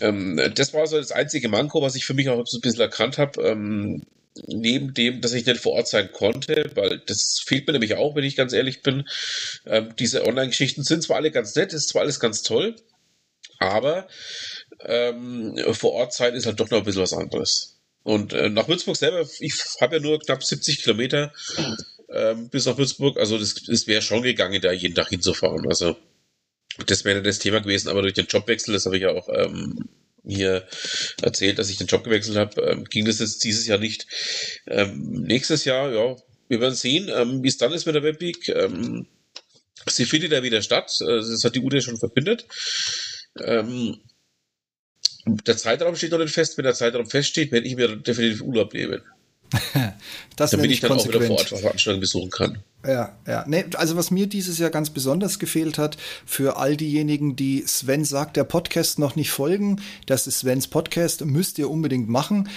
ähm, 0.00 0.40
das 0.54 0.72
war 0.74 0.86
so 0.86 0.96
das 0.96 1.12
einzige 1.12 1.48
Manko, 1.48 1.82
was 1.82 1.94
ich 1.94 2.04
für 2.04 2.14
mich 2.14 2.28
auch 2.28 2.46
so 2.46 2.58
ein 2.58 2.60
bisschen 2.60 2.80
erkannt 2.80 3.18
habe. 3.18 3.42
Ähm, 3.42 4.02
neben 4.46 4.94
dem, 4.94 5.20
dass 5.20 5.32
ich 5.32 5.46
nicht 5.46 5.60
vor 5.60 5.74
Ort 5.74 5.88
sein 5.88 6.10
konnte, 6.12 6.70
weil 6.74 6.98
das 7.06 7.40
fehlt 7.44 7.66
mir 7.66 7.72
nämlich 7.72 7.94
auch, 7.94 8.16
wenn 8.16 8.24
ich 8.24 8.36
ganz 8.36 8.52
ehrlich 8.52 8.82
bin. 8.82 9.08
Ähm, 9.66 9.94
diese 9.98 10.26
Online-Geschichten 10.26 10.82
sind 10.82 11.02
zwar 11.02 11.16
alle 11.16 11.30
ganz 11.30 11.54
nett, 11.54 11.72
ist 11.72 11.88
zwar 11.88 12.02
alles 12.02 12.18
ganz 12.20 12.42
toll, 12.42 12.74
aber 13.58 14.08
ähm, 14.80 15.56
vor 15.72 15.92
Ort 15.92 16.12
sein 16.12 16.34
ist 16.34 16.46
halt 16.46 16.58
doch 16.58 16.70
noch 16.70 16.78
ein 16.78 16.84
bisschen 16.84 17.02
was 17.02 17.12
anderes. 17.12 17.80
Und 18.02 18.32
äh, 18.34 18.50
nach 18.50 18.68
Würzburg 18.68 18.96
selber, 18.96 19.26
ich 19.38 19.54
habe 19.80 19.96
ja 19.96 20.02
nur 20.02 20.18
knapp 20.18 20.42
70 20.42 20.82
Kilometer 20.82 21.32
ähm, 22.12 22.48
bis 22.48 22.66
nach 22.66 22.76
Würzburg, 22.76 23.18
also 23.18 23.38
das, 23.38 23.54
das 23.54 23.86
wäre 23.86 24.02
schon 24.02 24.22
gegangen, 24.22 24.60
da 24.60 24.72
jeden 24.72 24.94
Tag 24.94 25.08
hinzufahren. 25.08 25.66
Also 25.68 25.96
das 26.86 27.04
wäre 27.04 27.22
das 27.22 27.38
Thema 27.38 27.60
gewesen, 27.60 27.88
aber 27.88 28.02
durch 28.02 28.14
den 28.14 28.26
Jobwechsel, 28.26 28.74
das 28.74 28.86
habe 28.86 28.96
ich 28.96 29.02
ja 29.02 29.10
auch 29.10 29.28
ähm, 29.28 29.88
hier 30.26 30.66
erzählt, 31.22 31.58
dass 31.58 31.70
ich 31.70 31.76
den 31.76 31.86
Job 31.86 32.04
gewechselt 32.04 32.36
habe, 32.36 32.60
ähm, 32.62 32.84
ging 32.84 33.04
das 33.04 33.20
jetzt 33.20 33.44
dieses 33.44 33.66
Jahr 33.66 33.78
nicht. 33.78 34.06
Ähm, 34.66 35.22
nächstes 35.22 35.64
Jahr, 35.64 35.92
ja, 35.92 36.16
wir 36.48 36.60
werden 36.60 36.74
sehen, 36.74 37.10
ähm, 37.14 37.42
wie 37.42 37.48
es 37.48 37.58
dann 37.58 37.72
ist 37.72 37.86
mit 37.86 37.94
der 37.94 38.02
Webweek. 38.02 38.48
Ähm, 38.48 39.06
sie 39.86 40.04
findet 40.04 40.32
ja 40.32 40.42
wieder 40.42 40.62
statt, 40.62 40.96
äh, 41.00 41.16
das 41.16 41.44
hat 41.44 41.54
die 41.54 41.60
Ute 41.60 41.80
schon 41.82 41.98
verbindet. 41.98 42.46
Ähm, 43.42 44.00
der 45.26 45.56
Zeitraum 45.56 45.96
steht 45.96 46.10
noch 46.10 46.18
nicht 46.18 46.34
fest. 46.34 46.56
Wenn 46.58 46.64
der 46.64 46.74
Zeitraum 46.74 47.06
feststeht, 47.06 47.50
werde 47.52 47.66
ich 47.66 47.76
mir 47.76 47.96
definitiv 47.96 48.42
Urlaub 48.42 48.74
nehmen. 48.74 49.02
das 50.36 50.50
Damit 50.50 50.70
ich 50.70 50.80
dann 50.80 50.90
konsequent. 50.90 51.16
auch 51.16 51.20
wieder 51.20 51.26
vor 51.28 51.38
Ort 51.38 51.60
Veranstaltungen 51.60 52.00
besuchen 52.00 52.30
kann. 52.30 52.62
Ja, 52.86 53.12
ja. 53.26 53.44
Nee, 53.46 53.64
also 53.74 53.96
was 53.96 54.10
mir 54.10 54.26
dieses 54.26 54.58
Jahr 54.58 54.70
ganz 54.70 54.90
besonders 54.90 55.38
gefehlt 55.38 55.78
hat, 55.78 55.96
für 56.26 56.56
all 56.56 56.76
diejenigen, 56.76 57.36
die 57.36 57.64
Sven 57.66 58.04
sagt, 58.04 58.36
der 58.36 58.44
Podcast 58.44 58.98
noch 58.98 59.16
nicht 59.16 59.30
folgen, 59.30 59.80
das 60.06 60.26
ist 60.26 60.40
Svens 60.40 60.68
Podcast, 60.68 61.24
müsst 61.24 61.58
ihr 61.58 61.70
unbedingt 61.70 62.08
machen. 62.08 62.48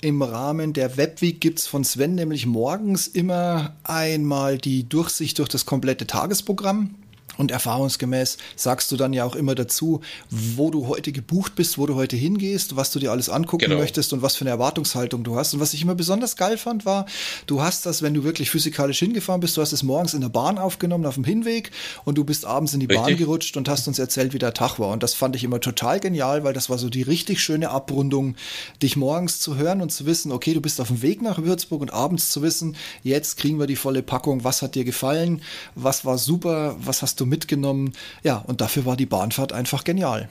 Im 0.00 0.22
Rahmen 0.22 0.72
der 0.72 0.96
Webweek 0.96 1.40
gibt's 1.40 1.66
von 1.66 1.84
Sven 1.84 2.14
nämlich 2.14 2.46
morgens 2.46 3.06
immer 3.06 3.76
einmal 3.84 4.58
die 4.58 4.88
Durchsicht 4.88 5.38
durch 5.38 5.48
das 5.48 5.66
komplette 5.66 6.06
Tagesprogramm. 6.06 6.94
Und 7.36 7.50
erfahrungsgemäß 7.50 8.38
sagst 8.56 8.90
du 8.92 8.96
dann 8.96 9.12
ja 9.12 9.24
auch 9.24 9.34
immer 9.34 9.54
dazu, 9.54 10.00
wo 10.30 10.70
du 10.70 10.88
heute 10.88 11.12
gebucht 11.12 11.54
bist, 11.56 11.78
wo 11.78 11.86
du 11.86 11.94
heute 11.94 12.16
hingehst, 12.16 12.76
was 12.76 12.90
du 12.92 12.98
dir 12.98 13.10
alles 13.10 13.28
angucken 13.28 13.66
genau. 13.66 13.78
möchtest 13.78 14.12
und 14.12 14.22
was 14.22 14.36
für 14.36 14.42
eine 14.42 14.50
Erwartungshaltung 14.50 15.24
du 15.24 15.36
hast. 15.36 15.54
Und 15.54 15.60
was 15.60 15.74
ich 15.74 15.82
immer 15.82 15.94
besonders 15.94 16.36
geil 16.36 16.58
fand, 16.58 16.84
war, 16.84 17.06
du 17.46 17.62
hast 17.62 17.86
das, 17.86 18.02
wenn 18.02 18.14
du 18.14 18.24
wirklich 18.24 18.50
physikalisch 18.50 18.98
hingefahren 18.98 19.40
bist, 19.40 19.56
du 19.56 19.62
hast 19.62 19.72
es 19.72 19.82
morgens 19.82 20.14
in 20.14 20.20
der 20.20 20.28
Bahn 20.28 20.58
aufgenommen 20.58 21.06
auf 21.06 21.14
dem 21.14 21.24
Hinweg 21.24 21.70
und 22.04 22.18
du 22.18 22.24
bist 22.24 22.44
abends 22.44 22.74
in 22.74 22.80
die 22.80 22.86
Richtig. 22.86 23.04
Bahn 23.04 23.16
gerutscht 23.16 23.56
und 23.56 23.68
hast 23.68 23.88
uns 23.88 23.98
erzählt, 23.98 24.32
wie 24.32 24.38
der 24.38 24.54
Tag 24.54 24.78
war. 24.78 24.90
Und 24.90 25.02
das 25.02 25.14
fand 25.14 25.36
ich 25.36 25.44
immer 25.44 25.60
total 25.60 26.00
genial, 26.00 26.44
weil 26.44 26.52
das 26.52 26.70
war 26.70 26.78
so 26.78 26.88
die 26.88 27.02
richtig 27.02 27.40
schöne 27.40 27.70
Abrundung, 27.70 28.36
dich 28.82 28.96
morgens 28.96 29.40
zu 29.40 29.56
hören 29.56 29.82
und 29.82 29.90
zu 29.90 30.06
wissen, 30.06 30.32
okay, 30.32 30.54
du 30.54 30.60
bist 30.60 30.80
auf 30.80 30.88
dem 30.88 31.02
Weg 31.02 31.22
nach 31.22 31.42
Würzburg 31.42 31.82
und 31.82 31.92
abends 31.92 32.30
zu 32.30 32.42
wissen, 32.42 32.76
jetzt 33.02 33.36
kriegen 33.36 33.58
wir 33.58 33.66
die 33.66 33.76
volle 33.76 34.02
Packung, 34.02 34.44
was 34.44 34.62
hat 34.62 34.74
dir 34.74 34.84
gefallen, 34.84 35.42
was 35.74 36.04
war 36.04 36.18
super, 36.18 36.76
was 36.78 37.02
hast 37.02 37.20
du 37.20 37.23
du 37.24 37.26
mitgenommen. 37.30 37.92
Ja, 38.22 38.38
und 38.38 38.60
dafür 38.60 38.84
war 38.84 38.96
die 38.96 39.06
Bahnfahrt 39.06 39.52
einfach 39.52 39.84
genial. 39.84 40.28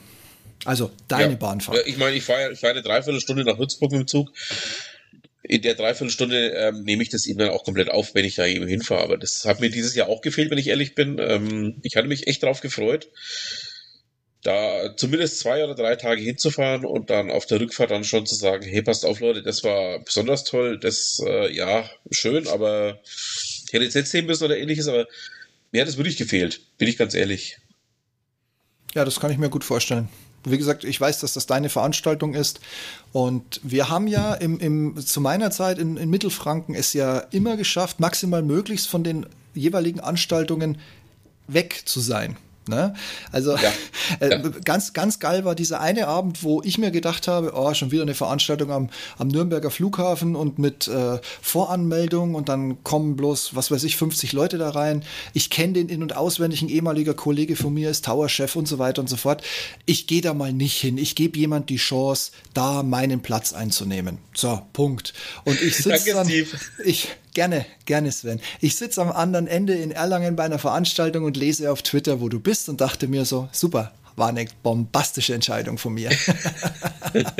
Also 0.65 0.91
deine 1.07 1.33
ja, 1.33 1.37
Bahnfahrt. 1.37 1.85
Ich 1.85 1.97
meine, 1.97 2.15
ich 2.15 2.23
fahre 2.23 2.55
fahr 2.55 2.71
eine 2.71 2.81
Dreiviertelstunde 2.81 3.43
nach 3.43 3.57
Würzburg 3.57 3.91
mit 3.91 4.01
dem 4.01 4.07
Zug. 4.07 4.31
In 5.43 5.61
der 5.61 5.75
Dreiviertelstunde 5.75 6.51
ähm, 6.51 6.83
nehme 6.83 7.03
ich 7.03 7.09
das 7.09 7.25
eben 7.25 7.39
dann 7.39 7.49
auch 7.49 7.65
komplett 7.65 7.91
auf, 7.91 8.15
wenn 8.15 8.23
ich 8.23 8.35
da 8.35 8.45
eben 8.45 8.65
hinfahre. 8.65 9.03
Aber 9.03 9.17
das 9.17 9.43
hat 9.43 9.59
mir 9.59 9.69
dieses 9.69 9.93
Jahr 9.93 10.07
auch 10.07 10.21
gefehlt, 10.21 10.49
wenn 10.51 10.57
ich 10.57 10.67
ehrlich 10.67 10.95
bin. 10.95 11.17
Ähm, 11.19 11.81
ich 11.83 11.97
hatte 11.97 12.07
mich 12.07 12.27
echt 12.27 12.43
drauf 12.43 12.61
gefreut, 12.61 13.09
da 14.43 14.95
zumindest 14.95 15.39
zwei 15.39 15.63
oder 15.63 15.75
drei 15.75 15.95
Tage 15.95 16.21
hinzufahren 16.21 16.85
und 16.85 17.09
dann 17.09 17.29
auf 17.29 17.45
der 17.45 17.59
Rückfahrt 17.59 17.91
dann 17.91 18.05
schon 18.05 18.25
zu 18.25 18.35
sagen, 18.35 18.63
hey, 18.63 18.81
passt 18.81 19.05
auf, 19.05 19.19
Leute, 19.19 19.41
das 19.41 19.63
war 19.65 19.99
besonders 19.99 20.45
toll, 20.45 20.77
das, 20.79 21.21
äh, 21.25 21.51
ja, 21.53 21.89
schön, 22.11 22.47
aber 22.47 22.99
ich 23.03 23.73
hätte 23.73 23.85
jetzt 23.85 23.95
nicht 23.95 24.07
sehen 24.07 24.25
müssen 24.25 24.43
oder 24.45 24.57
ähnliches, 24.57 24.87
aber 24.87 25.07
mir 25.73 25.81
hat 25.81 25.89
es 25.89 25.97
wirklich 25.97 26.17
gefehlt, 26.17 26.61
bin 26.77 26.87
ich 26.87 26.97
ganz 26.97 27.13
ehrlich. 27.13 27.57
Ja, 28.93 29.03
das 29.03 29.19
kann 29.19 29.31
ich 29.31 29.37
mir 29.37 29.49
gut 29.49 29.63
vorstellen. 29.63 30.07
Wie 30.45 30.57
gesagt, 30.57 30.83
ich 30.83 30.99
weiß, 30.99 31.19
dass 31.19 31.33
das 31.33 31.47
deine 31.47 31.69
Veranstaltung 31.69 32.35
ist. 32.35 32.59
Und 33.11 33.59
wir 33.63 33.89
haben 33.89 34.07
ja 34.07 34.33
im, 34.35 34.59
im, 34.59 34.97
zu 34.97 35.19
meiner 35.19 35.51
Zeit 35.51 35.79
in, 35.79 35.97
in 35.97 36.09
Mittelfranken 36.09 36.75
es 36.75 36.93
ja 36.93 37.19
immer 37.31 37.57
geschafft, 37.57 37.99
maximal 37.99 38.43
möglichst 38.43 38.87
von 38.87 39.03
den 39.03 39.25
jeweiligen 39.55 39.99
Anstaltungen 39.99 40.77
weg 41.47 41.81
zu 41.85 42.01
sein. 42.01 42.37
Ne? 42.67 42.93
Also 43.31 43.55
ja, 43.55 43.71
äh, 44.19 44.29
ja. 44.29 44.37
ganz, 44.63 44.93
ganz 44.93 45.19
geil 45.19 45.43
war 45.43 45.55
dieser 45.55 45.81
eine 45.81 46.07
Abend, 46.07 46.43
wo 46.43 46.61
ich 46.63 46.77
mir 46.77 46.91
gedacht 46.91 47.27
habe, 47.27 47.51
oh, 47.55 47.73
schon 47.73 47.91
wieder 47.91 48.03
eine 48.03 48.13
Veranstaltung 48.13 48.71
am, 48.71 48.89
am 49.17 49.27
Nürnberger 49.27 49.69
Flughafen 49.69 50.35
und 50.35 50.59
mit 50.59 50.87
äh, 50.87 51.19
Voranmeldung 51.41 52.35
und 52.35 52.49
dann 52.49 52.83
kommen 52.83 53.15
bloß, 53.15 53.55
was 53.55 53.69
weiß 53.69 53.83
ich, 53.83 53.97
50 53.97 54.33
Leute 54.33 54.57
da 54.57 54.69
rein. 54.69 55.03
Ich 55.33 55.49
kenne 55.49 55.73
den 55.73 55.89
in- 55.89 56.01
und 56.01 56.15
auswendig, 56.15 56.61
ein 56.61 56.69
ehemaliger 56.69 57.13
Kollege 57.13 57.55
von 57.55 57.73
mir 57.73 57.89
ist 57.89 58.05
Tower-Chef 58.05 58.55
und 58.55 58.67
so 58.67 58.79
weiter 58.79 59.01
und 59.01 59.09
so 59.09 59.17
fort. 59.17 59.43
Ich 59.85 60.07
gehe 60.07 60.21
da 60.21 60.33
mal 60.33 60.53
nicht 60.53 60.79
hin. 60.79 60.97
Ich 60.97 61.15
gebe 61.15 61.37
jemand 61.37 61.69
die 61.69 61.77
Chance, 61.77 62.31
da 62.53 62.83
meinen 62.83 63.21
Platz 63.21 63.53
einzunehmen. 63.53 64.19
So, 64.33 64.61
Punkt. 64.73 65.13
Und 65.43 65.61
ich 65.61 65.75
sitze 65.77 66.13
dann, 66.13 66.27
Steve. 66.27 66.49
ich, 66.85 67.09
Gerne, 67.33 67.65
gerne, 67.85 68.11
Sven. 68.11 68.39
Ich 68.61 68.75
sitze 68.75 69.01
am 69.01 69.11
anderen 69.11 69.47
Ende 69.47 69.73
in 69.73 69.91
Erlangen 69.91 70.35
bei 70.35 70.43
einer 70.43 70.59
Veranstaltung 70.59 71.23
und 71.23 71.35
lese 71.35 71.71
auf 71.71 71.81
Twitter, 71.81 72.21
wo 72.21 72.29
du 72.29 72.39
bist 72.39 72.69
und 72.69 72.79
dachte 72.79 73.07
mir 73.07 73.25
so, 73.25 73.49
super, 73.51 73.91
war 74.15 74.29
eine 74.29 74.45
bombastische 74.61 75.33
Entscheidung 75.33 75.77
von 75.77 75.95
mir. 75.95 76.11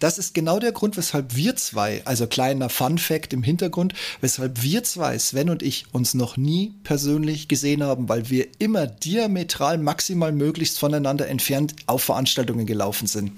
das 0.00 0.18
ist 0.18 0.34
genau 0.34 0.58
der 0.58 0.72
Grund, 0.72 0.96
weshalb 0.96 1.36
wir 1.36 1.54
zwei, 1.56 2.02
also 2.04 2.26
kleiner 2.26 2.68
Fun 2.68 2.98
Fact 2.98 3.32
im 3.32 3.44
Hintergrund, 3.44 3.94
weshalb 4.20 4.62
wir 4.62 4.82
zwei, 4.82 5.18
Sven 5.18 5.50
und 5.50 5.62
ich, 5.62 5.86
uns 5.92 6.14
noch 6.14 6.36
nie 6.36 6.74
persönlich 6.82 7.46
gesehen 7.48 7.82
haben, 7.84 8.08
weil 8.08 8.30
wir 8.30 8.48
immer 8.58 8.86
diametral 8.88 9.78
maximal 9.78 10.32
möglichst 10.32 10.78
voneinander 10.78 11.28
entfernt 11.28 11.76
auf 11.86 12.02
Veranstaltungen 12.02 12.66
gelaufen 12.66 13.06
sind. 13.06 13.32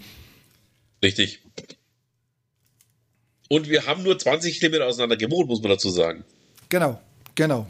Richtig. 1.03 1.41
Und 3.49 3.69
wir 3.69 3.87
haben 3.87 4.03
nur 4.03 4.19
20 4.19 4.61
Kilometer 4.61 4.87
auseinander 4.87 5.17
gewohnt, 5.17 5.49
muss 5.49 5.63
man 5.63 5.71
dazu 5.71 5.91
sagen. 5.91 6.25
Genau, 6.69 7.01
genau. 7.35 7.67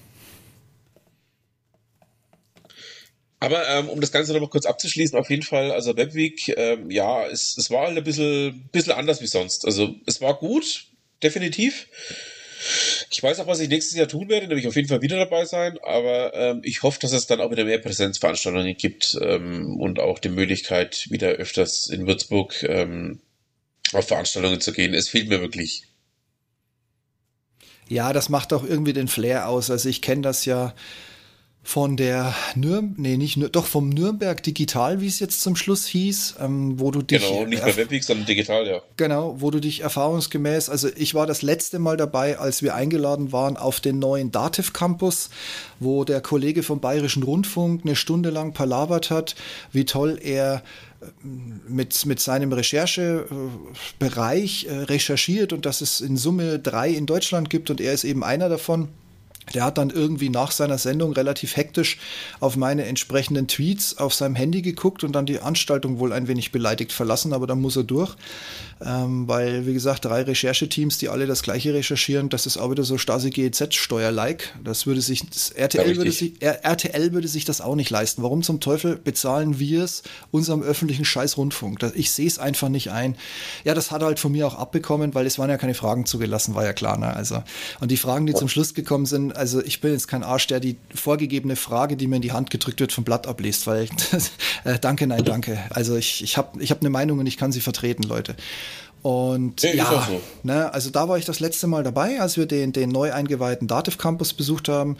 Aber 3.40 3.68
ähm, 3.68 3.88
um 3.88 4.00
das 4.00 4.10
Ganze 4.10 4.32
nochmal 4.32 4.50
kurz 4.50 4.66
abzuschließen, 4.66 5.16
auf 5.16 5.30
jeden 5.30 5.44
Fall, 5.44 5.70
also 5.70 5.96
Webweek, 5.96 6.48
ähm, 6.56 6.90
ja, 6.90 7.24
es, 7.26 7.56
es 7.56 7.70
war 7.70 7.86
halt 7.86 7.96
ein 7.96 8.02
bisschen, 8.02 8.68
bisschen 8.72 8.92
anders 8.92 9.22
wie 9.22 9.28
sonst. 9.28 9.64
Also 9.64 9.94
es 10.06 10.20
war 10.20 10.34
gut, 10.34 10.86
definitiv. 11.22 11.86
Ich 13.10 13.22
weiß 13.22 13.38
auch, 13.38 13.46
was 13.46 13.60
ich 13.60 13.68
nächstes 13.68 13.96
Jahr 13.96 14.08
tun 14.08 14.28
werde, 14.28 14.48
nämlich 14.48 14.66
auf 14.66 14.74
jeden 14.74 14.88
Fall 14.88 15.02
wieder 15.02 15.16
dabei 15.16 15.44
sein, 15.44 15.78
aber 15.84 16.34
ähm, 16.34 16.60
ich 16.64 16.82
hoffe, 16.82 16.98
dass 17.00 17.12
es 17.12 17.28
dann 17.28 17.40
auch 17.40 17.52
wieder 17.52 17.64
mehr 17.64 17.78
Präsenzveranstaltungen 17.78 18.76
gibt 18.76 19.16
ähm, 19.22 19.78
und 19.78 20.00
auch 20.00 20.18
die 20.18 20.28
Möglichkeit, 20.28 21.06
wieder 21.10 21.28
öfters 21.28 21.86
in 21.86 22.08
Würzburg 22.08 22.64
ähm, 22.64 23.20
auf 23.92 24.08
Veranstaltungen 24.08 24.60
zu 24.60 24.72
gehen. 24.72 24.94
Es 24.94 25.08
fehlt 25.08 25.28
mir 25.28 25.40
wirklich. 25.40 25.84
Ja, 27.88 28.12
das 28.12 28.28
macht 28.28 28.52
auch 28.52 28.64
irgendwie 28.64 28.92
den 28.92 29.08
Flair 29.08 29.48
aus. 29.48 29.70
Also 29.70 29.88
ich 29.88 30.02
kenne 30.02 30.22
das 30.22 30.44
ja 30.44 30.74
von 31.68 31.98
der 31.98 32.34
Nürn 32.54 32.94
nee, 32.96 33.18
nicht 33.18 33.38
doch 33.54 33.66
vom 33.66 33.90
Nürnberg 33.90 34.42
Digital, 34.42 35.02
wie 35.02 35.06
es 35.06 35.20
jetzt 35.20 35.42
zum 35.42 35.54
Schluss 35.54 35.86
hieß, 35.86 36.36
ähm, 36.40 36.80
wo 36.80 36.90
du 36.90 37.02
dich 37.02 37.20
genau 37.20 37.44
nicht 37.44 37.62
mehr 37.62 37.76
Webweek, 37.76 38.02
sondern 38.04 38.24
digital, 38.24 38.66
ja. 38.66 38.80
Genau, 38.96 39.36
wo 39.38 39.50
du 39.50 39.60
dich 39.60 39.80
erfahrungsgemäß, 39.80 40.70
also 40.70 40.88
ich 40.96 41.14
war 41.14 41.26
das 41.26 41.42
letzte 41.42 41.78
Mal 41.78 41.98
dabei, 41.98 42.38
als 42.38 42.62
wir 42.62 42.74
eingeladen 42.74 43.32
waren 43.32 43.58
auf 43.58 43.80
den 43.80 43.98
neuen 43.98 44.32
Dativ 44.32 44.72
Campus, 44.72 45.28
wo 45.78 46.04
der 46.04 46.22
Kollege 46.22 46.62
vom 46.62 46.80
Bayerischen 46.80 47.22
Rundfunk 47.22 47.82
eine 47.84 47.96
Stunde 47.96 48.30
lang 48.30 48.54
palavert 48.54 49.10
hat, 49.10 49.34
wie 49.70 49.84
toll 49.84 50.18
er 50.22 50.62
mit, 51.22 52.06
mit 52.06 52.20
seinem 52.20 52.52
Recherchebereich 52.52 54.66
äh, 54.66 54.74
recherchiert 54.74 55.52
und 55.52 55.66
dass 55.66 55.80
es 55.80 56.00
in 56.00 56.16
Summe 56.16 56.58
drei 56.58 56.90
in 56.90 57.06
Deutschland 57.06 57.50
gibt 57.50 57.70
und 57.70 57.80
er 57.80 57.92
ist 57.92 58.04
eben 58.04 58.24
einer 58.24 58.48
davon. 58.48 58.88
Der 59.54 59.64
hat 59.64 59.78
dann 59.78 59.90
irgendwie 59.90 60.28
nach 60.28 60.50
seiner 60.50 60.78
Sendung 60.78 61.12
relativ 61.12 61.56
hektisch 61.56 61.98
auf 62.40 62.56
meine 62.56 62.84
entsprechenden 62.84 63.48
Tweets 63.48 63.98
auf 63.98 64.14
seinem 64.14 64.34
Handy 64.34 64.62
geguckt 64.62 65.04
und 65.04 65.12
dann 65.12 65.26
die 65.26 65.40
Anstaltung 65.40 65.98
wohl 65.98 66.12
ein 66.12 66.28
wenig 66.28 66.52
beleidigt 66.52 66.92
verlassen, 66.92 67.32
aber 67.32 67.46
dann 67.46 67.60
muss 67.60 67.76
er 67.76 67.84
durch. 67.84 68.16
Ähm, 68.84 69.26
weil, 69.26 69.66
wie 69.66 69.72
gesagt, 69.72 70.04
drei 70.04 70.22
Rechercheteams, 70.22 70.98
die 70.98 71.08
alle 71.08 71.26
das 71.26 71.42
gleiche 71.42 71.74
recherchieren, 71.74 72.28
das 72.28 72.46
ist 72.46 72.58
auch 72.58 72.70
wieder 72.70 72.84
so 72.84 72.96
Stasi 72.96 73.30
GEZ-Steuer-like. 73.30 74.54
Das 74.62 74.86
würde 74.86 75.00
sich, 75.00 75.28
das 75.28 75.50
RTL, 75.50 75.90
ja, 75.90 75.96
würde 75.96 76.12
sich, 76.12 76.40
RTL 76.40 77.12
würde 77.12 77.26
sich 77.26 77.44
das 77.44 77.60
auch 77.60 77.74
nicht 77.74 77.90
leisten. 77.90 78.22
Warum 78.22 78.42
zum 78.42 78.60
Teufel 78.60 78.96
bezahlen 78.96 79.58
wir 79.58 79.82
es 79.82 80.04
unserem 80.30 80.62
öffentlichen 80.62 81.04
Scheiß-Rundfunk? 81.04 81.78
Ich 81.94 82.12
sehe 82.12 82.28
es 82.28 82.38
einfach 82.38 82.68
nicht 82.68 82.92
ein. 82.92 83.16
Ja, 83.64 83.74
das 83.74 83.90
hat 83.90 84.02
er 84.02 84.06
halt 84.06 84.20
von 84.20 84.30
mir 84.30 84.46
auch 84.46 84.54
abbekommen, 84.54 85.14
weil 85.14 85.26
es 85.26 85.38
waren 85.38 85.50
ja 85.50 85.56
keine 85.56 85.74
Fragen 85.74 86.06
zugelassen, 86.06 86.54
war 86.54 86.64
ja 86.64 86.72
klar. 86.72 86.98
Ne? 86.98 87.12
Also, 87.14 87.42
und 87.80 87.90
die 87.90 87.96
Fragen, 87.96 88.26
die 88.26 88.34
oh. 88.34 88.38
zum 88.38 88.48
Schluss 88.48 88.74
gekommen 88.74 89.06
sind, 89.06 89.36
also 89.38 89.62
ich 89.62 89.80
bin 89.80 89.92
jetzt 89.92 90.08
kein 90.08 90.22
Arsch, 90.22 90.46
der 90.48 90.60
die 90.60 90.76
vorgegebene 90.94 91.56
Frage, 91.56 91.96
die 91.96 92.06
mir 92.06 92.16
in 92.16 92.22
die 92.22 92.32
Hand 92.32 92.50
gedrückt 92.50 92.80
wird, 92.80 92.92
vom 92.92 93.04
Blatt 93.04 93.26
abliest, 93.26 93.66
weil 93.66 93.88
äh, 94.64 94.78
danke, 94.78 95.06
nein, 95.06 95.24
danke. 95.24 95.58
Also 95.70 95.96
ich, 95.96 96.22
ich 96.22 96.36
habe 96.36 96.60
ich 96.62 96.70
hab 96.70 96.80
eine 96.80 96.90
Meinung 96.90 97.18
und 97.18 97.26
ich 97.26 97.36
kann 97.36 97.52
sie 97.52 97.60
vertreten, 97.60 98.02
Leute. 98.02 98.36
Und 99.02 99.62
ja, 99.62 99.74
ja 99.74 100.08
so. 100.08 100.20
ne, 100.42 100.74
also 100.74 100.90
da 100.90 101.08
war 101.08 101.18
ich 101.18 101.24
das 101.24 101.38
letzte 101.38 101.68
Mal 101.68 101.84
dabei, 101.84 102.20
als 102.20 102.36
wir 102.36 102.46
den, 102.46 102.72
den 102.72 102.90
neu 102.90 103.12
eingeweihten 103.12 103.68
Dativ 103.68 103.96
Campus 103.96 104.34
besucht 104.34 104.68
haben 104.68 104.96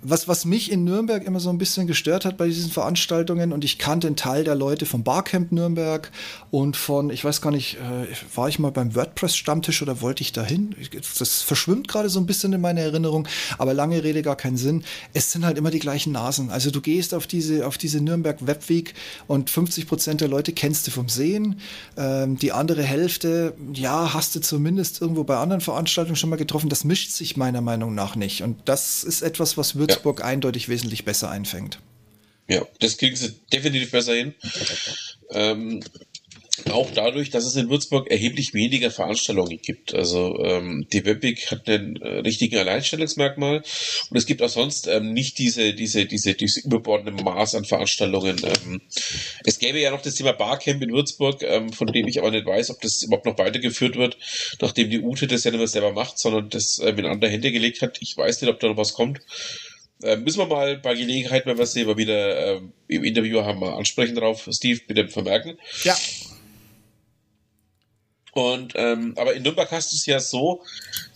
was, 0.00 0.28
was 0.28 0.44
mich 0.44 0.70
in 0.70 0.84
Nürnberg 0.84 1.24
immer 1.24 1.40
so 1.40 1.50
ein 1.50 1.58
bisschen 1.58 1.88
gestört 1.88 2.24
hat 2.24 2.36
bei 2.36 2.46
diesen 2.46 2.70
Veranstaltungen, 2.70 3.52
und 3.52 3.64
ich 3.64 3.78
kannte 3.78 4.06
einen 4.06 4.14
Teil 4.14 4.44
der 4.44 4.54
Leute 4.54 4.86
vom 4.86 5.02
Barcamp 5.02 5.50
Nürnberg 5.50 6.12
und 6.52 6.76
von, 6.76 7.10
ich 7.10 7.24
weiß 7.24 7.40
gar 7.40 7.50
nicht, 7.50 7.76
äh, 7.76 8.36
war 8.36 8.48
ich 8.48 8.60
mal 8.60 8.70
beim 8.70 8.94
WordPress-Stammtisch 8.94 9.82
oder 9.82 10.00
wollte 10.00 10.22
ich 10.22 10.32
dahin? 10.32 10.74
Das 11.18 11.42
verschwimmt 11.42 11.88
gerade 11.88 12.08
so 12.10 12.20
ein 12.20 12.26
bisschen 12.26 12.52
in 12.52 12.60
meiner 12.60 12.82
Erinnerung, 12.82 13.26
aber 13.58 13.74
lange 13.74 14.04
Rede 14.04 14.22
gar 14.22 14.36
keinen 14.36 14.56
Sinn. 14.56 14.84
Es 15.14 15.32
sind 15.32 15.44
halt 15.44 15.58
immer 15.58 15.72
die 15.72 15.80
gleichen 15.80 16.12
Nasen. 16.12 16.50
Also 16.50 16.70
du 16.70 16.80
gehst 16.80 17.12
auf 17.12 17.26
diese, 17.26 17.66
auf 17.66 17.76
diese 17.76 18.00
Nürnberg 18.00 18.46
Webweek 18.46 18.94
und 19.26 19.50
50 19.50 19.88
Prozent 19.88 20.20
der 20.20 20.28
Leute 20.28 20.52
kennst 20.52 20.86
du 20.86 20.92
vom 20.92 21.08
Sehen. 21.08 21.60
Ähm, 21.96 22.38
die 22.38 22.52
andere 22.52 22.84
Hälfte, 22.84 23.54
ja, 23.72 24.14
hast 24.14 24.36
du 24.36 24.40
zumindest 24.40 25.00
irgendwo 25.00 25.24
bei 25.24 25.38
anderen 25.38 25.60
Veranstaltungen 25.60 26.16
schon 26.16 26.30
mal 26.30 26.36
getroffen. 26.36 26.68
Das 26.68 26.84
mischt 26.84 27.10
sich 27.10 27.36
meiner 27.36 27.62
Meinung 27.62 27.96
nach 27.96 28.14
nicht. 28.14 28.42
Und 28.42 28.60
das 28.64 29.02
ist 29.02 29.22
etwas, 29.22 29.56
was 29.56 29.74
wird 29.74 29.87
Würzburg 29.88 30.20
ja. 30.20 30.26
eindeutig 30.26 30.68
wesentlich 30.68 31.04
besser 31.04 31.30
einfängt. 31.30 31.78
Ja, 32.48 32.66
das 32.80 32.96
kriegen 32.96 33.16
sie 33.16 33.34
definitiv 33.52 33.90
besser 33.90 34.14
hin. 34.14 34.34
Ähm, 35.30 35.82
auch 36.70 36.90
dadurch, 36.92 37.30
dass 37.30 37.44
es 37.44 37.56
in 37.56 37.70
Würzburg 37.70 38.10
erheblich 38.10 38.52
weniger 38.52 38.90
Veranstaltungen 38.90 39.60
gibt. 39.62 39.94
Also 39.94 40.42
ähm, 40.44 40.86
die 40.92 41.04
Webwig 41.04 41.50
hat 41.50 41.68
einen 41.68 41.96
äh, 41.96 42.20
richtigen 42.20 42.56
Alleinstellungsmerkmal 42.56 43.62
und 44.10 44.16
es 44.16 44.26
gibt 44.26 44.42
auch 44.42 44.48
sonst 44.48 44.86
ähm, 44.88 45.12
nicht 45.12 45.38
diese, 45.38 45.74
diese, 45.74 46.06
diese, 46.06 46.34
diese 46.34 46.60
überbordende 46.60 47.22
Maß 47.22 47.54
an 47.54 47.64
Veranstaltungen. 47.64 48.40
Ähm, 48.42 48.80
es 49.44 49.58
gäbe 49.58 49.78
ja 49.78 49.90
noch 49.90 50.02
das 50.02 50.16
Thema 50.16 50.32
Barcamp 50.32 50.82
in 50.82 50.92
Würzburg, 50.92 51.42
ähm, 51.42 51.72
von 51.72 51.86
dem 51.86 52.08
ich 52.08 52.18
aber 52.18 52.30
nicht 52.30 52.46
weiß, 52.46 52.70
ob 52.70 52.80
das 52.80 53.02
überhaupt 53.02 53.26
noch 53.26 53.38
weitergeführt 53.38 53.96
wird, 53.96 54.18
nachdem 54.60 54.90
die 54.90 55.00
Ute 55.00 55.26
das 55.26 55.44
ja 55.44 55.50
nicht 55.50 55.58
mehr 55.58 55.68
selber 55.68 55.92
macht, 55.92 56.18
sondern 56.18 56.50
das 56.50 56.80
ähm, 56.82 56.98
in 56.98 57.06
andere 57.06 57.30
Hände 57.30 57.52
gelegt 57.52 57.82
hat. 57.82 57.98
Ich 58.00 58.16
weiß 58.16 58.40
nicht, 58.40 58.50
ob 58.50 58.58
da 58.60 58.68
noch 58.68 58.76
was 58.76 58.94
kommt. 58.94 59.20
Äh, 60.02 60.16
müssen 60.16 60.38
wir 60.38 60.46
mal 60.46 60.76
bei 60.76 60.94
Gelegenheit, 60.94 61.46
wenn 61.46 61.56
wir 61.56 61.64
es 61.64 61.74
immer 61.74 61.96
wieder 61.96 62.56
äh, 62.56 62.60
im 62.88 63.04
Interview 63.04 63.42
haben, 63.42 63.58
mal 63.58 63.74
ansprechen 63.74 64.14
drauf. 64.14 64.48
Steve, 64.50 64.80
bitte 64.86 65.08
vermerken. 65.08 65.58
Ja. 65.82 65.96
Und 68.32 68.74
ähm, 68.76 69.14
aber 69.16 69.34
in 69.34 69.42
Nürnberg 69.42 69.70
hast 69.72 69.90
du 69.90 69.96
es 69.96 70.06
ja 70.06 70.20
so, 70.20 70.62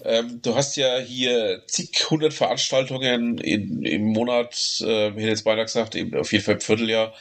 ähm, 0.05 0.41
du 0.43 0.57
hast 0.57 0.77
ja 0.77 0.99
hier 0.99 1.63
zig 1.69 2.11
hundert 2.11 2.35
Veranstaltungen 2.35 3.39
in, 3.39 3.85
im 3.85 4.07
Monat, 4.07 4.55
äh, 4.81 5.11
ich 5.11 5.15
hätte 5.17 5.29
jetzt 5.29 5.45
beinahe 5.45 5.67
gesagt, 5.67 5.95
eben 5.95 6.17
auf 6.19 6.33
jeden 6.33 6.45
Fall 6.45 6.55
im 6.55 6.61
Vierteljahr, 6.61 7.15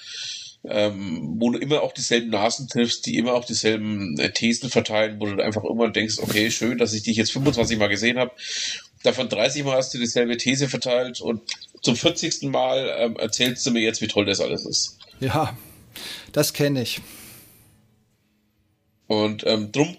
ähm, 0.64 1.36
wo 1.40 1.52
du 1.52 1.60
immer 1.60 1.84
auch 1.84 1.92
dieselben 1.92 2.30
Nasen 2.30 2.68
triffst, 2.68 3.06
die 3.06 3.18
immer 3.18 3.34
auch 3.34 3.46
dieselben 3.46 4.18
äh, 4.18 4.32
Thesen 4.32 4.72
verteilen, 4.72 5.20
wo 5.20 5.26
du 5.28 5.44
einfach 5.44 5.64
irgendwann 5.64 5.94
denkst, 5.94 6.18
okay, 6.20 6.50
schön, 6.50 6.80
dass 6.80 6.94
ich 6.94 7.04
dich 7.04 7.18
jetzt 7.18 7.34
25 7.34 7.78
Mal 7.78 7.88
gesehen 7.88 8.18
habe. 8.18 8.32
Davon 9.04 9.30
30 9.30 9.64
Mal 9.64 9.78
hast 9.78 9.94
du 9.94 9.98
dieselbe 9.98 10.38
These 10.38 10.70
verteilt 10.70 11.22
und 11.22 11.42
zum 11.82 11.96
40. 11.96 12.44
Mal 12.44 12.96
ähm, 12.98 13.16
erzählst 13.18 13.66
du 13.66 13.72
mir 13.72 13.82
jetzt, 13.82 14.02
wie 14.02 14.08
toll 14.08 14.26
das 14.26 14.40
alles 14.40 14.66
ist. 14.66 14.98
Ja, 15.20 15.58
das 16.32 16.54
kenne 16.54 16.82
ich. 16.82 17.02
Und 19.08 19.46
ähm, 19.46 19.74
drum, 19.74 19.98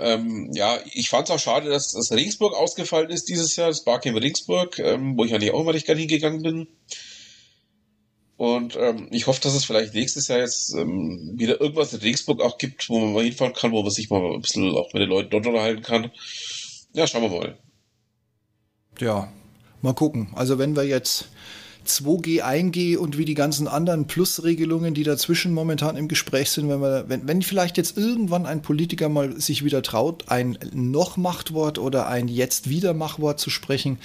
ähm, 0.00 0.50
ja, 0.54 0.78
ich 0.94 1.10
fand 1.10 1.28
es 1.28 1.34
auch 1.34 1.38
schade, 1.38 1.68
dass 1.68 1.92
das 1.92 2.12
Regensburg 2.12 2.54
ausgefallen 2.54 3.10
ist 3.10 3.28
dieses 3.28 3.56
Jahr, 3.56 3.68
das 3.68 3.84
Barcamp 3.84 4.18
Regensburg, 4.18 4.78
ähm, 4.78 5.18
wo 5.18 5.24
ich 5.24 5.34
eigentlich 5.34 5.52
auch 5.52 5.60
immer 5.60 5.74
nicht 5.74 5.84
gerne 5.84 6.00
hingegangen 6.00 6.42
bin. 6.42 6.66
Und 8.38 8.74
ähm, 8.76 9.08
ich 9.10 9.26
hoffe, 9.26 9.42
dass 9.42 9.54
es 9.54 9.66
vielleicht 9.66 9.92
nächstes 9.92 10.28
Jahr 10.28 10.38
jetzt 10.38 10.74
ähm, 10.74 11.34
wieder 11.36 11.60
irgendwas 11.60 11.92
in 11.92 12.00
Regensburg 12.00 12.40
auch 12.40 12.56
gibt, 12.56 12.88
wo 12.88 12.98
man 12.98 13.12
mal 13.12 13.22
hinfahren 13.22 13.52
kann, 13.52 13.72
wo 13.72 13.82
man 13.82 13.90
sich 13.90 14.08
mal 14.08 14.32
ein 14.32 14.40
bisschen 14.40 14.74
auch 14.76 14.92
mit 14.94 15.02
den 15.02 15.10
Leuten 15.10 15.30
dort 15.30 15.46
unterhalten 15.46 15.82
kann. 15.82 16.10
Ja, 16.94 17.06
schauen 17.06 17.22
wir 17.22 17.38
mal. 17.38 17.58
Ja, 19.02 19.32
mal 19.80 19.94
gucken. 19.94 20.28
Also 20.34 20.58
wenn 20.58 20.76
wir 20.76 20.84
jetzt 20.84 21.26
2G, 21.84 22.40
1G 22.40 22.96
und 22.96 23.18
wie 23.18 23.24
die 23.24 23.34
ganzen 23.34 23.66
anderen 23.66 24.06
Plusregelungen, 24.06 24.94
die 24.94 25.02
dazwischen 25.02 25.52
momentan 25.52 25.96
im 25.96 26.06
Gespräch 26.06 26.50
sind, 26.50 26.68
wenn, 26.68 26.80
wir, 26.80 27.08
wenn, 27.08 27.26
wenn 27.26 27.42
vielleicht 27.42 27.76
jetzt 27.76 27.98
irgendwann 27.98 28.46
ein 28.46 28.62
Politiker 28.62 29.08
mal 29.08 29.40
sich 29.40 29.64
wieder 29.64 29.82
traut, 29.82 30.28
ein 30.28 30.56
Noch-Machtwort 30.72 31.78
oder 31.78 32.06
ein 32.06 32.28
Jetzt-Wieder-Machwort 32.28 33.40
zu 33.40 33.50
sprechen 33.50 33.98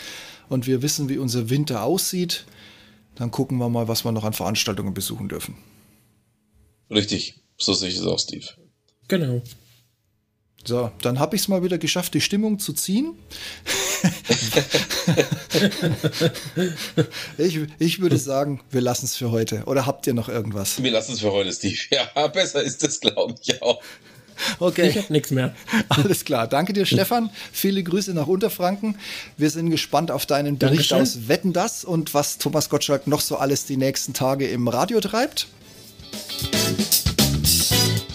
und 0.49 0.65
wir 0.65 0.81
wissen, 0.81 1.09
wie 1.09 1.19
unser 1.19 1.51
Winter 1.51 1.83
aussieht, 1.83 2.45
dann 3.13 3.29
gucken 3.29 3.59
wir 3.59 3.69
mal, 3.69 3.87
was 3.87 4.03
wir 4.03 4.11
noch 4.11 4.23
an 4.23 4.33
Veranstaltungen 4.33 4.95
besuchen 4.95 5.29
dürfen. 5.29 5.57
Richtig, 6.89 7.39
so 7.57 7.73
sehe 7.73 7.89
ich 7.89 7.97
es 7.97 8.05
auch, 8.05 8.17
Steve. 8.17 8.47
Genau. 9.07 9.43
So, 10.65 10.89
dann 11.03 11.19
habe 11.19 11.35
ich 11.35 11.43
es 11.43 11.47
mal 11.49 11.61
wieder 11.61 11.77
geschafft, 11.77 12.15
die 12.15 12.21
Stimmung 12.21 12.57
zu 12.57 12.73
ziehen. 12.73 13.13
ich, 17.37 17.59
ich 17.79 17.99
würde 17.99 18.17
sagen, 18.17 18.61
wir 18.71 18.81
lassen 18.81 19.05
es 19.05 19.15
für 19.15 19.31
heute. 19.31 19.63
Oder 19.65 19.85
habt 19.85 20.07
ihr 20.07 20.13
noch 20.13 20.29
irgendwas? 20.29 20.81
Wir 20.81 20.91
lassen 20.91 21.13
es 21.13 21.21
für 21.21 21.31
heute, 21.31 21.51
Steve. 21.51 21.77
Ja, 21.91 22.27
besser 22.27 22.61
ist 22.61 22.83
das, 22.83 22.99
glaube 22.99 23.35
ich 23.41 23.61
auch. 23.61 23.81
Okay. 24.59 24.89
Ich 24.89 24.97
habe 24.97 25.11
nichts 25.11 25.31
mehr. 25.31 25.55
Alles 25.89 26.25
klar. 26.25 26.47
Danke 26.47 26.73
dir, 26.73 26.85
Stefan. 26.85 27.29
Viele 27.51 27.83
Grüße 27.83 28.13
nach 28.13 28.27
Unterfranken. 28.27 28.97
Wir 29.37 29.49
sind 29.49 29.69
gespannt 29.69 30.11
auf 30.11 30.25
deinen 30.25 30.57
Bericht 30.57 30.91
Dankeschön. 30.91 31.23
aus 31.23 31.27
Wetten 31.27 31.53
das 31.53 31.83
und 31.83 32.13
was 32.13 32.37
Thomas 32.37 32.69
Gottschalk 32.69 33.07
noch 33.07 33.21
so 33.21 33.37
alles 33.37 33.65
die 33.65 33.77
nächsten 33.77 34.13
Tage 34.13 34.47
im 34.47 34.67
Radio 34.67 34.99
treibt. 34.99 35.47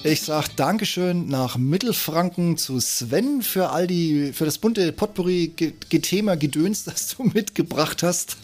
Ich 0.04 0.22
sage 0.22 0.48
Dankeschön 0.56 1.28
nach 1.28 1.56
Mittelfranken 1.56 2.56
zu 2.56 2.80
Sven 2.80 3.40
für 3.40 3.70
all 3.70 3.86
die, 3.86 4.32
für 4.32 4.44
das 4.44 4.58
bunte 4.58 4.90
Potpourri-Thema 4.92 6.36
Gedöns, 6.36 6.84
das 6.84 7.08
du 7.16 7.22
mitgebracht 7.24 8.02
hast. 8.02 8.36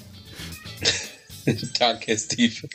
Danke, 1.78 2.16
Steve. 2.16 2.68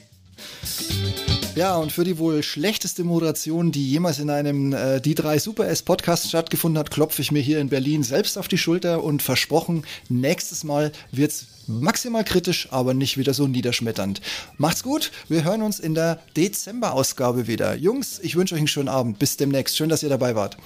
Ja, 1.56 1.78
und 1.78 1.92
für 1.92 2.04
die 2.04 2.18
wohl 2.18 2.42
schlechteste 2.42 3.04
Moderation, 3.04 3.72
die 3.72 3.88
jemals 3.88 4.18
in 4.18 4.32
einem 4.32 4.74
äh, 4.74 5.00
Die 5.00 5.14
3 5.14 5.38
Super 5.38 5.68
S 5.68 5.84
Podcast 5.84 6.28
stattgefunden 6.28 6.80
hat, 6.80 6.90
klopfe 6.90 7.22
ich 7.22 7.32
mir 7.32 7.42
hier 7.42 7.60
in 7.60 7.70
Berlin 7.70 8.02
selbst 8.02 8.40
auf 8.40 8.48
die 8.48 8.58
Schulter 8.58 9.04
und 9.04 9.22
versprochen, 9.22 9.86
nächstes 10.10 10.64
Mal 10.64 10.92
wird's 11.12 11.46
maximal 11.68 12.24
kritisch, 12.24 12.70
aber 12.72 12.96
nicht 12.96 13.20
wieder 13.20 13.36
so 13.36 13.46
niederschmetternd. 13.46 14.20
Macht's 14.58 14.82
gut, 14.82 15.12
wir 15.30 15.44
hören 15.44 15.62
uns 15.62 15.80
in 15.80 15.94
der 15.94 16.20
Dezember-Ausgabe 16.36 17.46
wieder. 17.46 17.76
Jungs, 17.76 18.20
ich 18.24 18.36
wünsche 18.36 18.56
euch 18.56 18.60
einen 18.62 18.68
schönen 18.68 18.90
Abend. 18.90 19.20
Bis 19.20 19.38
demnächst. 19.38 19.78
Schön, 19.78 19.90
dass 19.90 20.02
ihr 20.02 20.10
dabei 20.10 20.36
wart. 20.36 20.58